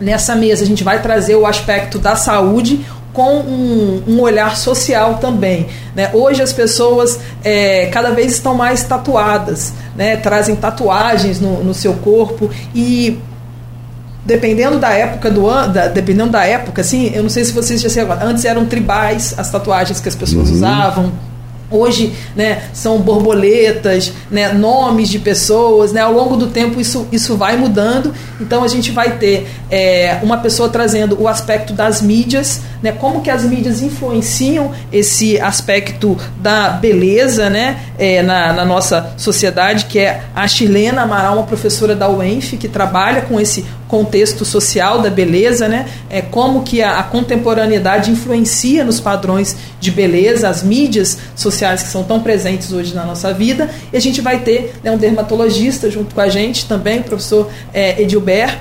Nessa 0.00 0.34
mesa 0.34 0.64
a 0.64 0.66
gente 0.66 0.82
vai 0.82 1.00
trazer 1.00 1.36
o 1.36 1.46
aspecto 1.46 2.00
da 2.00 2.16
saúde, 2.16 2.84
com 3.12 3.36
um, 3.40 4.02
um, 4.08 4.20
olhar 4.20 4.56
social 4.56 5.18
também. 5.18 5.66
Né? 5.94 6.10
Hoje 6.12 6.42
as 6.42 6.52
pessoas 6.52 7.18
é, 7.44 7.86
cada 7.86 8.10
vez 8.10 8.32
estão 8.32 8.54
mais 8.54 8.82
tatuadas, 8.84 9.72
né? 9.94 10.16
trazem 10.16 10.56
tatuagens 10.56 11.40
no, 11.40 11.62
no 11.62 11.74
seu 11.74 11.94
corpo 11.94 12.50
e 12.74 13.18
dependendo 14.24 14.78
da 14.78 14.90
época 14.90 15.30
do 15.30 15.48
ano, 15.48 15.74
dependendo 15.92 16.30
da 16.30 16.44
época, 16.44 16.80
assim, 16.80 17.10
eu 17.12 17.22
não 17.22 17.30
sei 17.30 17.44
se 17.44 17.52
vocês 17.52 17.80
já 17.80 17.88
sei 17.88 18.04
antes 18.22 18.44
eram 18.44 18.66
tribais 18.66 19.34
as 19.36 19.50
tatuagens 19.50 20.00
que 20.00 20.08
as 20.08 20.14
pessoas 20.14 20.48
uhum. 20.48 20.54
usavam 20.54 21.12
Hoje, 21.72 22.12
né, 22.36 22.64
são 22.72 22.98
borboletas, 22.98 24.12
né, 24.30 24.52
nomes 24.52 25.08
de 25.08 25.18
pessoas, 25.18 25.92
né, 25.92 26.00
ao 26.00 26.12
longo 26.12 26.36
do 26.36 26.48
tempo 26.48 26.80
isso, 26.80 27.06
isso 27.10 27.36
vai 27.36 27.56
mudando. 27.56 28.14
Então 28.40 28.62
a 28.62 28.68
gente 28.68 28.90
vai 28.90 29.16
ter 29.16 29.48
é, 29.70 30.18
uma 30.22 30.38
pessoa 30.38 30.68
trazendo 30.68 31.20
o 31.20 31.26
aspecto 31.26 31.72
das 31.72 32.02
mídias, 32.02 32.60
né, 32.82 32.92
como 32.92 33.20
que 33.20 33.30
as 33.30 33.44
mídias 33.44 33.80
influenciam 33.80 34.72
esse 34.92 35.40
aspecto 35.40 36.16
da 36.38 36.70
beleza, 36.70 37.48
né, 37.48 37.78
é, 37.98 38.22
na, 38.22 38.52
na, 38.52 38.64
nossa 38.64 39.14
sociedade, 39.16 39.86
que 39.86 39.98
é 39.98 40.22
a 40.34 40.46
Chilena 40.48 41.02
Amaral, 41.02 41.36
uma 41.36 41.46
professora 41.46 41.94
da 41.94 42.08
UENF 42.08 42.56
que 42.56 42.68
trabalha 42.68 43.22
com 43.22 43.40
esse 43.40 43.64
contexto 43.92 44.42
social 44.42 45.02
da 45.02 45.10
beleza, 45.10 45.68
né? 45.68 45.86
É, 46.08 46.22
como 46.22 46.62
que 46.62 46.80
a, 46.80 46.98
a, 46.98 47.02
contemporaneidade 47.02 48.10
influencia 48.10 48.82
nos 48.84 48.98
padrões 48.98 49.54
de 49.78 49.90
beleza, 49.90 50.48
as 50.48 50.62
mídias 50.62 51.18
sociais 51.36 51.82
que 51.82 51.90
são 51.90 52.02
tão 52.02 52.18
presentes 52.18 52.72
hoje 52.72 52.94
na 52.94 53.04
nossa 53.04 53.34
vida. 53.34 53.68
E 53.92 53.96
a 53.98 54.00
gente 54.00 54.22
vai 54.22 54.38
ter 54.38 54.72
né, 54.82 54.90
um 54.90 54.96
dermatologista 54.96 55.90
junto 55.90 56.14
com 56.14 56.22
a 56.22 56.28
gente 56.30 56.64
também, 56.64 57.00
o 57.00 57.04
professor 57.04 57.50
é, 57.74 58.00
Edilber, 58.00 58.58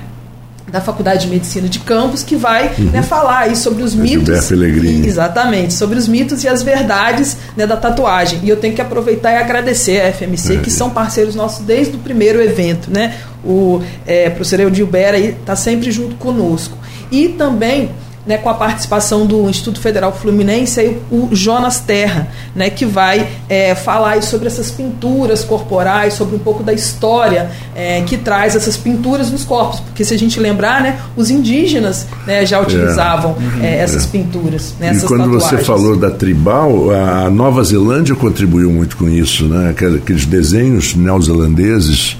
da 0.67 0.79
Faculdade 0.79 1.25
de 1.25 1.27
Medicina 1.27 1.67
de 1.67 1.79
Campos, 1.79 2.23
que 2.23 2.35
vai 2.35 2.73
uhum. 2.77 2.85
né, 2.91 3.01
falar 3.01 3.39
aí 3.39 3.55
sobre 3.55 3.83
os 3.83 3.93
mitos. 3.93 4.47
Pellegrini. 4.47 5.07
Exatamente, 5.07 5.73
sobre 5.73 5.97
os 5.97 6.07
mitos 6.07 6.43
e 6.43 6.47
as 6.47 6.63
verdades 6.63 7.37
né, 7.55 7.67
da 7.67 7.75
tatuagem. 7.75 8.39
E 8.43 8.49
eu 8.49 8.57
tenho 8.57 8.73
que 8.73 8.81
aproveitar 8.81 9.31
e 9.33 9.37
agradecer 9.37 10.01
a 10.01 10.13
FMC, 10.13 10.59
que 10.59 10.71
são 10.71 10.89
parceiros 10.89 11.35
nossos 11.35 11.65
desde 11.65 11.95
o 11.95 11.99
primeiro 11.99 12.41
evento. 12.41 12.89
Né? 12.89 13.15
O 13.43 13.81
é, 14.05 14.29
professor 14.29 14.59
Eudilber 14.59 15.15
está 15.15 15.55
sempre 15.55 15.91
junto 15.91 16.15
conosco. 16.15 16.77
E 17.11 17.29
também 17.29 17.91
né, 18.25 18.37
com 18.37 18.49
a 18.49 18.53
participação 18.53 19.25
do 19.25 19.49
Instituto 19.49 19.79
Federal 19.79 20.13
Fluminense, 20.13 20.79
aí, 20.79 21.01
o 21.11 21.29
Jonas 21.31 21.79
Terra, 21.79 22.27
né, 22.55 22.69
que 22.69 22.85
vai 22.85 23.27
é, 23.49 23.73
falar 23.73 24.21
sobre 24.21 24.47
essas 24.47 24.69
pinturas 24.69 25.43
corporais, 25.43 26.13
sobre 26.13 26.35
um 26.35 26.39
pouco 26.39 26.63
da 26.63 26.73
história 26.73 27.49
é, 27.75 28.01
que 28.01 28.17
traz 28.17 28.55
essas 28.55 28.77
pinturas 28.77 29.31
nos 29.31 29.43
corpos. 29.43 29.79
Porque 29.79 30.05
se 30.05 30.13
a 30.13 30.17
gente 30.17 30.39
lembrar, 30.39 30.81
né, 30.81 30.99
os 31.15 31.29
indígenas 31.29 32.07
né, 32.25 32.45
já 32.45 32.59
utilizavam 32.59 33.35
é. 33.61 33.67
é 33.67 33.77
essas 33.79 34.05
pinturas. 34.05 34.75
Né, 34.79 34.93
e 34.93 34.99
quando 35.01 35.23
tatuagens. 35.23 35.43
você 35.43 35.57
falou 35.57 35.95
da 35.95 36.11
tribal, 36.11 36.91
a 36.91 37.29
Nova 37.29 37.63
Zelândia 37.63 38.15
contribuiu 38.15 38.71
muito 38.71 38.97
com 38.97 39.09
isso, 39.09 39.45
né? 39.45 39.69
aqueles 39.71 40.25
desenhos 40.25 40.95
neozelandeses 40.95 42.17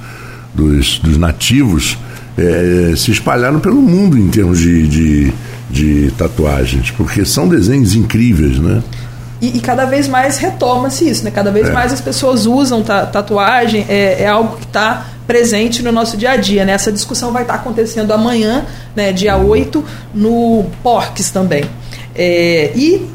dos, 0.54 1.00
dos 1.00 1.18
nativos 1.18 1.98
é, 2.38 2.94
se 2.96 3.12
espalharam 3.12 3.60
pelo 3.60 3.82
mundo 3.82 4.18
em 4.18 4.30
termos 4.30 4.60
de, 4.60 4.88
de 4.88 5.34
de 5.72 6.12
tatuagens, 6.18 6.92
porque 6.92 7.24
são 7.24 7.48
desenhos 7.48 7.96
incríveis, 7.96 8.60
né? 8.60 8.84
E, 9.42 9.58
e 9.58 9.60
cada 9.60 9.86
vez 9.86 10.08
mais 10.08 10.38
retoma-se 10.38 11.10
isso, 11.10 11.24
né? 11.24 11.32
Cada 11.32 11.50
vez 11.50 11.70
é. 11.70 11.72
mais 11.72 11.92
as 11.94 12.02
pessoas 12.02 12.46
usam 12.46 12.84
tatuagem, 12.84 13.86
é, 13.88 14.24
é 14.24 14.28
algo 14.28 14.58
que 14.58 14.66
está 14.66 15.08
presente 15.26 15.82
no 15.82 15.92
nosso 15.92 16.18
dia 16.18 16.32
a 16.32 16.38
dia, 16.38 16.66
né? 16.66 16.74
Essa 16.74 16.92
discussão 16.92 17.32
vai 17.32 17.44
estar 17.44 17.56
tá 17.56 17.60
acontecendo 17.60 18.12
amanhã, 18.12 18.66
né, 18.96 19.14
dia 19.14 19.38
8, 19.38 19.84
no 20.14 20.66
Porques 20.84 21.32
também. 21.32 21.64
É, 22.14 22.72
e 22.76 23.08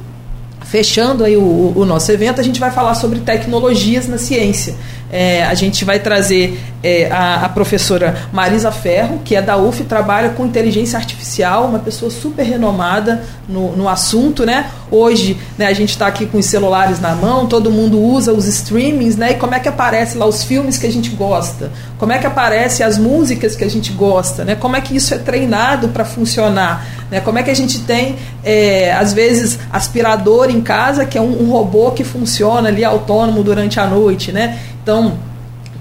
fechando 0.64 1.22
aí 1.22 1.36
o, 1.36 1.72
o, 1.76 1.84
nosso 1.84 2.10
evento, 2.10 2.40
a 2.40 2.44
gente 2.44 2.58
vai 2.58 2.70
falar 2.72 2.94
sobre 2.94 3.20
tecnologias 3.20 4.08
na 4.08 4.18
ciência. 4.18 4.74
É, 5.10 5.44
a 5.44 5.54
gente 5.54 5.84
vai 5.84 6.00
trazer 6.00 6.60
é, 6.82 7.10
a, 7.10 7.44
a, 7.44 7.48
professora 7.48 8.28
Marisa 8.32 8.72
Ferro, 8.72 9.20
que 9.24 9.36
é 9.36 9.42
da 9.42 9.56
UF, 9.56 9.84
trabalha 9.84 10.30
com 10.30 10.44
inteligência 10.44 10.98
artificial, 10.98 11.66
uma 11.66 11.78
pessoa 11.78 12.10
super 12.10 12.42
renomada 12.42 13.22
no, 13.48 13.76
no 13.76 13.88
assunto, 13.88 14.44
né? 14.44 14.70
Hoje, 14.90 15.36
né, 15.56 15.66
a 15.66 15.72
gente 15.72 15.90
está 15.90 16.06
aqui 16.06 16.26
com 16.26 16.38
os 16.38 16.46
celulares 16.46 17.00
na 17.00 17.14
mão, 17.14 17.46
todo 17.46 17.70
mundo 17.70 18.00
usa 18.00 18.32
os 18.32 18.46
streamings, 18.46 19.16
né? 19.16 19.32
E 19.32 19.34
como 19.34 19.54
é 19.54 19.60
que 19.60 19.68
aparece 19.68 20.18
lá 20.18 20.26
os 20.26 20.42
filmes 20.42 20.76
que 20.76 20.86
a 20.86 20.92
gente 20.92 21.10
gosta? 21.10 21.70
Como 21.98 22.12
é 22.12 22.18
que 22.18 22.26
aparece 22.26 22.82
as 22.82 22.98
músicas 22.98 23.56
que 23.56 23.64
a 23.64 23.70
gente 23.70 23.92
gosta, 23.92 24.44
né? 24.44 24.54
Como 24.54 24.76
é 24.76 24.80
que 24.80 24.96
isso 24.96 25.14
é 25.14 25.18
treinado 25.18 25.88
para 25.88 26.04
funcionar? 26.04 26.86
Né? 27.10 27.20
Como 27.20 27.38
é 27.38 27.42
que 27.42 27.50
a 27.50 27.54
gente 27.54 27.80
tem, 27.80 28.16
é, 28.44 28.92
às 28.92 29.12
vezes, 29.12 29.58
aspirador 29.72 30.50
em 30.50 30.60
casa, 30.60 31.04
que 31.04 31.16
é 31.16 31.20
um, 31.20 31.44
um 31.44 31.50
robô 31.50 31.92
que 31.92 32.04
funciona 32.04 32.68
ali 32.68 32.84
autônomo 32.84 33.42
durante 33.42 33.78
a 33.78 33.86
noite, 33.86 34.32
né? 34.32 34.58
Então, 34.86 35.14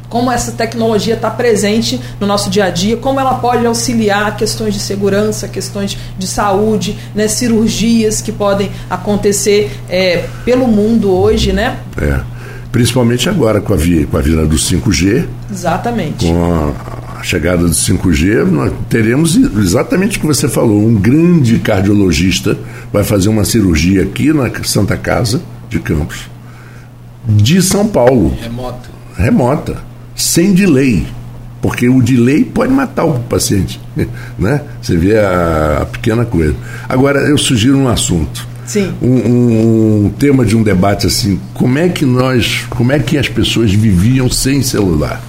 como 0.09 0.31
essa 0.31 0.51
tecnologia 0.51 1.13
está 1.13 1.29
presente 1.29 2.01
no 2.19 2.25
nosso 2.25 2.49
dia 2.49 2.65
a 2.65 2.69
dia, 2.71 2.97
como 2.97 3.19
ela 3.19 3.35
pode 3.35 3.63
auxiliar 3.63 4.35
questões 4.35 4.73
de 4.73 4.79
segurança, 4.79 5.47
questões 5.47 5.95
de 6.17 6.25
saúde, 6.25 6.97
né, 7.13 7.27
cirurgias 7.27 8.19
que 8.19 8.31
podem 8.31 8.71
acontecer 8.89 9.79
é, 9.87 10.25
pelo 10.43 10.67
mundo 10.67 11.11
hoje, 11.11 11.53
né? 11.53 11.77
É, 12.01 12.19
principalmente 12.71 13.29
agora 13.29 13.61
com 13.61 13.75
a, 13.75 13.77
via, 13.77 14.07
com 14.07 14.17
a 14.17 14.21
vinda 14.21 14.43
do 14.47 14.55
5G. 14.55 15.27
Exatamente. 15.51 16.25
Com 16.25 16.73
a, 17.15 17.19
a 17.19 17.23
chegada 17.23 17.61
do 17.61 17.75
5G, 17.75 18.43
nós 18.43 18.73
teremos 18.89 19.35
exatamente 19.35 20.17
o 20.17 20.21
que 20.21 20.25
você 20.25 20.49
falou, 20.49 20.83
um 20.83 20.95
grande 20.95 21.59
cardiologista 21.59 22.57
vai 22.91 23.03
fazer 23.03 23.29
uma 23.29 23.45
cirurgia 23.45 24.01
aqui 24.01 24.33
na 24.33 24.49
Santa 24.63 24.97
Casa 24.97 25.43
de 25.69 25.77
Campos, 25.77 26.21
de 27.23 27.61
São 27.61 27.87
Paulo. 27.87 28.35
Remoto 28.41 28.94
remota, 29.17 29.77
sem 30.15 30.53
delay. 30.53 31.05
Porque 31.61 31.89
o 31.89 32.01
delay 32.01 32.43
pode 32.43 32.71
matar 32.71 33.05
o 33.05 33.19
paciente. 33.21 33.79
Né? 34.37 34.61
Você 34.81 34.97
vê 34.97 35.17
a, 35.17 35.79
a 35.83 35.85
pequena 35.85 36.25
coisa. 36.25 36.53
Agora, 36.89 37.19
eu 37.21 37.37
sugiro 37.37 37.77
um 37.77 37.87
assunto. 37.87 38.45
Sim. 38.65 38.93
Um, 39.01 39.07
um, 39.07 40.05
um, 40.05 40.09
tema 40.09 40.43
de 40.43 40.57
um 40.57 40.61
debate 40.63 41.07
assim, 41.07 41.39
como 41.53 41.77
é 41.77 41.87
que 41.87 42.05
nós, 42.05 42.65
como 42.69 42.91
é 42.91 42.99
que 42.99 43.17
as 43.17 43.29
pessoas 43.29 43.71
viviam 43.71 44.29
sem 44.29 44.61
celular? 44.61 45.21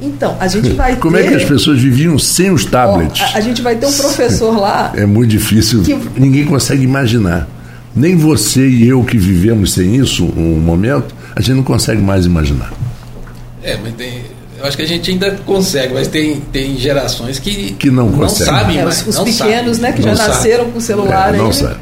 Então, 0.00 0.36
a 0.38 0.46
gente 0.46 0.70
vai 0.70 0.94
Como 0.96 1.16
ter... 1.16 1.24
é 1.24 1.28
que 1.28 1.34
as 1.34 1.44
pessoas 1.44 1.80
viviam 1.80 2.18
sem 2.18 2.50
os 2.50 2.64
tablets? 2.64 3.20
a, 3.20 3.38
a, 3.38 3.40
gente 3.40 3.62
vai 3.62 3.74
ter 3.74 3.86
um 3.86 3.92
professor 3.96 4.56
lá... 4.56 4.92
É 4.94 5.04
muito 5.04 5.30
difícil, 5.30 5.82
que... 5.82 5.98
ninguém 6.16 6.44
consegue 6.44 6.84
imaginar. 6.84 7.48
Nem 7.96 8.16
você 8.16 8.68
e 8.68 8.86
eu 8.86 9.02
que 9.02 9.18
vivemos 9.18 9.72
sem 9.72 9.96
isso 9.96 10.24
um 10.24 10.60
momento, 10.60 11.14
a 11.38 11.40
gente 11.40 11.54
não 11.54 11.62
consegue 11.62 12.02
mais 12.02 12.26
imaginar. 12.26 12.72
É, 13.62 13.76
mas 13.76 13.94
tem, 13.94 14.24
eu 14.58 14.66
acho 14.66 14.76
que 14.76 14.82
a 14.82 14.86
gente 14.86 15.08
ainda 15.08 15.30
consegue, 15.46 15.94
mas 15.94 16.08
tem, 16.08 16.40
tem 16.40 16.76
gerações 16.76 17.38
que, 17.38 17.74
que 17.74 17.92
não, 17.92 18.08
não 18.10 18.28
sabem 18.28 18.80
é, 18.80 18.82
mais. 18.82 19.06
Os, 19.06 19.16
os 19.16 19.38
pequenos, 19.38 19.76
sabem, 19.76 19.92
né, 19.92 19.92
que 19.92 20.02
já 20.02 20.16
sabe. 20.16 20.28
nasceram 20.30 20.70
com 20.72 20.78
o 20.78 20.80
celular. 20.80 21.32
É, 21.32 21.38
não 21.38 21.52
sabe. 21.52 21.76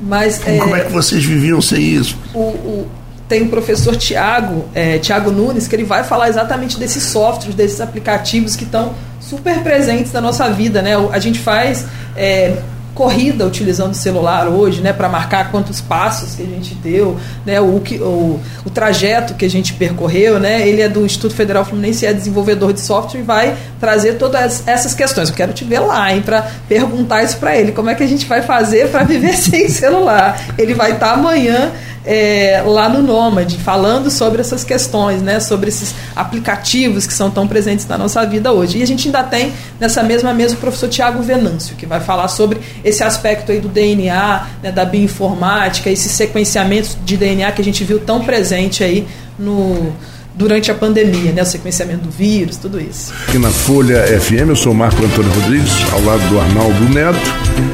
Mas, 0.00 0.44
é, 0.44 0.58
Como 0.58 0.74
é 0.74 0.80
que 0.80 0.90
vocês 0.90 1.24
viviam 1.24 1.62
sem 1.62 1.80
isso? 1.80 2.18
O, 2.34 2.40
o, 2.40 2.88
tem 3.28 3.42
o 3.42 3.48
professor 3.48 3.94
Tiago, 3.94 4.68
é, 4.74 4.98
Tiago 4.98 5.30
Nunes, 5.30 5.68
que 5.68 5.76
ele 5.76 5.84
vai 5.84 6.02
falar 6.02 6.28
exatamente 6.28 6.76
desses 6.76 7.04
softwares, 7.04 7.54
desses 7.54 7.80
aplicativos 7.80 8.56
que 8.56 8.64
estão 8.64 8.92
super 9.20 9.60
presentes 9.60 10.10
na 10.10 10.20
nossa 10.20 10.50
vida. 10.50 10.82
Né? 10.82 10.94
A 11.12 11.18
gente 11.20 11.38
faz 11.38 11.84
é, 12.16 12.56
corrida 12.94 13.46
utilizando 13.46 13.92
o 13.92 13.94
celular 13.94 14.48
hoje, 14.48 14.80
né, 14.80 14.92
para 14.92 15.08
marcar 15.08 15.50
quantos 15.50 15.80
passos 15.80 16.34
que 16.34 16.42
a 16.42 16.46
gente 16.46 16.74
deu, 16.74 17.16
né, 17.44 17.60
o, 17.60 17.76
o, 17.76 18.40
o 18.64 18.70
trajeto 18.70 19.34
que 19.34 19.44
a 19.44 19.50
gente 19.50 19.74
percorreu, 19.74 20.38
né, 20.38 20.66
ele 20.66 20.82
é 20.82 20.88
do 20.88 21.04
Instituto 21.04 21.34
Federal 21.34 21.64
Fluminense, 21.64 22.04
é 22.04 22.12
desenvolvedor 22.12 22.72
de 22.72 22.80
software 22.80 23.20
e 23.20 23.22
vai 23.22 23.56
trazer 23.78 24.14
todas 24.14 24.66
essas 24.66 24.94
questões. 24.94 25.28
Eu 25.28 25.34
quero 25.34 25.52
te 25.52 25.64
ver 25.64 25.80
lá, 25.80 26.12
hein, 26.12 26.22
para 26.22 26.42
perguntar 26.68 27.22
isso 27.22 27.36
para 27.38 27.56
ele, 27.56 27.72
como 27.72 27.90
é 27.90 27.94
que 27.94 28.02
a 28.02 28.08
gente 28.08 28.26
vai 28.26 28.42
fazer 28.42 28.88
para 28.88 29.04
viver 29.04 29.34
sem 29.38 29.68
celular? 29.68 30.40
Ele 30.58 30.74
vai 30.74 30.92
estar 30.92 31.08
tá 31.08 31.12
amanhã 31.14 31.72
é, 32.04 32.62
lá 32.66 32.88
no 32.88 33.02
Nômade, 33.02 33.58
falando 33.58 34.10
sobre 34.10 34.40
essas 34.40 34.64
questões, 34.64 35.20
né, 35.20 35.38
sobre 35.40 35.68
esses 35.68 35.94
aplicativos 36.16 37.06
que 37.06 37.12
são 37.12 37.30
tão 37.30 37.46
presentes 37.46 37.86
na 37.86 37.98
nossa 37.98 38.24
vida 38.24 38.52
hoje. 38.52 38.78
E 38.78 38.82
a 38.82 38.86
gente 38.86 39.08
ainda 39.08 39.22
tem 39.22 39.52
nessa 39.78 40.02
mesma 40.02 40.32
mesa 40.32 40.54
o 40.54 40.58
professor 40.58 40.88
Tiago 40.88 41.22
Venâncio, 41.22 41.76
que 41.76 41.86
vai 41.86 42.00
falar 42.00 42.28
sobre 42.28 42.60
esse 42.84 43.02
aspecto 43.02 43.52
aí 43.52 43.60
do 43.60 43.68
DNA, 43.68 44.46
né, 44.62 44.72
da 44.72 44.84
bioinformática, 44.84 45.90
esses 45.90 46.12
sequenciamentos 46.12 46.96
de 47.04 47.16
DNA 47.16 47.52
que 47.52 47.60
a 47.60 47.64
gente 47.64 47.84
viu 47.84 47.98
tão 47.98 48.24
presente 48.24 48.82
aí 48.82 49.06
no 49.38 49.92
durante 50.40 50.70
a 50.70 50.74
pandemia, 50.74 51.32
né? 51.32 51.42
o 51.42 51.44
sequenciamento 51.44 52.04
do 52.04 52.10
vírus, 52.10 52.56
tudo 52.56 52.80
isso. 52.80 53.12
Aqui 53.28 53.38
na 53.38 53.50
Folha 53.50 54.02
FM, 54.18 54.48
eu 54.48 54.56
sou 54.56 54.72
Marco 54.72 55.04
Antônio 55.04 55.30
Rodrigues, 55.32 55.70
ao 55.92 56.02
lado 56.02 56.26
do 56.30 56.40
Arnaldo 56.40 56.88
Neto, 56.88 57.18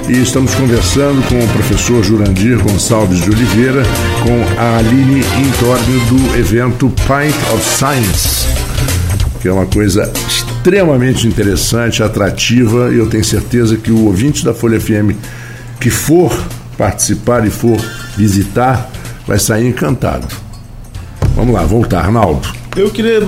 e 0.08 0.20
estamos 0.20 0.52
conversando 0.56 1.22
com 1.28 1.38
o 1.38 1.48
professor 1.52 2.02
Jurandir 2.02 2.58
Gonçalves 2.58 3.20
de 3.20 3.30
Oliveira, 3.30 3.84
com 4.20 4.60
a 4.60 4.78
Aline 4.78 5.20
em 5.20 5.50
torno 5.60 6.06
do 6.06 6.38
evento 6.40 6.92
Pint 7.06 7.36
of 7.54 7.64
Science, 7.64 8.48
que 9.40 9.46
é 9.46 9.52
uma 9.52 9.66
coisa 9.66 10.12
extremamente 10.26 11.28
interessante, 11.28 12.02
atrativa, 12.02 12.90
e 12.92 12.98
eu 12.98 13.06
tenho 13.06 13.24
certeza 13.24 13.76
que 13.76 13.92
o 13.92 14.06
ouvinte 14.06 14.44
da 14.44 14.52
Folha 14.52 14.80
FM 14.80 15.14
que 15.80 15.88
for 15.88 16.36
participar 16.76 17.46
e 17.46 17.50
for 17.50 17.78
visitar 18.16 18.90
vai 19.24 19.38
sair 19.38 19.68
encantado. 19.68 20.26
Vamos 21.36 21.54
lá, 21.54 21.62
voltar, 21.64 22.06
Arnaldo. 22.06 22.55
Eu 22.76 22.90
queria 22.90 23.20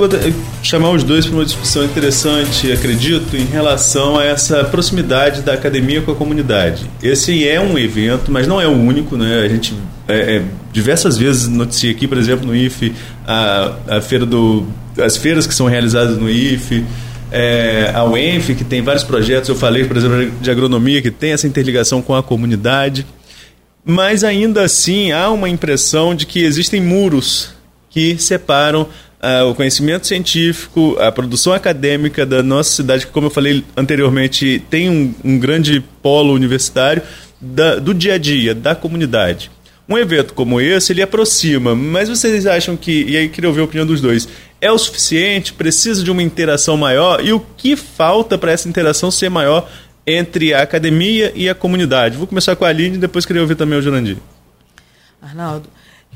chamar 0.62 0.90
os 0.90 1.02
dois 1.02 1.24
para 1.24 1.34
uma 1.34 1.44
discussão 1.44 1.82
interessante, 1.82 2.70
acredito, 2.70 3.34
em 3.34 3.46
relação 3.46 4.18
a 4.18 4.24
essa 4.24 4.62
proximidade 4.62 5.40
da 5.40 5.54
academia 5.54 6.02
com 6.02 6.12
a 6.12 6.14
comunidade. 6.14 6.84
Esse 7.02 7.48
é 7.48 7.58
um 7.58 7.78
evento, 7.78 8.30
mas 8.30 8.46
não 8.46 8.60
é 8.60 8.66
o 8.66 8.72
único, 8.72 9.16
né? 9.16 9.40
A 9.40 9.48
gente 9.48 9.74
é, 10.06 10.36
é, 10.36 10.44
diversas 10.70 11.16
vezes 11.16 11.48
noticia 11.48 11.90
aqui, 11.90 12.06
por 12.06 12.18
exemplo, 12.18 12.46
no 12.46 12.54
IFE, 12.54 12.92
a, 13.26 13.72
a 13.88 14.00
feira 14.02 14.26
do, 14.26 14.66
as 15.02 15.16
feiras 15.16 15.46
que 15.46 15.54
são 15.54 15.66
realizadas 15.66 16.18
no 16.18 16.28
IFE, 16.28 16.84
é, 17.32 17.90
a 17.94 18.04
UENF, 18.04 18.54
que 18.54 18.64
tem 18.64 18.82
vários 18.82 19.04
projetos, 19.04 19.48
eu 19.48 19.56
falei, 19.56 19.86
por 19.86 19.96
exemplo, 19.96 20.30
de 20.42 20.50
agronomia, 20.50 21.00
que 21.00 21.10
tem 21.10 21.32
essa 21.32 21.46
interligação 21.46 22.02
com 22.02 22.14
a 22.14 22.22
comunidade. 22.22 23.06
Mas 23.82 24.24
ainda 24.24 24.62
assim 24.62 25.10
há 25.10 25.30
uma 25.30 25.48
impressão 25.48 26.14
de 26.14 26.26
que 26.26 26.40
existem 26.44 26.82
muros 26.82 27.56
que 27.88 28.18
separam 28.18 28.86
uh, 29.22 29.48
o 29.50 29.54
conhecimento 29.54 30.06
científico, 30.06 30.96
a 31.00 31.10
produção 31.10 31.52
acadêmica 31.52 32.24
da 32.24 32.42
nossa 32.42 32.70
cidade, 32.70 33.06
que, 33.06 33.12
como 33.12 33.26
eu 33.26 33.30
falei 33.30 33.64
anteriormente, 33.76 34.62
tem 34.70 34.88
um, 34.88 35.14
um 35.24 35.38
grande 35.38 35.82
polo 36.02 36.32
universitário, 36.32 37.02
da, 37.40 37.76
do 37.76 37.94
dia 37.94 38.14
a 38.14 38.18
dia, 38.18 38.54
da 38.54 38.74
comunidade. 38.74 39.50
Um 39.88 39.96
evento 39.96 40.34
como 40.34 40.60
esse, 40.60 40.92
ele 40.92 41.00
aproxima, 41.00 41.74
mas 41.74 42.08
vocês 42.08 42.46
acham 42.46 42.76
que, 42.76 43.04
e 43.04 43.16
aí 43.16 43.28
queria 43.28 43.48
ouvir 43.48 43.62
a 43.62 43.64
opinião 43.64 43.86
dos 43.86 44.00
dois, 44.00 44.28
é 44.60 44.70
o 44.70 44.76
suficiente? 44.76 45.52
Precisa 45.52 46.02
de 46.04 46.10
uma 46.10 46.22
interação 46.22 46.76
maior? 46.76 47.24
E 47.24 47.32
o 47.32 47.40
que 47.40 47.74
falta 47.74 48.36
para 48.36 48.52
essa 48.52 48.68
interação 48.68 49.10
ser 49.10 49.30
maior 49.30 49.70
entre 50.06 50.52
a 50.52 50.62
academia 50.62 51.32
e 51.34 51.48
a 51.48 51.54
comunidade? 51.54 52.18
Vou 52.18 52.26
começar 52.26 52.54
com 52.54 52.64
a 52.64 52.68
Aline 52.68 52.96
e 52.96 52.98
depois 52.98 53.24
queria 53.24 53.40
ouvir 53.40 53.54
também 53.54 53.78
o 53.78 53.82
Jurandir. 53.82 54.18
Arnaldo, 55.22 55.68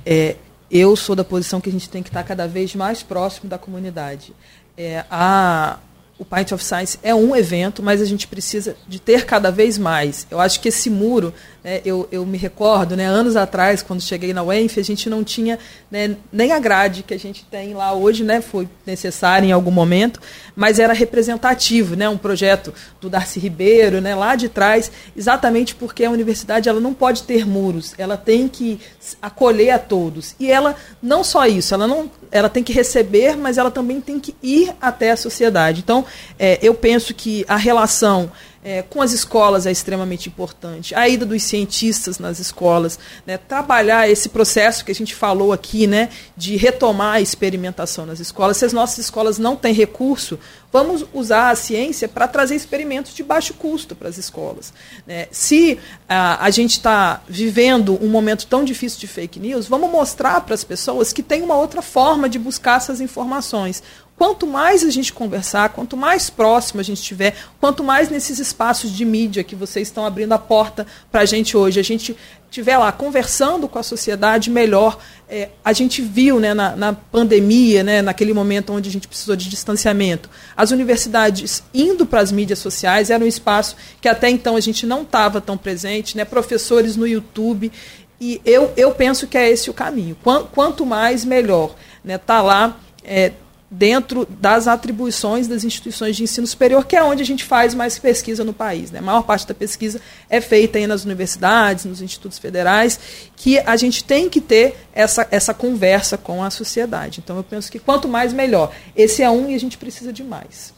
é, 0.05 0.37
eu 0.73 0.97
sou 0.97 1.15
da 1.15 1.23
posição 1.23 1.61
que 1.61 1.69
a 1.69 1.73
gente 1.73 1.91
tem 1.91 2.03
que 2.03 2.09
estar 2.09 2.25
cada 2.25 2.49
vez 2.49 2.75
mais 2.75 3.03
próximo 3.03 3.49
da 3.49 3.59
comunidade. 3.59 4.33
É, 4.77 5.05
a, 5.11 5.79
o 6.19 6.25
Pint 6.25 6.53
of 6.53 6.65
Science 6.65 6.99
é 7.03 7.15
um 7.15 7.37
evento, 7.37 7.83
mas 7.83 8.01
a 8.01 8.07
gente 8.07 8.27
precisa 8.27 8.75
de 8.89 8.99
ter 8.99 9.27
cada 9.27 9.51
vez 9.51 9.77
mais. 9.77 10.27
Eu 10.31 10.41
acho 10.41 10.61
que 10.61 10.69
esse 10.69 10.89
muro, 10.89 11.35
né, 11.63 11.81
eu, 11.85 12.09
eu 12.11 12.27
me 12.27 12.37
recordo, 12.37 12.97
né, 12.97 13.07
anos 13.07 13.37
atrás, 13.37 13.83
quando 13.83 14.01
cheguei 14.01 14.33
na 14.33 14.43
UENF, 14.43 14.81
a 14.81 14.85
gente 14.85 15.09
não 15.09 15.23
tinha 15.23 15.59
né, 15.91 16.17
nem 16.33 16.53
a 16.53 16.59
grade 16.59 17.03
que 17.03 17.15
a 17.15 17.19
gente 17.19 17.45
tem 17.45 17.73
lá 17.73 17.93
hoje, 17.93 18.25
né, 18.25 18.41
foi 18.41 18.69
necessária 18.85 19.47
em 19.47 19.53
algum 19.53 19.71
momento, 19.71 20.21
mas 20.57 20.79
era 20.79 20.93
representativo, 20.93 21.95
né, 21.95 22.09
um 22.09 22.19
projeto 22.19 22.75
do 23.01 23.09
Darcy 23.09 23.39
Ribeiro, 23.39 24.01
né, 24.01 24.15
lá 24.15 24.35
de 24.35 24.49
trás, 24.49 24.91
exatamente 25.17 25.75
porque 25.75 26.05
a 26.05 26.11
universidade 26.11 26.69
ela 26.69 26.81
não 26.81 26.93
pode 26.93 27.23
ter 27.23 27.47
muros, 27.47 27.95
ela 27.97 28.17
tem 28.17 28.49
que 28.49 28.81
acolher 29.21 29.71
a 29.71 29.79
todos. 29.79 30.35
E 30.41 30.51
ela, 30.51 30.75
não 31.01 31.23
só 31.23 31.47
isso, 31.47 31.75
ela, 31.75 31.87
não, 31.87 32.11
ela 32.31 32.49
tem 32.49 32.63
que 32.63 32.73
receber, 32.73 33.37
mas 33.37 33.57
ela 33.57 33.71
também 33.71 34.01
tem 34.01 34.19
que 34.19 34.35
ir 34.43 34.73
até 34.81 35.13
a 35.13 35.17
sociedade. 35.17 35.81
Então, 35.81 36.05
é, 36.39 36.59
eu 36.61 36.75
penso 36.75 37.15
que 37.15 37.45
a 37.47 37.57
relação 37.57 38.31
é, 38.65 38.83
com 38.83 39.03
as 39.03 39.13
escolas 39.13 39.67
é 39.67 39.73
extremamente 39.73 40.29
importante. 40.29 40.95
A 40.95 41.09
ida 41.09 41.27
dos 41.27 41.43
cientistas 41.43 42.19
nas 42.19 42.39
escolas, 42.39 42.99
né, 43.27 43.37
trabalhar 43.37 44.09
esse 44.09 44.29
processo 44.29 44.85
que 44.85 44.93
a 44.93 44.95
gente 44.95 45.15
falou 45.15 45.53
aqui, 45.53 45.87
né, 45.87 46.09
de 46.37 46.57
retomar 46.57 47.15
a 47.15 47.21
experimentação 47.21 48.07
nas 48.07 48.21
escolas. 48.21 48.57
Se 48.57 48.65
as 48.65 48.73
nossas 48.73 48.99
escolas 48.99 49.39
não 49.39 49.57
têm 49.57 49.75
recurso, 49.75 50.39
vamos 50.73 51.05
usar 51.13 51.51
a 51.51 51.57
ciência 51.57 52.09
para 52.09 52.29
trazer 52.29 52.55
experimentos 52.55 53.15
de 53.15 53.23
baixo 53.23 53.53
custo 53.55 53.97
para 53.97 54.09
as 54.09 54.17
escolas. 54.17 54.73
Né? 55.07 55.27
Se 55.31 55.79
a, 56.09 56.45
a 56.45 56.51
gente 56.51 56.73
está 56.73 57.21
vivendo 57.29 57.99
um 58.03 58.09
momento 58.09 58.47
tão 58.47 58.65
difícil 58.65 59.01
de 59.01 59.09
fake 59.09 59.41
news, 59.41 59.67
vamos 59.67 59.91
mostrar 59.91 60.41
para 60.41 60.55
as 60.55 60.63
pessoas 60.65 61.13
que 61.13 61.23
tem 61.23 61.43
uma 61.43 61.57
outra 61.57 61.83
forma 61.83 62.29
de 62.29 62.39
buscar 62.39 62.77
essas 62.77 63.01
informações. 63.01 63.83
Quanto 64.23 64.47
mais 64.47 64.85
a 64.85 64.91
gente 64.91 65.13
conversar, 65.13 65.71
quanto 65.71 65.97
mais 65.97 66.31
próximo 66.31 66.81
a 66.81 66.85
gente 66.85 66.99
estiver, 66.99 67.35
quanto 67.61 67.83
mais 67.83 68.09
nesses 68.09 68.39
espaços 68.39 68.93
de 68.93 69.05
mídia 69.05 69.43
que 69.43 69.57
vocês 69.57 69.89
estão 69.89 70.07
abrindo 70.07 70.31
a 70.31 70.39
porta 70.39 70.87
para 71.11 71.23
a 71.23 71.25
gente 71.25 71.57
hoje, 71.57 71.81
a 71.81 71.83
gente 71.83 72.17
estiver 72.49 72.79
lá 72.79 72.93
conversando 72.93 73.67
com 73.67 73.81
a 73.81 73.83
sociedade, 73.83 74.49
melhor. 74.49 74.97
É, 75.29 75.49
a 75.65 75.73
gente 75.73 76.01
viu 76.01 76.39
né, 76.39 76.55
na, 76.55 76.77
na, 76.77 76.93
pandemia, 76.93 77.83
né, 77.83 78.01
naquele 78.01 78.33
momento 78.33 78.73
onde 78.73 78.89
a 78.89 78.93
gente 78.93 79.09
precisou 79.09 79.35
de 79.35 79.51
distanciamento, 79.51 80.31
as 80.57 80.71
universidades 80.71 81.65
indo 81.75 82.07
para 82.07 82.21
as 82.21 82.31
mídias 82.31 82.61
sociais, 82.61 83.11
era 83.11 83.25
um 83.25 83.27
espaço 83.27 83.75
que 84.01 84.07
até 84.07 84.31
então 84.31 84.55
a 84.55 84.61
gente 84.61 84.87
não 84.87 85.03
estava 85.03 85.41
tão 85.41 85.59
presente, 85.59 86.17
né, 86.17 86.25
professores 86.25 86.95
no 86.95 87.09
YouTube. 87.09 87.73
E 88.21 88.41
eu, 88.45 88.73
eu 88.77 88.93
penso 88.93 89.27
que 89.27 89.37
é 89.37 89.51
esse 89.51 89.69
o 89.69 89.75
caminho. 89.75 90.17
Quanto 90.53 90.87
mais, 90.87 91.25
melhor. 91.25 91.71
Está 91.71 92.05
né, 92.05 92.19
tá 92.19 92.41
lá. 92.41 92.77
É, 93.05 93.33
dentro 93.75 94.27
das 94.27 94.69
atribuições 94.69 95.49
das 95.49 95.65
instituições 95.65 96.15
de 96.15 96.23
ensino 96.23 96.47
superior, 96.47 96.85
que 96.85 96.95
é 96.95 97.03
onde 97.03 97.23
a 97.23 97.25
gente 97.27 97.43
faz 97.43 97.75
mais 97.75 97.99
pesquisa 97.99 98.45
no 98.45 98.53
país. 98.53 98.91
Né? 98.91 98.99
A 98.99 99.03
maior 99.03 99.23
parte 99.23 99.47
da 99.47 99.55
pesquisa 99.55 99.99
é 100.29 100.43
feita 100.43 100.77
aí 100.77 100.87
nas 100.87 101.07
universidades, 101.07 101.87
nos 101.87 102.03
institutos 102.03 102.39
federais, 102.39 103.01
que 103.35 103.59
a 103.61 103.75
gente 103.79 104.05
tem 104.05 104.29
que 104.29 104.43
ter 104.43 104.77
essa, 104.93 105.27
essa 105.31 105.55
conversa 105.55 106.19
com 106.19 106.45
a 106.45 106.51
sociedade. 106.51 107.21
Então, 107.25 107.39
eu 107.39 107.43
penso 107.43 107.73
que 107.73 107.79
quanto 107.79 108.07
mais, 108.07 108.35
melhor. 108.35 108.75
Esse 108.95 109.23
é 109.23 109.31
um 109.31 109.49
e 109.49 109.55
a 109.55 109.61
gente 109.61 109.79
precisa 109.79 110.13
de 110.13 110.23
mais. 110.23 110.75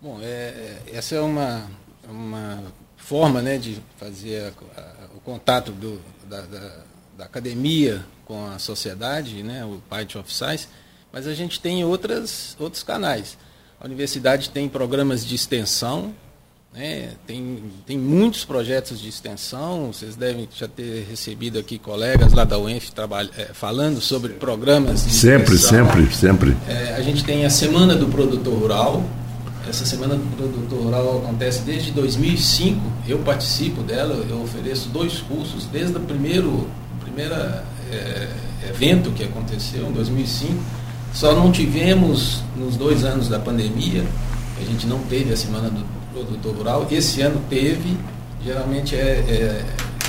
Bom, 0.00 0.18
é, 0.22 0.26
é 0.26 0.82
essa 0.94 1.14
é 1.14 1.20
uma, 1.20 1.70
uma 2.08 2.62
forma 2.96 3.42
né, 3.42 3.58
de 3.58 3.82
fazer 3.98 4.50
a, 4.76 4.80
a, 4.80 4.86
o 5.14 5.20
contato 5.20 5.72
do, 5.72 6.00
da, 6.26 6.40
da, 6.40 6.72
da, 7.18 7.24
academia 7.26 8.02
com 8.24 8.46
a 8.46 8.58
sociedade, 8.58 9.42
né, 9.42 9.62
o 9.62 9.82
Part 9.90 10.16
of 10.16 10.32
Science, 10.32 10.66
mas 11.12 11.26
a 11.26 11.34
gente 11.34 11.60
tem 11.60 11.84
outras, 11.84 12.56
outros 12.58 12.82
canais. 12.82 13.36
A 13.80 13.84
universidade 13.84 14.50
tem 14.50 14.68
programas 14.68 15.26
de 15.26 15.34
extensão, 15.34 16.14
né? 16.72 17.10
tem, 17.26 17.64
tem 17.84 17.98
muitos 17.98 18.44
projetos 18.44 19.00
de 19.00 19.08
extensão, 19.08 19.92
vocês 19.92 20.16
devem 20.16 20.48
já 20.54 20.66
ter 20.66 21.06
recebido 21.08 21.58
aqui 21.58 21.78
colegas 21.78 22.32
lá 22.32 22.44
da 22.44 22.58
UENF 22.58 22.90
trabalha, 22.92 23.28
é, 23.36 23.46
falando 23.52 24.00
sobre 24.00 24.34
programas 24.34 25.04
de 25.04 25.12
Sempre, 25.12 25.54
extensão. 25.54 25.86
sempre, 25.86 26.14
sempre. 26.14 26.56
É, 26.66 26.94
a 26.94 27.02
gente 27.02 27.24
tem 27.24 27.44
a 27.44 27.50
Semana 27.50 27.94
do 27.94 28.06
Produtor 28.06 28.54
Rural, 28.54 29.04
essa 29.68 29.84
Semana 29.84 30.14
do 30.14 30.36
Produtor 30.36 30.82
Rural 30.82 31.18
acontece 31.18 31.62
desde 31.62 31.90
2005, 31.90 32.80
eu 33.06 33.18
participo 33.18 33.82
dela, 33.82 34.14
eu 34.28 34.40
ofereço 34.42 34.88
dois 34.88 35.18
cursos, 35.18 35.66
desde 35.66 35.96
o 35.96 36.00
primeiro, 36.00 36.68
primeiro 37.00 37.34
é, 37.34 38.28
evento 38.68 39.10
que 39.10 39.24
aconteceu 39.24 39.88
em 39.88 39.92
2005, 39.92 40.81
só 41.12 41.34
não 41.34 41.52
tivemos, 41.52 42.42
nos 42.56 42.76
dois 42.76 43.04
anos 43.04 43.28
da 43.28 43.38
pandemia, 43.38 44.04
a 44.58 44.64
gente 44.64 44.86
não 44.86 44.98
teve 45.00 45.32
a 45.32 45.36
Semana 45.36 45.68
do 45.68 45.84
Produtor 46.12 46.56
Rural. 46.56 46.86
Esse 46.90 47.20
ano 47.20 47.40
teve, 47.50 47.98
geralmente 48.42 48.96
é, 48.96 48.98
é 48.98 49.64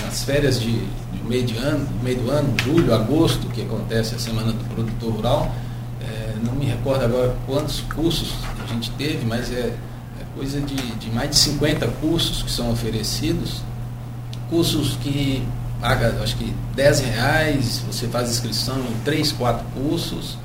nas 0.05 0.23
férias 0.23 0.61
de, 0.61 0.71
de, 0.71 1.23
meio, 1.27 1.43
de 1.43 1.57
ano, 1.57 1.87
meio 2.01 2.19
do 2.19 2.31
ano, 2.31 2.55
julho, 2.63 2.93
agosto, 2.93 3.47
que 3.47 3.63
acontece 3.63 4.15
a 4.15 4.19
Semana 4.19 4.53
do 4.53 4.63
Produtor 4.73 5.13
Rural. 5.13 5.55
É, 6.01 6.35
não 6.41 6.53
me 6.53 6.65
recordo 6.65 7.03
agora 7.03 7.35
quantos 7.45 7.81
cursos 7.81 8.33
a 8.63 8.67
gente 8.67 8.89
teve, 8.91 9.25
mas 9.25 9.51
é, 9.51 9.75
é 10.21 10.25
coisa 10.35 10.61
de, 10.61 10.75
de 10.75 11.09
mais 11.11 11.31
de 11.31 11.35
50 11.35 11.85
cursos 11.99 12.43
que 12.43 12.51
são 12.51 12.71
oferecidos. 12.71 13.61
Cursos 14.49 14.97
que 15.01 15.45
paga, 15.81 16.17
acho 16.23 16.37
que 16.37 16.53
10 16.75 16.99
reais, 17.01 17.83
você 17.85 18.07
faz 18.07 18.29
inscrição 18.29 18.79
em 18.79 19.03
3, 19.03 19.33
4 19.33 19.65
cursos 19.73 20.37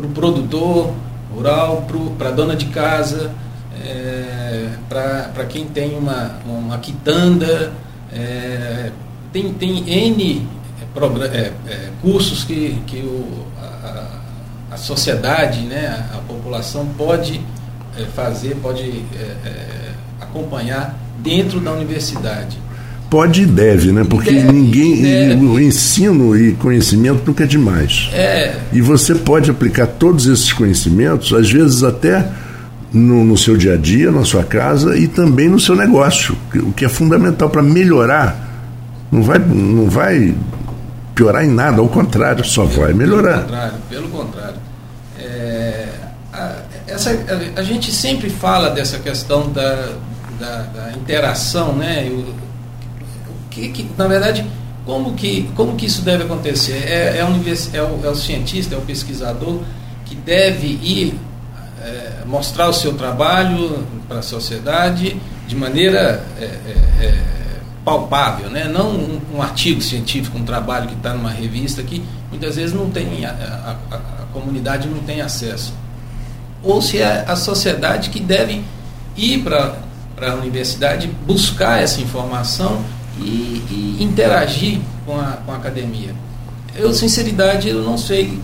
para 0.00 0.06
o 0.06 0.10
produtor 0.10 0.94
rural, 1.34 1.86
para 2.18 2.28
a 2.28 2.32
dona 2.32 2.56
de 2.56 2.66
casa, 2.66 3.32
é, 3.84 4.70
para 4.88 5.44
quem 5.44 5.66
tem 5.66 5.96
uma, 5.96 6.38
uma 6.46 6.78
quitanda. 6.78 7.72
É, 8.12 8.90
tem, 9.32 9.52
tem 9.52 9.88
N 9.88 10.48
é, 10.80 11.36
é, 11.36 11.52
é, 11.68 11.90
cursos 12.02 12.42
que, 12.42 12.82
que 12.86 12.96
o, 12.96 13.46
a, 13.60 14.20
a 14.72 14.76
sociedade, 14.76 15.60
né, 15.60 16.08
a, 16.12 16.16
a 16.16 16.20
população 16.22 16.86
pode 16.98 17.40
é, 17.96 18.04
fazer, 18.06 18.56
pode 18.56 19.04
acompanhar 20.20 20.98
dentro 21.18 21.60
da 21.60 21.72
universidade. 21.72 22.58
Pode 23.10 23.42
e 23.42 23.46
deve, 23.46 23.90
né? 23.90 24.06
Porque 24.08 24.30
deve, 24.30 24.52
ninguém. 24.52 25.02
Deve. 25.02 25.44
O 25.44 25.58
ensino 25.60 26.36
e 26.36 26.52
conhecimento 26.52 27.22
nunca 27.26 27.42
é 27.42 27.46
demais. 27.46 28.08
É. 28.12 28.54
E 28.72 28.80
você 28.80 29.16
pode 29.16 29.50
aplicar 29.50 29.88
todos 29.88 30.26
esses 30.26 30.52
conhecimentos, 30.52 31.32
às 31.32 31.50
vezes 31.50 31.82
até 31.82 32.30
no, 32.92 33.24
no 33.24 33.36
seu 33.36 33.56
dia 33.56 33.74
a 33.74 33.76
dia, 33.76 34.12
na 34.12 34.24
sua 34.24 34.44
casa 34.44 34.96
e 34.96 35.08
também 35.08 35.48
no 35.48 35.58
seu 35.58 35.74
negócio, 35.74 36.36
o 36.54 36.72
que 36.72 36.84
é 36.84 36.88
fundamental 36.88 37.50
para 37.50 37.62
melhorar. 37.62 38.48
Não 39.10 39.24
vai, 39.24 39.40
não 39.40 39.90
vai 39.90 40.32
piorar 41.14 41.44
em 41.44 41.50
nada, 41.50 41.80
ao 41.80 41.88
contrário, 41.88 42.44
só 42.44 42.64
vai 42.64 42.92
melhorar. 42.92 43.38
Pelo 43.38 43.48
contrário, 43.48 43.74
pelo 43.90 44.08
contrário. 44.08 44.56
É, 45.18 45.88
a, 46.32 46.56
essa, 46.86 47.10
a, 47.10 47.60
a, 47.60 47.62
gente 47.62 47.92
sempre 47.92 48.30
fala 48.30 48.70
dessa 48.70 48.98
questão 48.98 49.50
da, 49.50 49.94
da, 50.38 50.62
da 50.62 50.92
interação, 50.92 51.74
né? 51.74 52.08
Que, 53.68 53.84
que, 53.84 53.90
na 53.96 54.06
verdade, 54.06 54.44
como 54.84 55.14
que, 55.14 55.50
como 55.54 55.76
que 55.76 55.86
isso 55.86 56.02
deve 56.02 56.24
acontecer? 56.24 56.84
É, 56.86 57.18
é, 57.18 57.24
univers, 57.24 57.72
é, 57.74 57.82
o, 57.82 58.00
é 58.02 58.08
o 58.08 58.14
cientista, 58.14 58.74
é 58.74 58.78
o 58.78 58.82
pesquisador 58.82 59.60
que 60.06 60.14
deve 60.14 60.66
ir 60.66 61.18
é, 61.82 62.24
mostrar 62.26 62.68
o 62.68 62.72
seu 62.72 62.94
trabalho 62.94 63.86
para 64.08 64.18
a 64.18 64.22
sociedade 64.22 65.16
de 65.46 65.56
maneira 65.56 66.24
é, 66.38 66.44
é, 66.44 67.04
é, 67.04 67.24
palpável, 67.84 68.50
né? 68.50 68.64
não 68.64 68.90
um, 68.90 69.20
um, 69.36 69.42
artigo 69.42 69.80
científico, 69.80 70.38
um 70.38 70.44
trabalho 70.44 70.88
que 70.88 70.94
está 70.94 71.14
numa 71.14 71.30
revista 71.30 71.82
que 71.82 72.02
muitas 72.28 72.56
vezes 72.56 72.74
não 72.74 72.90
tem, 72.90 73.24
a, 73.24 73.30
a, 73.90 73.96
a 73.96 74.26
comunidade 74.32 74.88
não 74.88 75.00
tem 75.02 75.20
acesso. 75.20 75.72
Ou 76.62 76.82
se 76.82 76.98
é 76.98 77.24
a 77.26 77.34
sociedade 77.36 78.10
que 78.10 78.20
deve 78.20 78.62
ir 79.16 79.42
para 79.42 79.74
a 80.20 80.34
universidade 80.34 81.08
buscar 81.26 81.82
essa 81.82 82.00
informação 82.00 82.84
e, 83.20 83.98
e 84.00 84.02
interagir 84.02 84.80
com 85.04 85.18
a, 85.18 85.38
com 85.44 85.52
a 85.52 85.56
academia. 85.56 86.14
Eu, 86.74 86.92
sinceridade, 86.92 87.68
eu 87.68 87.82
não 87.82 87.98
sei 87.98 88.40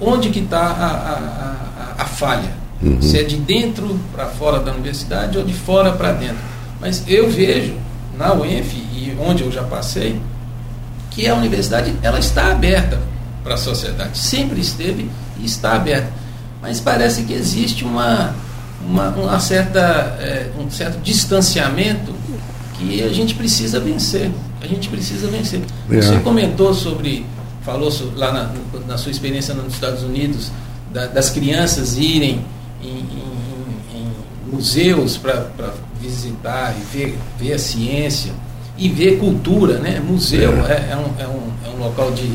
onde 0.00 0.30
que 0.30 0.40
está 0.40 0.60
a, 0.60 0.86
a, 0.86 1.98
a, 1.98 2.02
a, 2.02 2.04
falha. 2.06 2.60
Uhum. 2.82 3.00
Se 3.02 3.18
é 3.18 3.22
de 3.22 3.36
dentro 3.36 3.98
para 4.12 4.26
fora 4.26 4.58
da 4.60 4.72
universidade 4.72 5.36
ou 5.36 5.44
de 5.44 5.52
fora 5.52 5.92
para 5.92 6.12
dentro. 6.12 6.38
Mas 6.80 7.04
eu 7.06 7.30
vejo 7.30 7.74
na 8.16 8.32
UENF 8.32 8.74
e 8.74 9.14
onde 9.20 9.42
eu 9.42 9.52
já 9.52 9.62
passei 9.62 10.20
que 11.10 11.28
a 11.28 11.34
universidade 11.34 11.94
ela 12.02 12.18
está 12.18 12.50
aberta 12.50 12.98
para 13.42 13.54
a 13.54 13.58
sociedade. 13.58 14.16
Sempre 14.16 14.60
esteve 14.60 15.10
e 15.38 15.44
está 15.44 15.74
aberta. 15.74 16.10
Mas 16.62 16.80
parece 16.80 17.22
que 17.24 17.32
existe 17.32 17.84
uma, 17.84 18.34
uma, 18.86 19.08
uma 19.10 19.40
certa, 19.40 19.80
é, 20.20 20.50
um 20.58 20.70
certo 20.70 20.98
distanciamento 21.02 22.14
que 22.80 23.02
a 23.02 23.08
gente 23.08 23.34
precisa 23.34 23.78
vencer. 23.78 24.30
A 24.60 24.66
gente 24.66 24.88
precisa 24.88 25.28
vencer. 25.28 25.60
É. 25.90 26.00
Você 26.00 26.18
comentou 26.20 26.74
sobre, 26.74 27.24
falou 27.62 27.92
lá 28.16 28.32
na, 28.32 28.52
na, 28.86 28.98
sua 28.98 29.10
experiência 29.10 29.54
nos 29.54 29.74
Estados 29.74 30.02
Unidos, 30.02 30.50
da, 30.92 31.06
das 31.06 31.30
crianças 31.30 31.96
irem 31.96 32.40
em, 32.82 32.88
em, 32.88 33.98
em 33.98 34.52
museus 34.52 35.16
para 35.16 35.74
visitar 36.00 36.74
e 36.78 36.96
ver, 36.96 37.18
ver 37.38 37.52
a 37.52 37.58
ciência 37.58 38.32
e 38.76 38.88
ver 38.88 39.18
cultura, 39.18 39.78
né? 39.78 40.00
Museu 40.00 40.52
é, 40.66 40.72
é, 40.72 40.88
é 40.92 40.96
um, 40.96 41.22
é, 41.22 41.28
um, 41.28 41.50
é 41.66 41.76
um 41.76 41.84
local 41.84 42.10
de, 42.12 42.32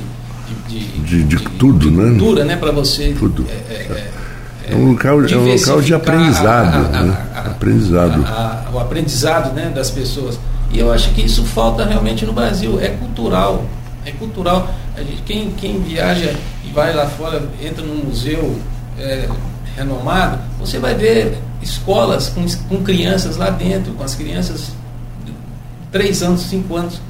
de, 0.67 0.79
de, 0.79 0.99
de, 0.99 1.23
de 1.23 1.43
tudo, 1.57 1.89
de 1.89 1.95
né? 1.95 2.09
Cultura, 2.11 2.45
né? 2.45 2.55
Para 2.55 2.71
você. 2.71 3.15
Tudo. 3.17 3.45
É, 3.49 4.11
é, 4.69 4.75
um 4.75 4.91
local 4.91 5.21
de, 5.21 5.33
é 5.33 5.37
um 5.37 5.53
local 5.53 5.81
de 5.81 5.93
aprendizado. 5.93 6.75
A, 6.75 6.97
a, 6.97 6.99
a, 6.99 7.03
né? 7.03 7.17
aprendizado. 7.35 8.25
o 8.73 8.79
aprendizado 8.79 9.53
né, 9.53 9.71
das 9.73 9.89
pessoas. 9.89 10.39
E 10.71 10.79
eu 10.79 10.91
acho 10.91 11.11
que 11.11 11.21
isso 11.21 11.43
falta 11.45 11.85
realmente 11.85 12.25
no 12.25 12.33
Brasil. 12.33 12.79
É 12.81 12.89
cultural. 12.89 13.63
É 14.05 14.11
cultural. 14.11 14.73
Gente, 14.97 15.21
quem, 15.23 15.51
quem 15.51 15.81
viaja 15.81 16.35
e 16.63 16.71
vai 16.71 16.93
lá 16.93 17.05
fora, 17.05 17.43
entra 17.61 17.83
num 17.83 18.05
museu, 18.05 18.59
é, 18.97 19.27
renomado, 19.75 20.39
você 20.59 20.79
vai 20.79 20.95
ver 20.95 21.37
escolas 21.61 22.29
com, 22.29 22.45
com 22.69 22.83
crianças 22.83 23.37
lá 23.37 23.49
dentro, 23.49 23.93
com 23.93 24.03
as 24.03 24.15
crianças 24.15 24.71
de 25.25 25.33
3 25.91 26.23
anos, 26.23 26.41
5 26.43 26.75
anos, 26.75 27.01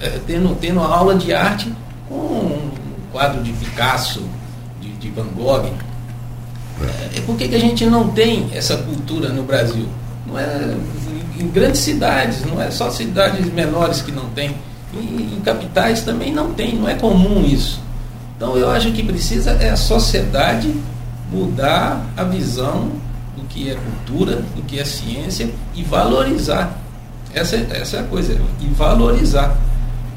é, 0.00 0.18
tendo, 0.26 0.54
tendo 0.56 0.80
aula 0.80 1.14
de 1.14 1.32
arte 1.32 1.72
com 2.08 2.14
um 2.14 2.70
quadro 3.10 3.42
de 3.42 3.52
Picasso, 3.52 4.22
de, 4.80 4.90
de 4.94 5.10
Van 5.10 5.26
Gogh. 5.34 5.70
É, 7.14 7.20
por 7.20 7.36
que, 7.36 7.48
que 7.48 7.54
a 7.54 7.60
gente 7.60 7.86
não 7.86 8.08
tem 8.08 8.50
essa 8.54 8.76
cultura 8.76 9.28
no 9.28 9.42
Brasil? 9.42 9.86
Não 10.26 10.38
é 10.38 10.74
em 11.38 11.48
grandes 11.48 11.80
cidades, 11.80 12.44
não 12.44 12.60
é 12.60 12.70
só 12.70 12.90
cidades 12.90 13.52
menores 13.52 14.00
que 14.02 14.12
não 14.12 14.26
tem. 14.30 14.54
Em, 14.94 15.36
em 15.36 15.40
capitais 15.40 16.02
também 16.02 16.32
não 16.32 16.52
tem, 16.52 16.74
não 16.74 16.88
é 16.88 16.94
comum 16.94 17.44
isso. 17.44 17.80
Então 18.36 18.56
eu 18.56 18.70
acho 18.70 18.90
que 18.92 19.02
precisa 19.02 19.52
é 19.52 19.70
a 19.70 19.76
sociedade 19.76 20.74
mudar 21.30 22.04
a 22.16 22.24
visão 22.24 22.90
do 23.36 23.44
que 23.48 23.70
é 23.70 23.74
cultura, 23.74 24.36
do 24.36 24.62
que 24.62 24.78
é 24.78 24.84
ciência 24.84 25.50
e 25.74 25.82
valorizar. 25.82 26.78
Essa, 27.32 27.56
essa 27.56 27.96
é 27.96 28.00
a 28.00 28.04
coisa, 28.04 28.38
e 28.60 28.66
valorizar. 28.66 29.56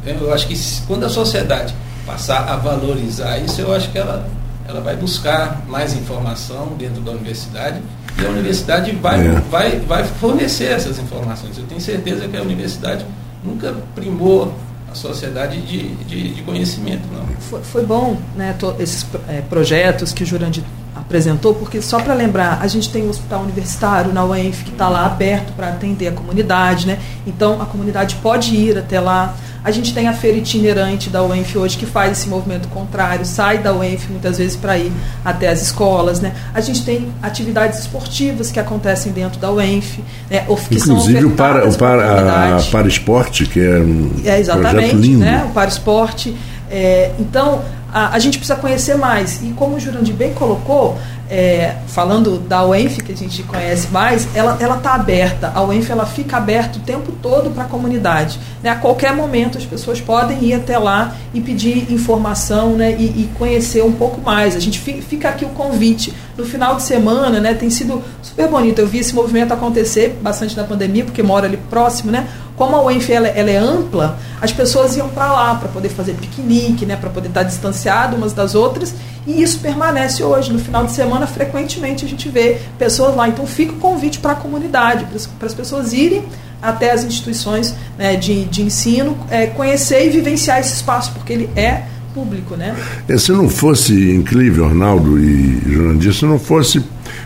Eu 0.05 0.33
acho 0.33 0.47
que 0.47 0.55
quando 0.85 1.05
a 1.05 1.09
sociedade 1.09 1.73
passar 2.05 2.49
a 2.49 2.55
valorizar 2.57 3.37
isso, 3.39 3.61
eu 3.61 3.73
acho 3.73 3.89
que 3.91 3.97
ela, 3.97 4.27
ela 4.67 4.81
vai 4.81 4.95
buscar 4.95 5.63
mais 5.67 5.93
informação 5.93 6.73
dentro 6.77 7.01
da 7.01 7.11
universidade 7.11 7.81
e 8.21 8.25
a 8.25 8.29
universidade 8.29 8.91
vai, 8.93 9.27
é. 9.27 9.31
vai, 9.51 9.79
vai 9.79 10.03
fornecer 10.03 10.71
essas 10.71 10.97
informações. 10.99 11.57
Eu 11.57 11.65
tenho 11.65 11.81
certeza 11.81 12.27
que 12.27 12.37
a 12.37 12.41
universidade 12.41 13.05
nunca 13.43 13.75
primou 13.93 14.53
a 14.91 14.95
sociedade 14.95 15.61
de, 15.61 15.95
de, 16.05 16.33
de 16.33 16.41
conhecimento. 16.41 17.03
Não. 17.11 17.25
Foi, 17.41 17.61
foi 17.61 17.85
bom 17.85 18.17
né, 18.35 18.55
esses 18.79 19.05
é, 19.27 19.41
projetos 19.41 20.13
que 20.13 20.23
o 20.23 20.25
Jurandir 20.25 20.63
apresentou, 20.95 21.53
porque 21.53 21.81
só 21.81 21.99
para 21.99 22.13
lembrar, 22.13 22.59
a 22.61 22.67
gente 22.67 22.89
tem 22.89 23.03
o 23.03 23.07
um 23.07 23.09
hospital 23.09 23.41
universitário 23.41 24.13
na 24.13 24.25
UENF 24.25 24.63
que 24.63 24.71
está 24.71 24.87
lá 24.87 25.05
aberto 25.05 25.53
para 25.53 25.69
atender 25.69 26.07
a 26.07 26.11
comunidade, 26.13 26.87
né? 26.87 26.99
Então 27.27 27.61
a 27.61 27.65
comunidade 27.65 28.15
pode 28.15 28.55
ir 28.55 28.77
até 28.77 28.99
lá. 28.99 29.35
A 29.65 29.71
gente 29.71 29.95
tem 29.95 30.07
a 30.07 30.13
feira 30.13 30.37
itinerante 30.37 31.09
da 31.09 31.23
UENF 31.23 31.57
hoje 31.57 31.75
que 31.75 31.87
faz 31.87 32.11
esse 32.11 32.29
movimento 32.29 32.67
contrário, 32.67 33.25
sai 33.25 33.57
da 33.57 33.73
UENF 33.73 34.11
muitas 34.11 34.37
vezes 34.37 34.55
para 34.55 34.77
ir 34.77 34.91
até 35.23 35.47
as 35.47 35.59
escolas. 35.59 36.19
Né? 36.19 36.33
A 36.53 36.61
gente 36.61 36.85
tem 36.85 37.07
atividades 37.19 37.79
esportivas 37.79 38.51
que 38.51 38.59
acontecem 38.59 39.11
dentro 39.11 39.39
da 39.39 39.51
UENF. 39.51 40.03
Né? 40.29 40.45
Que 40.69 40.75
Inclusive 40.75 41.25
o 41.25 41.31
para, 41.31 41.67
o 41.67 41.75
para, 41.75 42.57
a, 42.57 42.61
para 42.61 42.87
esporte, 42.87 43.47
que 43.47 43.59
é 43.59 43.79
um 43.79 44.11
é, 44.23 44.39
exatamente, 44.39 44.71
projeto 44.71 44.97
lindo. 44.97 45.19
Né? 45.21 45.43
O 45.49 45.51
para 45.51 45.67
esporte. 45.67 46.35
É, 46.69 47.09
então, 47.17 47.63
a, 47.95 48.13
a, 48.13 48.19
gente 48.19 48.37
precisa 48.37 48.59
conhecer 48.59 48.97
mais. 48.97 49.41
E 49.41 49.53
como 49.53 49.77
o 49.77 49.79
Jurandir 49.79 50.13
bem 50.13 50.33
colocou, 50.33 50.97
é, 51.29 51.75
falando 51.87 52.37
da 52.37 52.65
UENF, 52.65 53.01
que 53.01 53.13
a 53.13 53.15
gente 53.15 53.41
conhece 53.43 53.87
mais, 53.87 54.27
ela 54.35 54.75
está 54.75 54.95
aberta. 54.95 55.49
A 55.55 55.63
UENF 55.63 55.89
ela 55.89 56.05
fica 56.05 56.35
aberta 56.35 56.77
o 56.77 56.81
tempo 56.81 57.13
todo 57.21 57.51
para 57.51 57.63
a 57.63 57.67
comunidade. 57.67 58.37
Né? 58.61 58.69
A 58.69 58.75
qualquer 58.75 59.15
momento 59.15 59.57
as 59.57 59.65
pessoas 59.65 60.01
podem 60.01 60.43
ir 60.43 60.53
até 60.53 60.77
lá 60.77 61.15
e 61.33 61.39
pedir 61.39 61.89
informação 61.89 62.75
né? 62.75 62.91
e, 62.91 63.05
e 63.05 63.29
conhecer 63.37 63.81
um 63.81 63.93
pouco 63.93 64.19
mais. 64.19 64.57
A 64.57 64.59
gente 64.59 64.77
fica 64.77 65.29
aqui 65.29 65.45
o 65.45 65.49
convite. 65.49 66.13
No 66.37 66.45
final 66.45 66.75
de 66.75 66.83
semana 66.83 67.39
né? 67.39 67.53
tem 67.53 67.69
sido 67.69 68.03
super 68.21 68.49
bonito. 68.49 68.79
Eu 68.79 68.87
vi 68.87 68.99
esse 68.99 69.15
movimento 69.15 69.53
acontecer 69.53 70.19
bastante 70.21 70.57
na 70.57 70.65
pandemia, 70.65 71.05
porque 71.05 71.23
moro 71.23 71.45
ali 71.45 71.55
próximo, 71.69 72.11
né? 72.11 72.27
Como 72.55 72.75
a 72.75 72.83
UENF 72.83 73.11
ela, 73.11 73.27
ela 73.27 73.49
é 73.49 73.57
ampla, 73.57 74.17
as 74.41 74.51
pessoas 74.51 74.95
iam 74.95 75.09
para 75.09 75.31
lá 75.31 75.55
para 75.55 75.67
poder 75.69 75.89
fazer 75.89 76.13
piquenique, 76.13 76.85
né? 76.85 76.95
para 76.95 77.09
poder 77.09 77.27
estar 77.27 77.43
distanciado 77.43 78.15
umas 78.15 78.33
das 78.33 78.55
outras 78.55 78.93
e 79.27 79.41
isso 79.41 79.59
permanece 79.59 80.23
hoje. 80.23 80.53
No 80.53 80.59
final 80.59 80.85
de 80.85 80.91
semana, 80.91 81.27
frequentemente 81.27 82.05
a 82.05 82.07
gente 82.07 82.29
vê 82.29 82.57
pessoas 82.77 83.15
lá. 83.15 83.27
Então 83.27 83.45
fica 83.45 83.73
o 83.73 83.77
convite 83.77 84.19
para 84.19 84.33
a 84.33 84.35
comunidade, 84.35 85.05
para 85.37 85.47
as 85.47 85.53
pessoas 85.53 85.93
irem 85.93 86.23
até 86.61 86.91
as 86.91 87.03
instituições 87.03 87.75
né, 87.97 88.15
de, 88.15 88.45
de 88.45 88.61
ensino, 88.61 89.17
é, 89.29 89.47
conhecer 89.47 90.07
e 90.07 90.09
vivenciar 90.09 90.59
esse 90.59 90.75
espaço, 90.75 91.11
porque 91.13 91.33
ele 91.33 91.49
é 91.55 91.83
público, 92.13 92.55
né? 92.55 92.75
É, 93.07 93.17
se 93.17 93.31
não 93.33 93.49
fosse 93.49 94.11
incrível, 94.11 94.65
Arnaldo 94.65 95.19
e 95.19 95.61
Jurandir, 95.67 96.13
se 96.13 96.25
não 96.25 96.39
fosse 96.39 96.81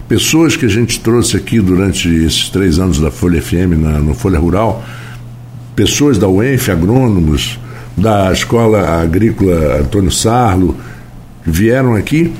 pessoas 0.07 0.55
que 0.55 0.65
a 0.65 0.69
gente 0.69 0.99
trouxe 0.99 1.37
aqui 1.37 1.61
durante 1.61 2.09
esses 2.09 2.49
três 2.49 2.79
anos 2.79 2.99
da 2.99 3.11
Folha 3.11 3.39
FM, 3.39 3.77
na, 3.77 3.99
no 3.99 4.15
Folha 4.15 4.39
Rural, 4.39 4.83
pessoas 5.79 6.17
da 6.17 6.27
UENF, 6.27 6.69
agrônomos, 6.69 7.57
da 7.95 8.33
Escola 8.33 9.01
Agrícola 9.01 9.77
Antônio 9.79 10.11
Sarlo, 10.11 10.75
vieram 11.41 11.95
aqui, 11.95 12.33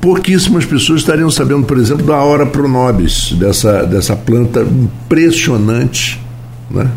pouquíssimas 0.00 0.64
pessoas 0.64 1.00
estariam 1.00 1.28
sabendo, 1.28 1.64
por 1.64 1.78
exemplo, 1.78 2.06
da 2.06 2.18
hora 2.18 2.46
pronobis, 2.46 3.32
dessa, 3.32 3.82
dessa 3.82 4.14
planta 4.14 4.60
impressionante, 4.60 6.20
né? 6.70 6.88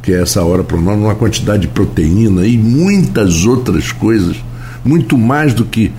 que 0.00 0.12
é 0.12 0.22
essa 0.22 0.44
hora 0.44 0.62
pronobis, 0.62 1.02
uma 1.02 1.16
quantidade 1.16 1.62
de 1.62 1.68
proteína 1.68 2.46
e 2.46 2.56
muitas 2.56 3.44
outras 3.44 3.90
coisas, 3.90 4.36
muito 4.84 5.18
mais 5.18 5.52
do 5.52 5.64
que, 5.64 5.90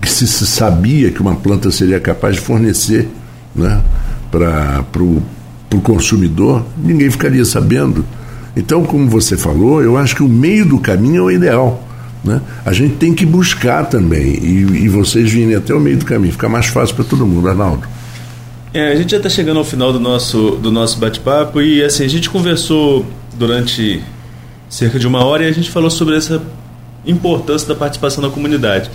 que 0.00 0.10
se, 0.10 0.26
se 0.26 0.46
sabia 0.46 1.10
que 1.10 1.20
uma 1.20 1.34
planta 1.34 1.70
seria 1.70 2.00
capaz 2.00 2.36
de 2.36 2.40
fornecer 2.40 3.06
né? 3.54 3.82
para 4.30 5.02
o 5.02 5.22
consumidor, 5.78 6.64
ninguém 6.78 7.10
ficaria 7.10 7.44
sabendo. 7.44 8.04
Então, 8.56 8.82
como 8.82 9.08
você 9.08 9.36
falou, 9.36 9.82
eu 9.82 9.98
acho 9.98 10.16
que 10.16 10.22
o 10.22 10.28
meio 10.28 10.64
do 10.64 10.78
caminho 10.78 11.18
é 11.18 11.22
o 11.22 11.30
ideal 11.30 11.90
né? 12.22 12.40
A 12.64 12.72
gente 12.72 12.96
tem 12.96 13.14
que 13.14 13.24
buscar 13.24 13.86
também, 13.86 14.34
e, 14.34 14.84
e 14.84 14.88
vocês 14.88 15.30
virem 15.30 15.54
até 15.54 15.74
o 15.74 15.80
meio 15.80 15.96
do 15.96 16.04
caminho, 16.04 16.32
fica 16.32 16.48
mais 16.48 16.66
fácil 16.66 16.94
para 16.94 17.04
todo 17.04 17.26
mundo, 17.26 17.48
Arnaldo. 17.48 17.86
É, 18.72 18.92
a 18.92 18.94
gente 18.94 19.10
já 19.10 19.16
está 19.16 19.28
chegando 19.28 19.56
ao 19.56 19.64
final 19.64 19.92
do 19.92 19.98
nosso, 19.98 20.52
do 20.62 20.70
nosso 20.70 20.98
bate-papo 20.98 21.60
e 21.60 21.82
assim, 21.82 22.04
a 22.04 22.08
gente 22.08 22.30
conversou 22.30 23.04
durante 23.36 24.00
cerca 24.68 24.98
de 24.98 25.06
uma 25.06 25.24
hora 25.24 25.42
e 25.42 25.48
a 25.48 25.52
gente 25.52 25.70
falou 25.70 25.90
sobre 25.90 26.16
essa 26.16 26.40
importância 27.04 27.66
da 27.66 27.74
participação 27.74 28.22
da 28.22 28.30
comunidade. 28.30 28.88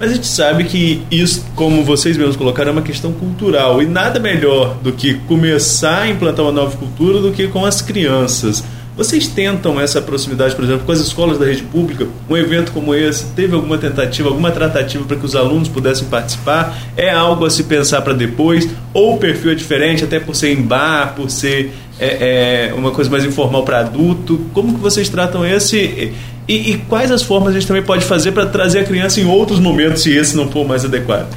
Mas 0.00 0.12
a 0.12 0.14
gente 0.14 0.26
sabe 0.26 0.64
que 0.64 1.02
isso, 1.10 1.44
como 1.54 1.84
vocês 1.84 2.16
mesmos 2.16 2.34
colocaram, 2.34 2.70
é 2.70 2.72
uma 2.72 2.80
questão 2.80 3.12
cultural. 3.12 3.82
E 3.82 3.86
nada 3.86 4.18
melhor 4.18 4.78
do 4.82 4.92
que 4.92 5.12
começar 5.28 6.04
a 6.04 6.08
implantar 6.08 6.42
uma 6.42 6.52
nova 6.52 6.74
cultura 6.74 7.20
do 7.20 7.30
que 7.32 7.46
com 7.48 7.66
as 7.66 7.82
crianças. 7.82 8.64
Vocês 8.96 9.26
tentam 9.26 9.78
essa 9.78 10.00
proximidade, 10.00 10.54
por 10.54 10.64
exemplo, 10.64 10.86
com 10.86 10.92
as 10.92 11.00
escolas 11.00 11.38
da 11.38 11.44
rede 11.44 11.62
pública? 11.64 12.06
Um 12.30 12.36
evento 12.36 12.72
como 12.72 12.94
esse, 12.94 13.26
teve 13.36 13.54
alguma 13.54 13.76
tentativa, 13.76 14.28
alguma 14.28 14.50
tratativa 14.50 15.04
para 15.04 15.18
que 15.18 15.24
os 15.26 15.36
alunos 15.36 15.68
pudessem 15.68 16.08
participar? 16.08 16.78
É 16.96 17.10
algo 17.10 17.44
a 17.44 17.50
se 17.50 17.64
pensar 17.64 18.00
para 18.00 18.14
depois? 18.14 18.68
Ou 18.94 19.16
o 19.16 19.18
perfil 19.18 19.52
é 19.52 19.54
diferente, 19.54 20.02
até 20.02 20.18
por 20.18 20.34
ser 20.34 20.50
em 20.52 20.62
bar, 20.62 21.14
por 21.14 21.30
ser 21.30 21.72
é, 21.98 22.70
é, 22.70 22.74
uma 22.74 22.90
coisa 22.90 23.10
mais 23.10 23.24
informal 23.24 23.64
para 23.64 23.80
adulto? 23.80 24.46
Como 24.54 24.74
que 24.74 24.80
vocês 24.80 25.10
tratam 25.10 25.46
esse? 25.46 26.12
E, 26.48 26.72
e 26.72 26.78
quais 26.78 27.10
as 27.10 27.22
formas 27.22 27.50
a 27.50 27.52
gente 27.52 27.66
também 27.66 27.82
pode 27.82 28.04
fazer 28.04 28.32
para 28.32 28.46
trazer 28.46 28.80
a 28.80 28.84
criança 28.84 29.20
em 29.20 29.26
outros 29.26 29.60
momentos, 29.60 30.02
se 30.02 30.16
esse 30.16 30.36
não 30.36 30.50
for 30.50 30.66
mais 30.66 30.84
adequado? 30.84 31.28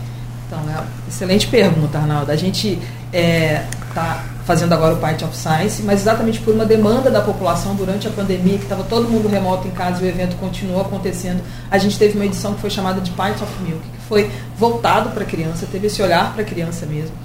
Então, 0.47 0.59
uma 0.63 0.85
excelente 1.07 1.47
pergunta, 1.47 1.97
Arnaldo. 1.97 2.31
A 2.31 2.35
gente 2.35 2.79
está 3.11 3.17
é, 3.17 3.65
tá 3.93 4.23
fazendo 4.45 4.73
agora 4.73 4.95
o 4.95 4.97
Part 4.97 5.23
of 5.23 5.35
Science, 5.35 5.81
mas 5.83 6.01
exatamente 6.01 6.39
por 6.39 6.53
uma 6.53 6.65
demanda 6.65 7.09
da 7.09 7.21
população 7.21 7.75
durante 7.75 8.07
a 8.07 8.11
pandemia, 8.11 8.57
que 8.57 8.63
estava 8.63 8.83
todo 8.83 9.07
mundo 9.07 9.27
remoto 9.27 9.67
em 9.67 9.71
casa 9.71 10.03
e 10.03 10.05
o 10.05 10.09
evento 10.09 10.35
continuou 10.37 10.81
acontecendo, 10.81 11.41
a 11.71 11.77
gente 11.77 11.97
teve 11.97 12.15
uma 12.15 12.25
edição 12.25 12.53
que 12.53 12.61
foi 12.61 12.69
chamada 12.69 12.99
de 12.99 13.11
Part 13.11 13.41
of 13.41 13.51
Milk, 13.63 13.79
que 13.81 14.05
foi 14.07 14.29
voltado 14.57 15.11
para 15.11 15.23
a 15.23 15.25
criança, 15.25 15.65
teve 15.71 15.87
esse 15.87 16.01
olhar 16.01 16.33
para 16.33 16.41
a 16.41 16.45
criança 16.45 16.85
mesmo. 16.85 17.15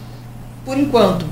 Por 0.64 0.78
enquanto, 0.78 1.26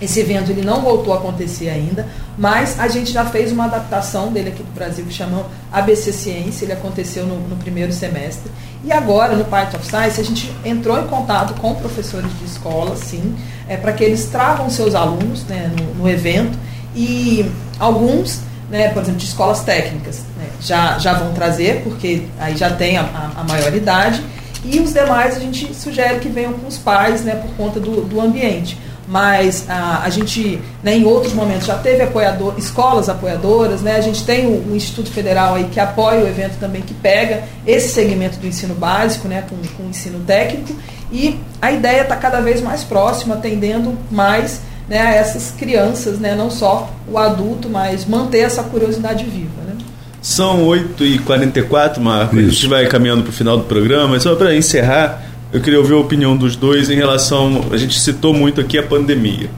esse 0.00 0.20
evento 0.20 0.50
ele 0.50 0.62
não 0.62 0.80
voltou 0.80 1.12
a 1.12 1.18
acontecer 1.18 1.68
ainda, 1.68 2.06
mas 2.38 2.80
a 2.80 2.88
gente 2.88 3.12
já 3.12 3.24
fez 3.24 3.52
uma 3.52 3.66
adaptação 3.66 4.32
dele 4.32 4.48
aqui 4.48 4.62
do 4.62 4.72
Brasil 4.72 5.04
que 5.04 5.12
chamou 5.12 5.46
ABC 5.70 6.12
Ciência, 6.12 6.64
ele 6.64 6.72
aconteceu 6.72 7.26
no, 7.26 7.36
no 7.48 7.56
primeiro 7.56 7.92
semestre. 7.92 8.50
E 8.82 8.90
agora, 8.90 9.36
no 9.36 9.44
Part 9.44 9.76
of 9.76 9.84
Science, 9.84 10.18
a 10.18 10.24
gente 10.24 10.50
entrou 10.64 10.98
em 10.98 11.06
contato 11.06 11.52
com 11.60 11.74
professores 11.74 12.30
de 12.38 12.46
escola, 12.46 12.96
sim, 12.96 13.36
é, 13.68 13.76
para 13.76 13.92
que 13.92 14.02
eles 14.02 14.24
tragam 14.26 14.70
seus 14.70 14.94
alunos 14.94 15.44
né, 15.44 15.70
no, 15.78 16.02
no, 16.02 16.08
evento. 16.08 16.58
E 16.96 17.44
alguns, 17.78 18.40
né, 18.70 18.88
por 18.88 19.02
exemplo, 19.02 19.20
de 19.20 19.26
escolas 19.26 19.60
técnicas, 19.60 20.20
né, 20.38 20.46
já, 20.62 20.98
já 20.98 21.12
vão 21.12 21.34
trazer, 21.34 21.82
porque 21.82 22.26
aí 22.38 22.56
já 22.56 22.70
tem 22.70 22.96
a, 22.96 23.02
a, 23.02 23.40
a 23.42 23.44
maioridade. 23.44 24.22
E 24.64 24.80
os 24.80 24.94
demais 24.94 25.36
a 25.36 25.40
gente 25.40 25.74
sugere 25.74 26.18
que 26.20 26.28
venham 26.30 26.54
com 26.54 26.66
os 26.66 26.78
pais, 26.78 27.22
né, 27.22 27.34
por 27.34 27.50
conta 27.56 27.78
do, 27.78 28.02
do 28.02 28.18
ambiente 28.18 28.78
mas 29.10 29.68
a, 29.68 30.04
a 30.04 30.08
gente, 30.08 30.60
né, 30.84 30.96
em 30.96 31.04
outros 31.04 31.32
momentos, 31.32 31.66
já 31.66 31.76
teve 31.76 32.00
apoiador, 32.00 32.54
escolas 32.56 33.08
apoiadoras, 33.08 33.82
né, 33.82 33.96
a 33.96 34.00
gente 34.00 34.22
tem 34.22 34.46
o, 34.46 34.70
o, 34.70 34.76
Instituto 34.76 35.10
Federal 35.10 35.56
aí 35.56 35.64
que 35.64 35.80
apoia 35.80 36.24
o 36.24 36.28
evento 36.28 36.60
também, 36.60 36.80
que 36.80 36.94
pega 36.94 37.42
esse 37.66 37.88
segmento 37.88 38.38
do 38.38 38.46
ensino 38.46 38.72
básico, 38.72 39.26
né, 39.26 39.42
com, 39.50 39.56
com 39.76 39.82
o 39.82 39.90
ensino 39.90 40.20
técnico, 40.20 40.72
e 41.10 41.40
a 41.60 41.72
ideia 41.72 42.02
está 42.02 42.14
cada 42.14 42.40
vez 42.40 42.60
mais 42.60 42.84
próxima, 42.84 43.34
atendendo 43.34 43.98
mais 44.12 44.60
né, 44.88 45.00
a 45.00 45.10
essas 45.10 45.50
crianças, 45.58 46.20
né, 46.20 46.36
não 46.36 46.48
só 46.48 46.88
o 47.10 47.18
adulto, 47.18 47.68
mas 47.68 48.06
manter 48.06 48.42
essa 48.42 48.62
curiosidade 48.62 49.24
viva. 49.24 49.60
Né? 49.66 49.74
São 50.22 50.64
8h44, 50.66 51.98
Marco, 51.98 52.36
Isso. 52.36 52.48
a 52.48 52.52
gente 52.52 52.68
vai 52.68 52.86
caminhando 52.86 53.24
para 53.24 53.30
o 53.30 53.32
final 53.32 53.56
do 53.56 53.64
programa, 53.64 54.20
só 54.20 54.36
para 54.36 54.54
encerrar, 54.54 55.29
eu 55.52 55.60
queria 55.60 55.78
ouvir 55.78 55.94
a 55.94 55.98
opinião 55.98 56.36
dos 56.36 56.54
dois 56.56 56.90
em 56.90 56.94
relação. 56.94 57.66
A 57.72 57.76
gente 57.76 57.98
citou 57.98 58.32
muito 58.32 58.60
aqui 58.60 58.78
a 58.78 58.82
pandemia. 58.82 59.50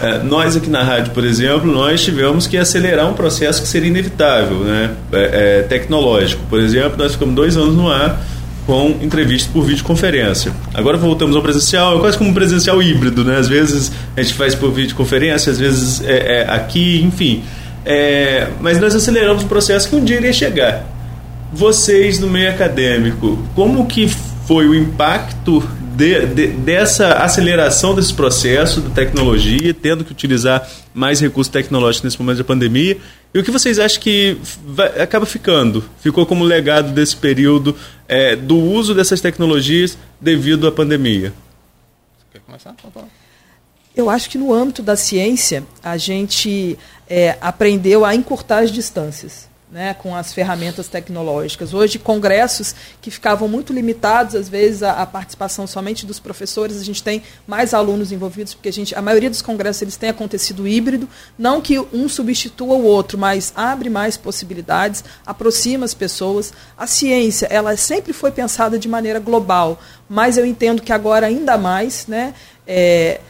É, 0.00 0.22
nós 0.22 0.56
aqui 0.56 0.70
na 0.70 0.82
rádio, 0.82 1.12
por 1.12 1.24
exemplo, 1.24 1.70
nós 1.70 2.04
tivemos 2.04 2.46
que 2.46 2.56
acelerar 2.56 3.08
um 3.08 3.14
processo 3.14 3.60
que 3.60 3.66
seria 3.66 3.88
inevitável, 3.88 4.58
né? 4.58 4.90
É, 5.12 5.58
é, 5.58 5.62
tecnológico. 5.62 6.42
Por 6.48 6.60
exemplo, 6.60 6.96
nós 6.96 7.12
ficamos 7.12 7.34
dois 7.34 7.56
anos 7.56 7.74
no 7.74 7.90
ar 7.90 8.20
com 8.64 8.90
entrevistas 9.00 9.50
por 9.50 9.64
videoconferência. 9.64 10.52
Agora 10.74 10.98
voltamos 10.98 11.34
ao 11.34 11.40
presencial, 11.42 11.96
é 11.96 12.00
quase 12.00 12.18
como 12.18 12.30
um 12.30 12.34
presencial 12.34 12.80
híbrido, 12.82 13.24
né? 13.24 13.38
Às 13.38 13.48
vezes 13.48 13.90
a 14.16 14.22
gente 14.22 14.34
faz 14.34 14.54
por 14.54 14.70
videoconferência, 14.70 15.50
às 15.50 15.58
vezes 15.58 16.02
é, 16.04 16.42
é 16.42 16.50
aqui, 16.50 17.02
enfim. 17.02 17.42
É, 17.84 18.48
mas 18.60 18.78
nós 18.78 18.94
aceleramos 18.94 19.42
o 19.42 19.46
processo 19.46 19.88
que 19.88 19.96
um 19.96 20.04
dia 20.04 20.16
iria 20.16 20.32
chegar. 20.32 20.84
Vocês 21.50 22.18
no 22.18 22.28
meio 22.28 22.50
acadêmico, 22.50 23.42
como 23.54 23.86
que 23.86 24.14
foi 24.48 24.66
o 24.66 24.74
impacto 24.74 25.60
de, 25.94 26.24
de, 26.24 26.46
dessa 26.46 27.18
aceleração 27.18 27.94
desse 27.94 28.14
processo 28.14 28.80
da 28.80 28.88
tecnologia, 28.88 29.74
tendo 29.74 30.02
que 30.06 30.10
utilizar 30.10 30.66
mais 30.94 31.20
recursos 31.20 31.52
tecnológicos 31.52 32.04
nesse 32.04 32.18
momento 32.18 32.38
da 32.38 32.44
pandemia. 32.44 32.96
E 33.34 33.38
o 33.38 33.44
que 33.44 33.50
vocês 33.50 33.78
acham 33.78 34.00
que 34.00 34.38
vai, 34.64 35.02
acaba 35.02 35.26
ficando? 35.26 35.84
Ficou 36.00 36.24
como 36.24 36.44
legado 36.44 36.92
desse 36.92 37.14
período 37.14 37.76
é, 38.08 38.34
do 38.34 38.56
uso 38.56 38.94
dessas 38.94 39.20
tecnologias 39.20 39.98
devido 40.18 40.66
à 40.66 40.72
pandemia? 40.72 41.34
Quer 42.32 42.40
começar? 42.40 42.74
Eu 43.94 44.08
acho 44.08 44.30
que 44.30 44.38
no 44.38 44.54
âmbito 44.54 44.82
da 44.82 44.96
ciência, 44.96 45.62
a 45.82 45.98
gente 45.98 46.78
é, 47.06 47.36
aprendeu 47.38 48.02
a 48.02 48.14
encurtar 48.14 48.60
as 48.60 48.72
distâncias 48.72 49.47
né, 49.70 49.92
com 49.94 50.16
as 50.16 50.32
ferramentas 50.32 50.88
tecnológicas. 50.88 51.74
Hoje, 51.74 51.98
congressos 51.98 52.74
que 53.02 53.10
ficavam 53.10 53.46
muito 53.46 53.72
limitados, 53.72 54.34
às 54.34 54.48
vezes, 54.48 54.82
a, 54.82 55.02
a, 55.02 55.06
participação 55.06 55.66
somente 55.66 56.06
dos 56.06 56.18
professores, 56.18 56.80
a 56.80 56.84
gente 56.84 57.02
tem 57.02 57.22
mais 57.46 57.74
alunos 57.74 58.10
envolvidos, 58.10 58.54
porque 58.54 58.70
a, 58.70 58.72
gente, 58.72 58.94
a 58.94 59.02
maioria 59.02 59.28
dos 59.28 59.42
congressos 59.42 59.82
eles 59.82 59.96
têm 59.96 60.08
acontecido 60.08 60.66
híbrido, 60.66 61.08
não 61.38 61.60
que 61.60 61.78
um 61.78 62.08
substitua 62.08 62.76
o 62.76 62.84
outro, 62.84 63.18
mas 63.18 63.52
abre 63.54 63.90
mais 63.90 64.16
possibilidades, 64.16 65.04
aproxima 65.26 65.84
as 65.84 65.92
pessoas. 65.92 66.52
A 66.76 66.86
ciência, 66.86 67.46
ela 67.50 67.76
sempre 67.76 68.14
foi 68.14 68.30
pensada 68.30 68.78
de 68.78 68.88
maneira 68.88 69.18
global, 69.18 69.78
mas 70.08 70.38
eu 70.38 70.46
entendo 70.46 70.80
que 70.80 70.92
agora 70.92 71.26
ainda 71.26 71.58
mais, 71.58 72.06
né, 72.06 72.32
é, 72.66 73.20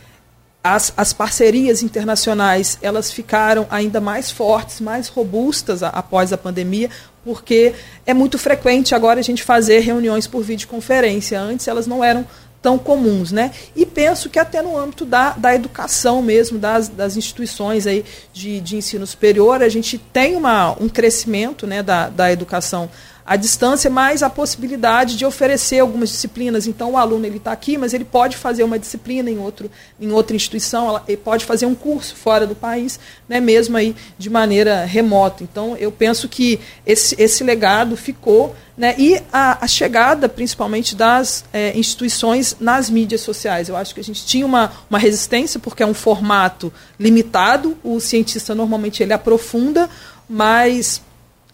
as, 0.74 0.92
as 0.96 1.12
parcerias 1.12 1.82
internacionais 1.82 2.78
elas 2.82 3.10
ficaram 3.10 3.66
ainda 3.70 4.00
mais 4.00 4.30
fortes, 4.30 4.80
mais 4.80 5.08
robustas 5.08 5.82
a, 5.82 5.88
após 5.88 6.32
a 6.32 6.38
pandemia, 6.38 6.90
porque 7.24 7.74
é 8.06 8.12
muito 8.12 8.38
frequente 8.38 8.94
agora 8.94 9.20
a 9.20 9.22
gente 9.22 9.42
fazer 9.42 9.80
reuniões 9.80 10.26
por 10.26 10.42
videoconferência. 10.42 11.40
Antes 11.40 11.68
elas 11.68 11.86
não 11.86 12.02
eram 12.04 12.26
tão 12.60 12.76
comuns, 12.76 13.30
né? 13.30 13.52
E 13.74 13.86
penso 13.86 14.28
que 14.28 14.38
até 14.38 14.60
no 14.60 14.76
âmbito 14.76 15.04
da, 15.04 15.30
da 15.30 15.54
educação 15.54 16.20
mesmo, 16.20 16.58
das, 16.58 16.88
das 16.88 17.16
instituições 17.16 17.86
aí 17.86 18.04
de, 18.32 18.60
de 18.60 18.76
ensino 18.76 19.06
superior, 19.06 19.62
a 19.62 19.68
gente 19.68 19.96
tem 19.96 20.36
uma, 20.36 20.72
um 20.80 20.88
crescimento 20.88 21.66
né, 21.66 21.82
da, 21.82 22.08
da 22.08 22.32
educação 22.32 22.90
à 23.28 23.36
distância, 23.36 23.90
mas 23.90 24.22
a 24.22 24.30
possibilidade 24.30 25.14
de 25.14 25.26
oferecer 25.26 25.80
algumas 25.80 26.08
disciplinas. 26.08 26.66
Então, 26.66 26.92
o 26.92 26.96
aluno 26.96 27.26
ele 27.26 27.36
está 27.36 27.52
aqui, 27.52 27.76
mas 27.76 27.92
ele 27.92 28.06
pode 28.06 28.38
fazer 28.38 28.64
uma 28.64 28.78
disciplina 28.78 29.30
em, 29.30 29.38
outro, 29.38 29.70
em 30.00 30.10
outra 30.10 30.34
instituição, 30.34 30.98
ele 31.06 31.18
pode 31.18 31.44
fazer 31.44 31.66
um 31.66 31.74
curso 31.74 32.16
fora 32.16 32.46
do 32.46 32.54
país, 32.54 32.98
né, 33.28 33.38
mesmo 33.38 33.76
aí 33.76 33.94
de 34.16 34.30
maneira 34.30 34.86
remota. 34.86 35.44
Então, 35.44 35.76
eu 35.76 35.92
penso 35.92 36.26
que 36.26 36.58
esse, 36.86 37.14
esse 37.18 37.44
legado 37.44 37.98
ficou. 37.98 38.56
Né, 38.78 38.94
e 38.96 39.20
a, 39.32 39.62
a 39.62 39.66
chegada, 39.66 40.28
principalmente, 40.28 40.94
das 40.96 41.44
é, 41.52 41.76
instituições 41.76 42.56
nas 42.58 42.88
mídias 42.88 43.20
sociais. 43.20 43.68
Eu 43.68 43.76
acho 43.76 43.92
que 43.92 44.00
a 44.00 44.04
gente 44.04 44.24
tinha 44.24 44.46
uma, 44.46 44.72
uma 44.88 44.98
resistência, 44.98 45.60
porque 45.60 45.82
é 45.82 45.86
um 45.86 45.92
formato 45.92 46.72
limitado, 46.98 47.76
o 47.82 48.00
cientista 48.00 48.54
normalmente 48.54 49.02
ele 49.02 49.12
aprofunda, 49.12 49.90
mas 50.28 51.02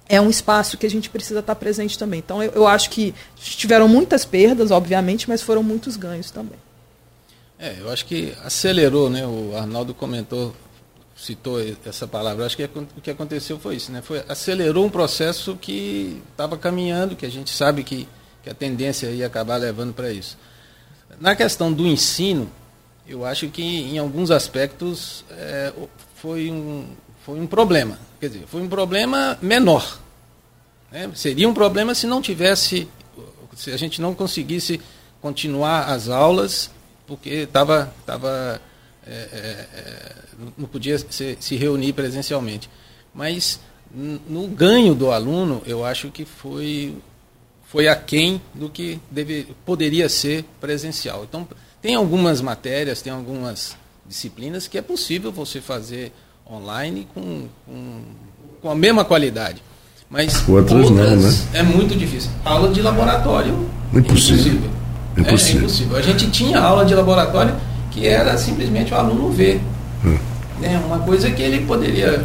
é 0.08 0.20
um 0.20 0.28
espaço 0.28 0.76
que 0.76 0.86
a 0.86 0.90
gente 0.90 1.08
precisa 1.08 1.40
estar 1.40 1.54
presente 1.54 1.98
também. 1.98 2.18
Então, 2.20 2.42
eu, 2.42 2.52
eu 2.52 2.66
acho 2.66 2.90
que 2.90 3.14
tiveram 3.36 3.88
muitas 3.88 4.24
perdas, 4.24 4.70
obviamente, 4.70 5.28
mas 5.28 5.42
foram 5.42 5.62
muitos 5.62 5.96
ganhos 5.96 6.30
também. 6.30 6.58
É, 7.58 7.76
eu 7.80 7.90
acho 7.90 8.04
que 8.04 8.34
acelerou, 8.44 9.08
né? 9.08 9.26
O 9.26 9.56
Arnaldo 9.56 9.94
comentou, 9.94 10.54
citou 11.16 11.58
essa 11.86 12.06
palavra. 12.06 12.42
Eu 12.42 12.46
acho 12.46 12.56
que 12.56 12.64
o 12.64 13.00
que 13.00 13.10
aconteceu 13.10 13.58
foi 13.58 13.76
isso, 13.76 13.90
né? 13.90 14.02
Foi 14.02 14.22
acelerou 14.28 14.84
um 14.84 14.90
processo 14.90 15.56
que 15.56 16.22
estava 16.30 16.58
caminhando, 16.58 17.16
que 17.16 17.24
a 17.24 17.30
gente 17.30 17.50
sabe 17.50 17.82
que, 17.82 18.06
que 18.42 18.50
a 18.50 18.54
tendência 18.54 19.06
ia 19.06 19.26
acabar 19.26 19.56
levando 19.56 19.94
para 19.94 20.12
isso. 20.12 20.36
Na 21.20 21.34
questão 21.36 21.72
do 21.72 21.86
ensino, 21.86 22.50
eu 23.06 23.24
acho 23.24 23.48
que 23.48 23.62
em 23.62 23.98
alguns 23.98 24.30
aspectos 24.30 25.24
é, 25.30 25.72
foi 26.16 26.50
um, 26.50 26.86
foi 27.24 27.38
um 27.38 27.46
problema. 27.46 27.98
Quer 28.24 28.30
dizer, 28.30 28.46
foi 28.46 28.62
um 28.62 28.68
problema 28.70 29.38
menor. 29.42 30.00
Né? 30.90 31.10
Seria 31.14 31.46
um 31.46 31.52
problema 31.52 31.94
se 31.94 32.06
não 32.06 32.22
tivesse, 32.22 32.88
se 33.54 33.70
a 33.70 33.76
gente 33.76 34.00
não 34.00 34.14
conseguisse 34.14 34.80
continuar 35.20 35.90
as 35.90 36.08
aulas, 36.08 36.70
porque 37.06 37.28
estava, 37.28 37.92
tava, 38.06 38.62
é, 39.06 39.12
é, 39.12 39.68
é, 39.78 40.12
não 40.56 40.66
podia 40.66 40.96
se, 40.98 41.36
se 41.38 41.56
reunir 41.56 41.92
presencialmente. 41.92 42.70
Mas 43.12 43.60
no 43.94 44.48
ganho 44.48 44.94
do 44.94 45.10
aluno, 45.10 45.62
eu 45.66 45.84
acho 45.84 46.10
que 46.10 46.24
foi 46.24 46.96
foi 47.66 47.88
aquém 47.88 48.40
do 48.54 48.70
que 48.70 48.98
deve, 49.10 49.48
poderia 49.66 50.08
ser 50.08 50.46
presencial. 50.62 51.24
Então, 51.24 51.46
tem 51.82 51.94
algumas 51.94 52.40
matérias, 52.40 53.02
tem 53.02 53.12
algumas 53.12 53.76
disciplinas 54.06 54.66
que 54.66 54.78
é 54.78 54.82
possível 54.82 55.30
você 55.30 55.60
fazer 55.60 56.10
online 56.50 57.06
com, 57.14 57.46
com, 57.66 58.00
com 58.62 58.70
a 58.70 58.74
mesma 58.74 59.04
qualidade. 59.04 59.62
Mas 60.08 60.48
outras, 60.48 60.90
outras 60.90 60.90
não, 60.90 61.16
né? 61.16 61.34
é 61.54 61.62
muito 61.62 61.96
difícil. 61.96 62.30
Aula 62.44 62.68
de 62.68 62.80
laboratório 62.80 63.68
impossível. 63.92 64.52
impossível. 64.52 64.70
impossível. 65.16 65.60
É, 65.60 65.64
impossível. 65.64 65.96
A 65.96 66.02
gente 66.02 66.30
tinha 66.30 66.60
aula 66.60 66.84
de 66.84 66.94
laboratório 66.94 67.54
que 67.90 68.06
era 68.06 68.36
simplesmente 68.36 68.92
o 68.92 68.96
aluno 68.96 69.30
ver. 69.30 69.60
Hum. 70.04 70.18
É 70.62 70.76
uma 70.78 70.98
coisa 71.00 71.30
que 71.30 71.42
ele 71.42 71.64
poderia 71.66 72.24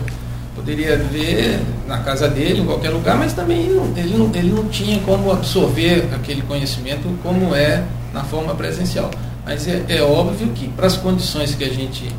poderia 0.55 0.97
ver 0.97 1.61
na 1.87 1.99
casa 1.99 2.27
dele, 2.27 2.59
em 2.61 2.65
qualquer 2.65 2.89
lugar, 2.89 3.17
mas 3.17 3.31
também 3.31 3.61
ele 3.61 3.73
não, 3.75 3.97
ele 3.97 4.17
não, 4.17 4.31
ele 4.35 4.51
não 4.51 4.67
tinha 4.67 4.99
como 4.99 5.31
absorver 5.31 6.09
aquele 6.13 6.41
conhecimento 6.41 7.07
como 7.23 7.55
é 7.55 7.83
na 8.13 8.23
forma 8.25 8.53
presencial. 8.53 9.09
Mas 9.45 9.67
é, 9.67 9.85
é 9.87 10.01
óbvio 10.01 10.49
que 10.49 10.67
para 10.67 10.87
as 10.87 10.97
condições 10.97 11.55
que 11.55 11.63
a 11.63 11.69
gente 11.69 12.13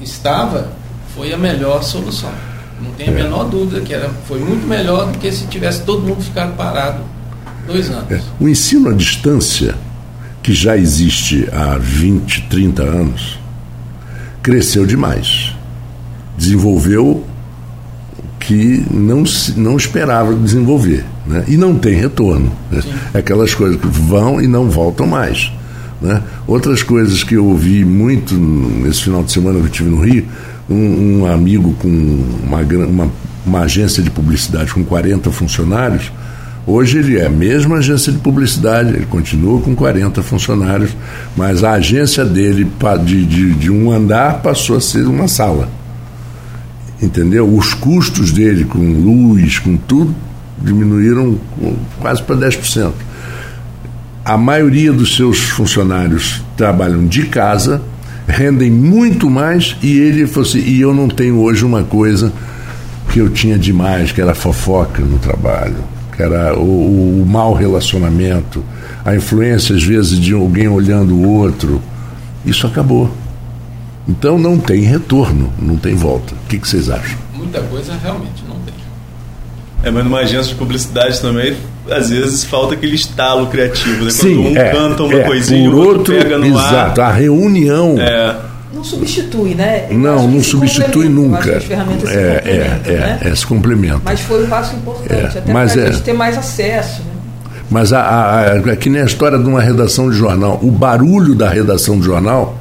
estava, 0.00 0.70
foi 1.14 1.32
a 1.32 1.38
melhor 1.38 1.82
solução. 1.82 2.30
Não 2.80 2.92
tem 2.92 3.08
a 3.08 3.12
é. 3.12 3.14
menor 3.14 3.44
dúvida 3.44 3.80
que 3.80 3.92
era, 3.92 4.08
foi 4.26 4.38
muito 4.38 4.66
melhor 4.66 5.10
do 5.10 5.18
que 5.18 5.30
se 5.30 5.46
tivesse 5.46 5.82
todo 5.82 6.02
mundo 6.02 6.22
ficado 6.22 6.56
parado 6.56 7.02
dois 7.66 7.90
anos. 7.90 8.10
É. 8.10 8.20
O 8.38 8.48
ensino 8.48 8.88
à 8.88 8.92
distância, 8.92 9.74
que 10.42 10.52
já 10.52 10.76
existe 10.76 11.48
há 11.52 11.76
20, 11.78 12.46
30 12.48 12.82
anos, 12.82 13.38
cresceu 14.42 14.86
demais. 14.86 15.54
Desenvolveu 16.38 17.24
o 18.18 18.38
que 18.38 18.84
não, 18.90 19.24
não 19.56 19.76
esperava 19.76 20.34
desenvolver. 20.34 21.04
Né? 21.26 21.44
E 21.48 21.56
não 21.56 21.76
tem 21.76 21.94
retorno. 21.94 22.50
Né? 22.70 22.82
Aquelas 23.12 23.54
coisas 23.54 23.78
que 23.78 23.86
vão 23.86 24.40
e 24.40 24.46
não 24.46 24.70
voltam 24.70 25.06
mais. 25.06 25.52
Né? 26.00 26.22
Outras 26.46 26.82
coisas 26.82 27.22
que 27.22 27.34
eu 27.34 27.44
ouvi 27.44 27.84
muito 27.84 28.34
nesse 28.34 29.02
final 29.02 29.22
de 29.22 29.30
semana 29.30 29.58
que 29.58 29.64
eu 29.64 29.70
estive 29.70 29.90
no 29.90 30.00
Rio 30.00 30.26
um, 30.70 31.20
um 31.20 31.26
amigo 31.26 31.74
com 31.74 31.88
uma, 31.88 32.58
uma, 32.60 33.12
uma 33.44 33.60
agência 33.60 34.02
de 34.02 34.10
publicidade 34.10 34.72
com 34.72 34.84
40 34.84 35.30
funcionários, 35.30 36.10
Hoje 36.66 36.98
ele 36.98 37.18
é 37.18 37.26
a 37.26 37.30
mesma 37.30 37.78
agência 37.78 38.12
de 38.12 38.18
publicidade, 38.18 38.90
ele 38.90 39.06
continua 39.06 39.60
com 39.60 39.74
40 39.74 40.22
funcionários, 40.22 40.90
mas 41.36 41.64
a 41.64 41.72
agência 41.72 42.24
dele 42.24 42.70
de, 43.04 43.26
de, 43.26 43.54
de, 43.54 43.70
um 43.70 43.90
andar 43.90 44.42
passou 44.42 44.76
a 44.76 44.80
ser 44.80 45.06
uma 45.06 45.26
sala. 45.26 45.68
Entendeu? 47.02 47.52
Os 47.52 47.72
custos 47.72 48.30
dele 48.30 48.64
com 48.64 48.78
luz, 48.78 49.58
com 49.58 49.76
tudo, 49.76 50.14
diminuíram 50.62 51.40
quase 51.98 52.22
para 52.22 52.36
10%. 52.36 52.92
A 54.22 54.36
maioria 54.36 54.92
dos 54.92 55.16
seus 55.16 55.38
funcionários 55.38 56.42
trabalham 56.56 57.06
de 57.06 57.24
casa 57.24 57.80
rendem 58.30 58.70
muito 58.70 59.28
mais 59.28 59.76
e 59.82 59.98
ele 59.98 60.26
falou 60.26 60.48
assim, 60.48 60.60
e 60.60 60.80
eu 60.80 60.94
não 60.94 61.08
tenho 61.08 61.38
hoje 61.38 61.64
uma 61.64 61.82
coisa 61.82 62.32
que 63.12 63.18
eu 63.18 63.28
tinha 63.28 63.58
demais, 63.58 64.12
que 64.12 64.20
era 64.20 64.34
fofoca 64.34 65.02
no 65.02 65.18
trabalho, 65.18 65.76
que 66.16 66.22
era 66.22 66.56
o, 66.56 67.22
o 67.22 67.26
mau 67.26 67.52
relacionamento, 67.52 68.64
a 69.04 69.14
influência 69.14 69.74
às 69.74 69.82
vezes 69.82 70.18
de 70.18 70.32
alguém 70.32 70.68
olhando 70.68 71.14
o 71.14 71.28
outro. 71.28 71.82
Isso 72.44 72.66
acabou. 72.66 73.10
Então 74.08 74.38
não 74.38 74.58
tem 74.58 74.82
retorno, 74.82 75.52
não 75.58 75.76
tem 75.76 75.94
volta. 75.94 76.34
O 76.34 76.48
que, 76.48 76.58
que 76.58 76.68
vocês 76.68 76.88
acham? 76.88 77.18
Muita 77.34 77.60
coisa 77.62 77.96
realmente 78.02 78.44
não 78.48 78.56
tem. 78.60 78.69
É, 79.82 79.90
mas 79.90 80.04
numa 80.04 80.18
agência 80.18 80.52
de 80.52 80.54
publicidade 80.56 81.20
também, 81.20 81.56
às 81.90 82.10
vezes 82.10 82.44
falta 82.44 82.74
aquele 82.74 82.94
estalo 82.96 83.46
criativo, 83.46 84.04
né? 84.04 84.10
Sim, 84.10 84.36
Quando 84.42 84.52
um 84.52 84.56
é, 84.58 84.68
canta 84.70 85.02
uma 85.04 85.14
é, 85.18 85.22
coisinha, 85.24 85.70
por 85.70 85.76
o 85.76 85.78
outro, 85.78 85.98
outro, 86.14 86.14
pega 86.16 86.38
no 86.38 86.46
exato, 86.46 87.00
ar. 87.00 87.10
a 87.10 87.12
reunião 87.14 87.96
É, 87.98 88.36
Não 88.74 88.84
substitui, 88.84 89.54
né? 89.54 89.86
Eu 89.90 89.98
não, 89.98 90.28
não 90.28 90.42
substitui 90.42 91.08
nunca. 91.08 91.56
as 91.56 91.64
ferramentas 91.64 92.08
se 92.10 92.14
é, 92.16 92.34
complementam, 92.36 92.92
é, 92.92 92.98
né? 92.98 93.18
é, 93.22 93.28
é, 93.28 93.34
se 93.34 93.46
complementa. 93.46 94.00
Mas 94.04 94.20
foi 94.20 94.44
um 94.44 94.48
passo 94.48 94.76
importante, 94.76 95.12
É, 95.36 95.38
até 95.40 95.52
mas 95.52 95.72
para 95.72 95.82
a 95.82 95.84
é- 95.86 95.92
gente 95.92 96.02
ter 96.02 96.12
mais 96.12 96.36
acesso. 96.36 97.00
Né? 97.00 97.06
Mas 97.70 97.92
a, 97.92 98.00
a, 98.00 98.40
a- 98.40 98.56
é 98.72 98.76
que 98.76 98.90
nem 98.90 99.00
a 99.00 99.04
história 99.06 99.38
de 99.38 99.44
uma 99.48 99.62
redação 99.62 100.10
de 100.10 100.16
jornal. 100.16 100.58
O 100.62 100.70
barulho 100.70 101.34
da 101.34 101.48
redação 101.48 101.98
de 101.98 102.04
jornal 102.04 102.58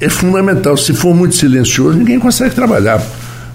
é 0.00 0.08
fundamental. 0.10 0.76
Se 0.76 0.92
for 0.92 1.14
muito 1.14 1.34
silencioso, 1.34 1.96
ninguém 1.96 2.18
consegue 2.20 2.54
trabalhar. 2.54 3.00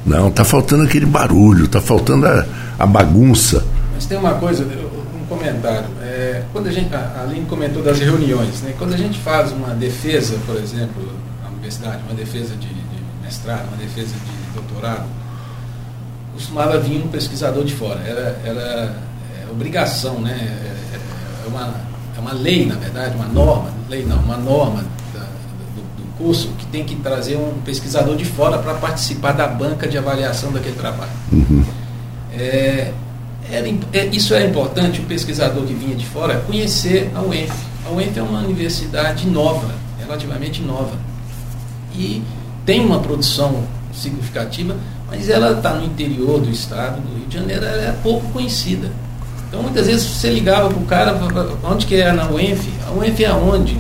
Não, 0.06 0.30
está 0.30 0.44
faltando 0.44 0.84
aquele 0.84 1.06
barulho, 1.06 1.66
está 1.66 1.80
faltando 1.80 2.26
a, 2.28 2.46
a 2.80 2.86
bagunça. 2.86 3.66
Mas 3.94 4.06
tem 4.06 4.18
uma 4.18 4.34
coisa, 4.36 4.64
um 4.66 5.26
comentário. 5.26 5.88
É, 6.02 6.44
quando 6.52 6.68
a 6.68 6.72
gente, 6.72 6.94
a 6.94 7.28
comentou 7.48 7.84
das 7.84 8.00
reuniões, 8.00 8.62
né? 8.62 8.74
Quando 8.78 8.94
a 8.94 8.98
gente 8.98 9.20
faz 9.20 9.52
uma 9.52 9.76
defesa, 9.76 10.38
por 10.46 10.56
exemplo, 10.56 11.08
na 11.44 11.50
universidade, 11.50 12.02
uma 12.08 12.16
defesa 12.16 12.56
de, 12.56 12.68
de 12.68 13.04
mestrado, 13.22 13.68
uma 13.68 13.78
defesa 13.78 14.16
de 14.16 14.54
doutorado, 14.54 15.06
costumava 16.34 16.80
vir 16.80 17.04
um 17.04 17.08
pesquisador 17.08 17.64
de 17.64 17.76
fora. 17.76 18.00
Era, 18.00 18.40
era 18.44 18.96
é, 19.40 19.52
obrigação, 19.52 20.20
né? 20.20 20.32
É, 20.32 21.46
é 21.46 21.48
uma, 21.48 21.74
é 22.18 22.20
uma 22.20 22.34
lei, 22.34 22.66
na 22.66 22.76
verdade, 22.76 23.16
uma 23.16 23.28
norma, 23.28 23.70
lei 23.88 24.04
não, 24.04 24.18
uma 24.18 24.38
norma 24.38 24.84
da- 26.22 26.28
do, 26.28 26.28
do 26.28 26.28
curso 26.28 26.50
que 26.58 26.66
tem 26.68 26.84
que 26.84 26.96
trazer 26.98 27.36
um 27.36 27.54
pesquisador 27.66 28.16
de 28.16 28.26
fora 28.26 28.58
para 28.58 28.74
participar 28.76 29.32
da 29.34 29.48
banca 29.48 29.88
de 29.88 29.98
avaliação 29.98 30.52
daquele 30.52 30.76
trabalho. 30.76 31.12
É, 32.34 32.92
era 33.52 33.68
é, 33.94 34.06
isso 34.12 34.34
era 34.34 34.46
importante, 34.46 35.02
o 35.02 35.04
pesquisador 35.04 35.64
que 35.64 35.74
vinha 35.74 35.96
de 35.96 36.06
fora 36.06 36.40
conhecer 36.48 37.12
a 37.16 37.22
UENF. 37.22 37.52
A 37.86 37.92
UENF 37.94 38.18
é 38.18 38.22
uma 38.24 38.40
universidade 38.40 39.28
nova, 39.28 39.70
relativamente 40.00 40.62
nova. 40.62 40.96
E 41.94 42.22
tem 42.66 42.86
uma 42.86 43.00
produção 43.00 43.64
significativa, 43.94 44.76
mas 45.10 45.28
ela 45.30 45.58
está 45.58 45.74
no 45.74 45.84
interior 45.86 46.40
do 46.40 46.50
estado 46.50 47.02
do 47.02 47.18
Rio 47.18 47.28
de 47.28 47.36
Janeiro, 47.38 47.66
ela 47.66 47.82
é 47.82 47.96
pouco 48.02 48.26
conhecida. 48.32 48.90
Então 49.50 49.62
muitas 49.64 49.88
vezes 49.88 50.06
você 50.06 50.30
ligava 50.30 50.70
para 50.70 50.78
o 50.78 50.86
cara, 50.86 51.20
onde 51.64 51.86
que 51.86 51.96
é 51.96 52.12
na 52.14 52.30
UENF? 52.30 52.70
A 52.88 52.92
UENF 52.92 53.22
é 53.24 53.28
aonde? 53.28 53.78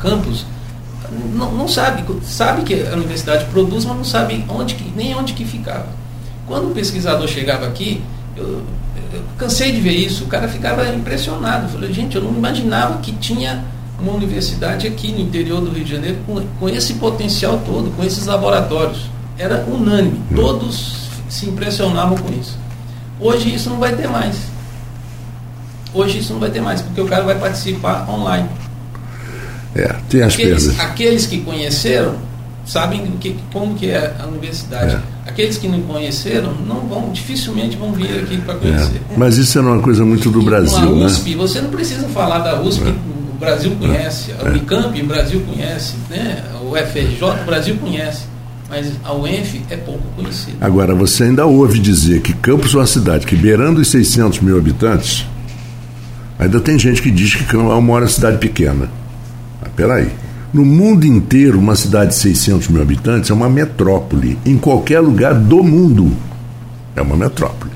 Campus? 0.00 0.46
Não, 1.34 1.52
não 1.52 1.68
sabe, 1.68 2.04
sabe 2.22 2.62
que 2.62 2.86
a 2.86 2.94
universidade 2.94 3.44
produz, 3.46 3.84
mas 3.84 3.96
não 3.96 4.04
sabe 4.04 4.44
onde 4.48 4.74
que, 4.74 4.92
nem 4.96 5.14
onde 5.14 5.32
que 5.32 5.44
ficava. 5.44 5.86
Quando 6.46 6.70
o 6.70 6.74
pesquisador 6.74 7.28
chegava 7.28 7.66
aqui, 7.66 8.02
eu, 8.36 8.62
eu 9.12 9.22
cansei 9.38 9.72
de 9.72 9.80
ver 9.80 9.92
isso, 9.92 10.24
o 10.24 10.26
cara 10.26 10.48
ficava 10.48 10.86
impressionado. 10.88 11.68
Falei, 11.68 11.92
gente, 11.92 12.16
eu 12.16 12.22
não 12.22 12.32
imaginava 12.32 12.98
que 12.98 13.12
tinha 13.12 13.64
uma 14.00 14.12
universidade 14.12 14.86
aqui 14.86 15.12
no 15.12 15.20
interior 15.20 15.60
do 15.60 15.70
Rio 15.70 15.84
de 15.84 15.92
Janeiro 15.92 16.18
com, 16.26 16.40
com 16.58 16.68
esse 16.68 16.94
potencial 16.94 17.60
todo, 17.64 17.94
com 17.94 18.02
esses 18.02 18.26
laboratórios. 18.26 19.10
Era 19.38 19.64
unânime, 19.66 20.20
todos 20.34 21.08
se 21.28 21.46
impressionavam 21.46 22.16
com 22.16 22.32
isso. 22.32 22.58
Hoje 23.20 23.54
isso 23.54 23.70
não 23.70 23.78
vai 23.78 23.94
ter 23.94 24.08
mais. 24.08 24.36
Hoje 25.92 26.18
isso 26.18 26.32
não 26.32 26.40
vai 26.40 26.50
ter 26.50 26.60
mais, 26.60 26.82
porque 26.82 27.00
o 27.00 27.06
cara 27.06 27.24
vai 27.24 27.38
participar 27.38 28.08
online. 28.08 28.48
É, 29.74 29.94
tem 30.08 30.22
as 30.22 30.34
Aqueles, 30.34 30.64
perdas. 30.66 30.80
aqueles 30.80 31.26
que 31.26 31.40
conheceram 31.42 32.16
sabem 32.66 33.04
que, 33.20 33.36
como 33.52 33.74
que 33.74 33.90
é 33.90 34.14
a 34.18 34.26
universidade. 34.26 34.98
Aqueles 35.26 35.58
que 35.58 35.68
não 35.68 35.80
conheceram 35.82 36.52
não 36.66 36.80
vão, 36.80 37.10
dificilmente 37.12 37.76
vão 37.76 37.92
vir 37.92 38.20
aqui 38.20 38.38
para 38.38 38.54
conhecer. 38.54 39.00
É. 39.10 39.16
Mas 39.16 39.36
isso 39.36 39.58
é 39.58 39.62
uma 39.62 39.80
coisa 39.80 40.04
muito 40.04 40.30
do 40.30 40.40
E 40.40 40.44
Brasil, 40.44 40.78
a 40.78 40.82
né? 40.82 41.06
USP, 41.06 41.34
você 41.34 41.60
não 41.60 41.70
precisa 41.70 42.08
falar 42.08 42.38
da 42.40 42.60
USP, 42.60 42.88
o 42.88 43.38
Brasil 43.38 43.72
conhece, 43.78 44.32
a 44.38 44.44
Unicamp, 44.48 45.00
o 45.00 45.06
Brasil 45.06 45.40
conhece, 45.42 45.94
né? 46.08 46.44
o 46.62 46.76
FRJ, 46.76 47.42
o 47.42 47.46
Brasil 47.46 47.76
conhece, 47.76 48.24
mas 48.68 48.92
a 49.04 49.14
UENF 49.14 49.62
é 49.70 49.76
pouco 49.76 50.02
conhecida. 50.14 50.56
Agora, 50.60 50.94
você 50.94 51.24
ainda 51.24 51.46
ouve 51.46 51.78
dizer 51.78 52.20
que 52.20 52.32
Campos 52.34 52.74
é 52.74 52.78
uma 52.78 52.86
cidade 52.86 53.26
que, 53.26 53.34
beirando 53.34 53.80
os 53.80 53.88
600 53.88 54.40
mil 54.40 54.56
habitantes, 54.58 55.26
ainda 56.38 56.60
tem 56.60 56.78
gente 56.78 57.00
que 57.02 57.10
diz 57.10 57.34
que 57.34 57.44
Campos 57.44 57.72
é 57.72 57.74
uma 57.74 58.06
cidade 58.06 58.38
pequena. 58.38 58.88
Mas 59.62 59.70
peraí. 59.76 60.08
No 60.52 60.64
mundo 60.64 61.04
inteiro, 61.06 61.58
uma 61.58 61.76
cidade 61.76 62.10
de 62.10 62.16
600 62.16 62.68
mil 62.68 62.82
habitantes 62.82 63.30
é 63.30 63.34
uma 63.34 63.48
metrópole. 63.48 64.36
Em 64.44 64.58
qualquer 64.58 64.98
lugar 65.00 65.32
do 65.34 65.62
mundo 65.62 66.12
é 66.96 67.00
uma 67.02 67.16
metrópole. 67.16 67.70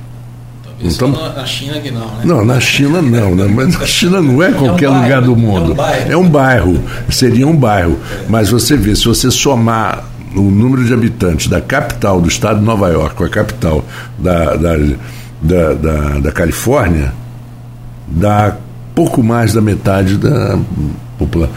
Talvez 0.64 0.94
Então- 0.96 1.08
na- 1.12 1.32
na 1.34 1.46
China 1.46 1.78
que 1.80 1.90
não, 1.92 2.00
né? 2.00 2.22
Não, 2.24 2.44
na 2.44 2.58
China 2.58 3.00
não, 3.00 3.34
né? 3.36 3.46
Mas 3.46 3.78
na 3.78 3.86
China 3.86 4.20
não 4.20 4.42
é 4.42 4.50
qualquer 4.50 4.88
bairro, 4.88 5.02
lugar 5.04 5.22
do 5.22 5.30
é 5.30 5.34
um 5.34 5.38
mundo. 5.38 5.74
bairro. 5.74 6.12
É 6.12 6.16
um 6.16 6.28
bairro, 6.28 6.80
seria 7.10 7.46
um 7.46 7.56
bairro. 7.56 7.96
Mas 8.28 8.50
você 8.50 8.76
vê, 8.76 8.96
se 8.96 9.04
você 9.04 9.30
somar 9.30 10.04
o 10.34 10.42
número 10.42 10.84
de 10.84 10.92
habitantes 10.92 11.46
da 11.46 11.60
capital 11.60 12.20
do 12.20 12.26
estado 12.26 12.58
de 12.58 12.64
Nova 12.64 12.88
York 12.88 13.14
com 13.14 13.22
a 13.22 13.28
capital 13.28 13.84
da, 14.18 14.56
da, 14.56 14.76
da, 15.40 15.74
da, 15.74 16.18
da 16.18 16.32
Califórnia, 16.32 17.12
dá 18.08 18.56
pouco 18.96 19.22
mais 19.22 19.52
da 19.52 19.60
metade 19.60 20.16
da 20.16 20.58
população. 21.18 21.54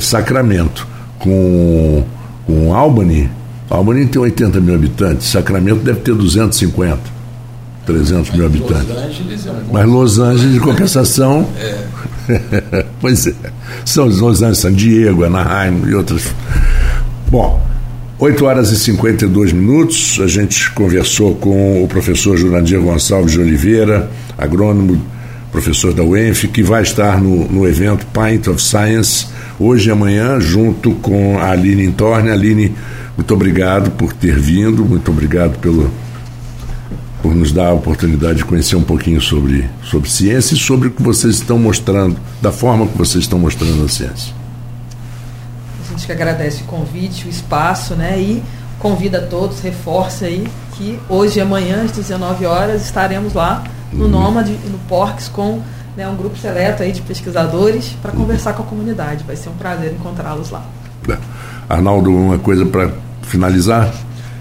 Sacramento 0.00 0.86
com, 1.18 2.04
com 2.46 2.74
Albany, 2.74 3.30
Albany 3.68 4.06
tem 4.06 4.20
80 4.20 4.60
mil 4.60 4.74
habitantes, 4.74 5.28
Sacramento 5.28 5.80
deve 5.80 6.00
ter 6.00 6.14
250, 6.14 6.98
300 7.86 8.32
mil 8.32 8.46
habitantes. 8.46 8.88
Los 8.88 8.96
Angeles 8.96 9.46
é 9.46 9.50
um 9.50 9.54
bom 9.54 9.72
Mas 9.72 9.86
Los 9.86 10.18
Angeles, 10.18 10.52
de 10.54 10.60
compensação. 10.60 11.48
pois 13.00 13.26
é. 13.26 13.34
São 13.84 14.06
os 14.06 14.20
Los 14.20 14.42
Angeles, 14.42 14.58
San 14.58 14.72
Diego, 14.72 15.24
Anaheim 15.24 15.82
e 15.86 15.94
outras. 15.94 16.34
Bom, 17.30 17.62
8 18.18 18.44
horas 18.44 18.70
e 18.70 18.76
52 18.76 19.52
minutos. 19.52 20.18
A 20.22 20.26
gente 20.26 20.70
conversou 20.72 21.34
com 21.36 21.82
o 21.82 21.88
professor 21.88 22.36
Jurandir 22.36 22.80
Gonçalves 22.80 23.32
de 23.32 23.40
Oliveira, 23.40 24.10
agrônomo, 24.36 25.00
professor 25.50 25.92
da 25.92 26.02
UENF, 26.02 26.48
que 26.48 26.62
vai 26.62 26.82
estar 26.82 27.20
no, 27.20 27.48
no 27.48 27.66
evento 27.66 28.06
Pint 28.06 28.46
of 28.46 28.62
Science 28.62 29.26
hoje 29.58 29.88
e 29.88 29.92
amanhã, 29.92 30.40
junto 30.40 30.92
com 30.92 31.38
a 31.38 31.50
Aline 31.50 31.84
Entorne. 31.84 32.30
Aline, 32.30 32.74
muito 33.16 33.34
obrigado 33.34 33.90
por 33.90 34.12
ter 34.12 34.38
vindo, 34.38 34.84
muito 34.84 35.10
obrigado 35.10 35.58
pelo, 35.58 35.90
por 37.20 37.34
nos 37.34 37.52
dar 37.52 37.68
a 37.68 37.72
oportunidade 37.72 38.38
de 38.38 38.44
conhecer 38.44 38.76
um 38.76 38.82
pouquinho 38.82 39.20
sobre, 39.20 39.68
sobre 39.84 40.08
ciência 40.08 40.54
e 40.54 40.58
sobre 40.58 40.88
o 40.88 40.90
que 40.90 41.02
vocês 41.02 41.36
estão 41.36 41.58
mostrando, 41.58 42.16
da 42.40 42.52
forma 42.52 42.86
que 42.86 42.96
vocês 42.96 43.24
estão 43.24 43.38
mostrando 43.38 43.84
a 43.84 43.88
ciência. 43.88 44.32
A 45.84 45.90
gente 45.90 46.06
que 46.06 46.12
agradece 46.12 46.62
o 46.62 46.64
convite, 46.64 47.26
o 47.26 47.28
espaço, 47.28 47.94
né? 47.94 48.18
E 48.18 48.42
convida 48.78 49.18
a 49.18 49.26
todos, 49.26 49.60
reforça 49.60 50.24
aí 50.24 50.46
que 50.76 50.98
hoje 51.08 51.38
e 51.38 51.42
amanhã, 51.42 51.82
às 51.84 51.92
19 51.92 52.46
horas, 52.46 52.84
estaremos 52.84 53.34
lá 53.34 53.64
no 53.92 54.08
Nômade 54.08 54.52
e 54.52 54.68
no 54.68 54.78
Porcs 54.80 55.28
com 55.28 55.60
né, 55.96 56.08
um 56.08 56.16
grupo 56.16 56.36
seleto 56.38 56.82
aí 56.82 56.92
de 56.92 57.02
pesquisadores 57.02 57.94
para 58.00 58.12
conversar 58.12 58.52
com 58.54 58.62
a 58.62 58.66
comunidade. 58.66 59.24
Vai 59.26 59.36
ser 59.36 59.48
um 59.48 59.54
prazer 59.54 59.92
encontrá-los 59.92 60.50
lá. 60.50 60.64
É. 61.08 61.16
Arnaldo, 61.68 62.10
uma 62.10 62.38
coisa 62.38 62.64
para 62.66 62.90
finalizar? 63.22 63.92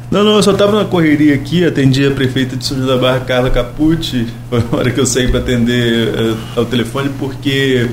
Não, 0.09 0.23
não, 0.23 0.37
eu 0.37 0.43
só 0.43 0.51
estava 0.51 0.75
na 0.75 0.85
correria 0.85 1.35
aqui, 1.35 1.63
atendi 1.63 2.05
a 2.05 2.11
prefeita 2.11 2.55
de 2.55 2.65
São 2.65 2.77
José 2.77 2.91
da 2.91 2.97
Barra, 2.97 3.19
Carla 3.19 3.51
Capucci, 3.51 4.27
foi 4.49 4.63
a 4.71 4.75
hora 4.75 4.91
que 4.91 4.99
eu 4.99 5.05
saí 5.05 5.27
para 5.27 5.39
atender 5.39 6.07
eh, 6.07 6.35
ao 6.55 6.65
telefone, 6.65 7.09
porque 7.19 7.87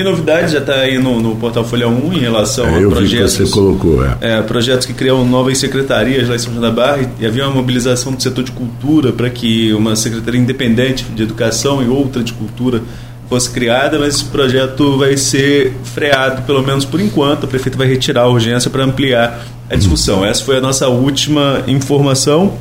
tem 0.00 0.04
novidade, 0.04 0.52
já 0.52 0.58
está 0.58 0.74
aí 0.76 0.98
no, 0.98 1.20
no 1.20 1.36
portal 1.36 1.62
Folha 1.62 1.86
1 1.88 2.12
em 2.14 2.18
relação 2.18 2.64
É, 2.64 2.68
a 2.68 2.72
vi 2.78 2.84
que 2.84 2.90
projetos. 2.90 3.32
você 3.34 3.46
colocou, 3.50 4.04
é. 4.04 4.16
É, 4.20 4.42
projetos 4.42 4.86
que 4.86 4.94
criam 4.94 5.24
novas 5.26 5.58
secretarias 5.58 6.26
lá 6.28 6.34
em 6.34 6.38
São 6.38 6.52
João 6.52 6.62
da 6.62 6.70
Barra 6.70 7.00
e 7.20 7.26
havia 7.26 7.44
uma 7.46 7.54
mobilização 7.56 8.12
do 8.12 8.22
setor 8.22 8.42
de 8.44 8.50
cultura 8.52 9.12
para 9.12 9.28
que 9.28 9.72
uma 9.74 9.94
secretaria 9.94 10.40
independente 10.40 11.04
de 11.04 11.22
educação 11.22 11.82
e 11.82 11.88
outra 11.88 12.22
de 12.22 12.32
cultura 12.32 12.82
fosse 13.28 13.50
criada, 13.50 13.98
mas 13.98 14.16
esse 14.16 14.24
projeto 14.24 14.96
vai 14.98 15.16
ser 15.16 15.74
freado, 15.84 16.42
pelo 16.42 16.62
menos 16.62 16.84
por 16.84 17.00
enquanto. 17.00 17.44
A 17.44 17.46
prefeita 17.46 17.76
vai 17.78 17.86
retirar 17.86 18.22
a 18.22 18.28
urgência 18.28 18.70
para 18.70 18.82
ampliar 18.84 19.44
a 19.68 19.76
discussão. 19.76 20.24
Essa 20.24 20.42
foi 20.44 20.56
a 20.56 20.60
nossa 20.60 20.88
última 20.88 21.62
informação. 21.68 22.54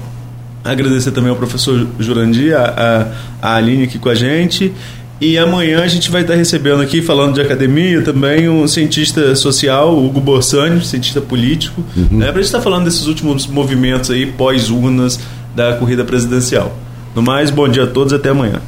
Agradecer 0.64 1.12
também 1.12 1.30
ao 1.32 1.38
professor 1.38 1.88
Jurandir, 1.98 2.54
a, 2.56 3.08
a, 3.42 3.52
a 3.54 3.56
Aline 3.56 3.86
aqui 3.86 3.98
com 3.98 4.10
a 4.10 4.14
gente. 4.16 4.74
E 5.22 5.38
amanhã 5.38 5.84
a 5.84 5.88
gente 5.88 6.10
vai 6.10 6.22
estar 6.22 6.36
recebendo 6.36 6.82
aqui, 6.82 7.02
falando 7.02 7.34
de 7.34 7.42
academia, 7.42 8.02
também 8.02 8.48
um 8.48 8.66
cientista 8.68 9.36
social, 9.36 9.98
Hugo 9.98 10.22
Borsani, 10.22 10.84
cientista 10.84 11.20
político, 11.20 11.84
né, 12.10 12.28
para 12.28 12.40
a 12.40 12.42
gente 12.42 12.46
estar 12.46 12.62
falando 12.62 12.86
desses 12.86 13.06
últimos 13.06 13.46
movimentos 13.46 14.10
aí, 14.12 14.26
pós-urnas 14.26 15.20
da 15.54 15.74
corrida 15.74 16.06
presidencial. 16.06 16.74
No 17.14 17.22
mais, 17.22 17.50
bom 17.50 17.68
dia 17.68 17.84
a 17.84 17.88
todos, 17.88 18.14
até 18.14 18.30
amanhã. 18.30 18.62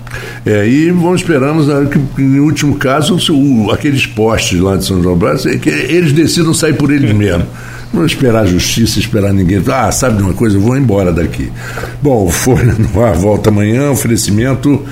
É, 0.45 0.67
e 0.67 0.91
vamos 0.91 1.21
esperamos 1.21 1.67
né, 1.67 1.87
que, 2.15 2.21
em 2.21 2.39
último 2.39 2.75
caso, 2.75 3.15
o, 3.31 3.71
aqueles 3.71 4.05
postes 4.05 4.59
lá 4.59 4.75
de 4.75 4.83
São 4.83 5.01
João 5.01 5.15
Brás, 5.15 5.45
é 5.45 5.57
que 5.57 5.69
eles 5.69 6.11
decidam 6.11 6.53
sair 6.53 6.73
por 6.73 6.91
eles 6.91 7.13
mesmos. 7.15 7.45
Não 7.93 8.05
esperar 8.05 8.43
a 8.43 8.45
justiça, 8.45 8.99
esperar 8.99 9.33
ninguém. 9.33 9.61
Ah, 9.67 9.91
sabe 9.91 10.17
de 10.17 10.23
uma 10.23 10.33
coisa? 10.33 10.55
Eu 10.55 10.61
vou 10.61 10.77
embora 10.77 11.11
daqui. 11.11 11.51
Bom, 12.01 12.29
Folha 12.29 12.73
no 12.73 13.03
ar 13.03 13.13
volta 13.13 13.49
amanhã. 13.49 13.91
Oferecimento 13.91 14.83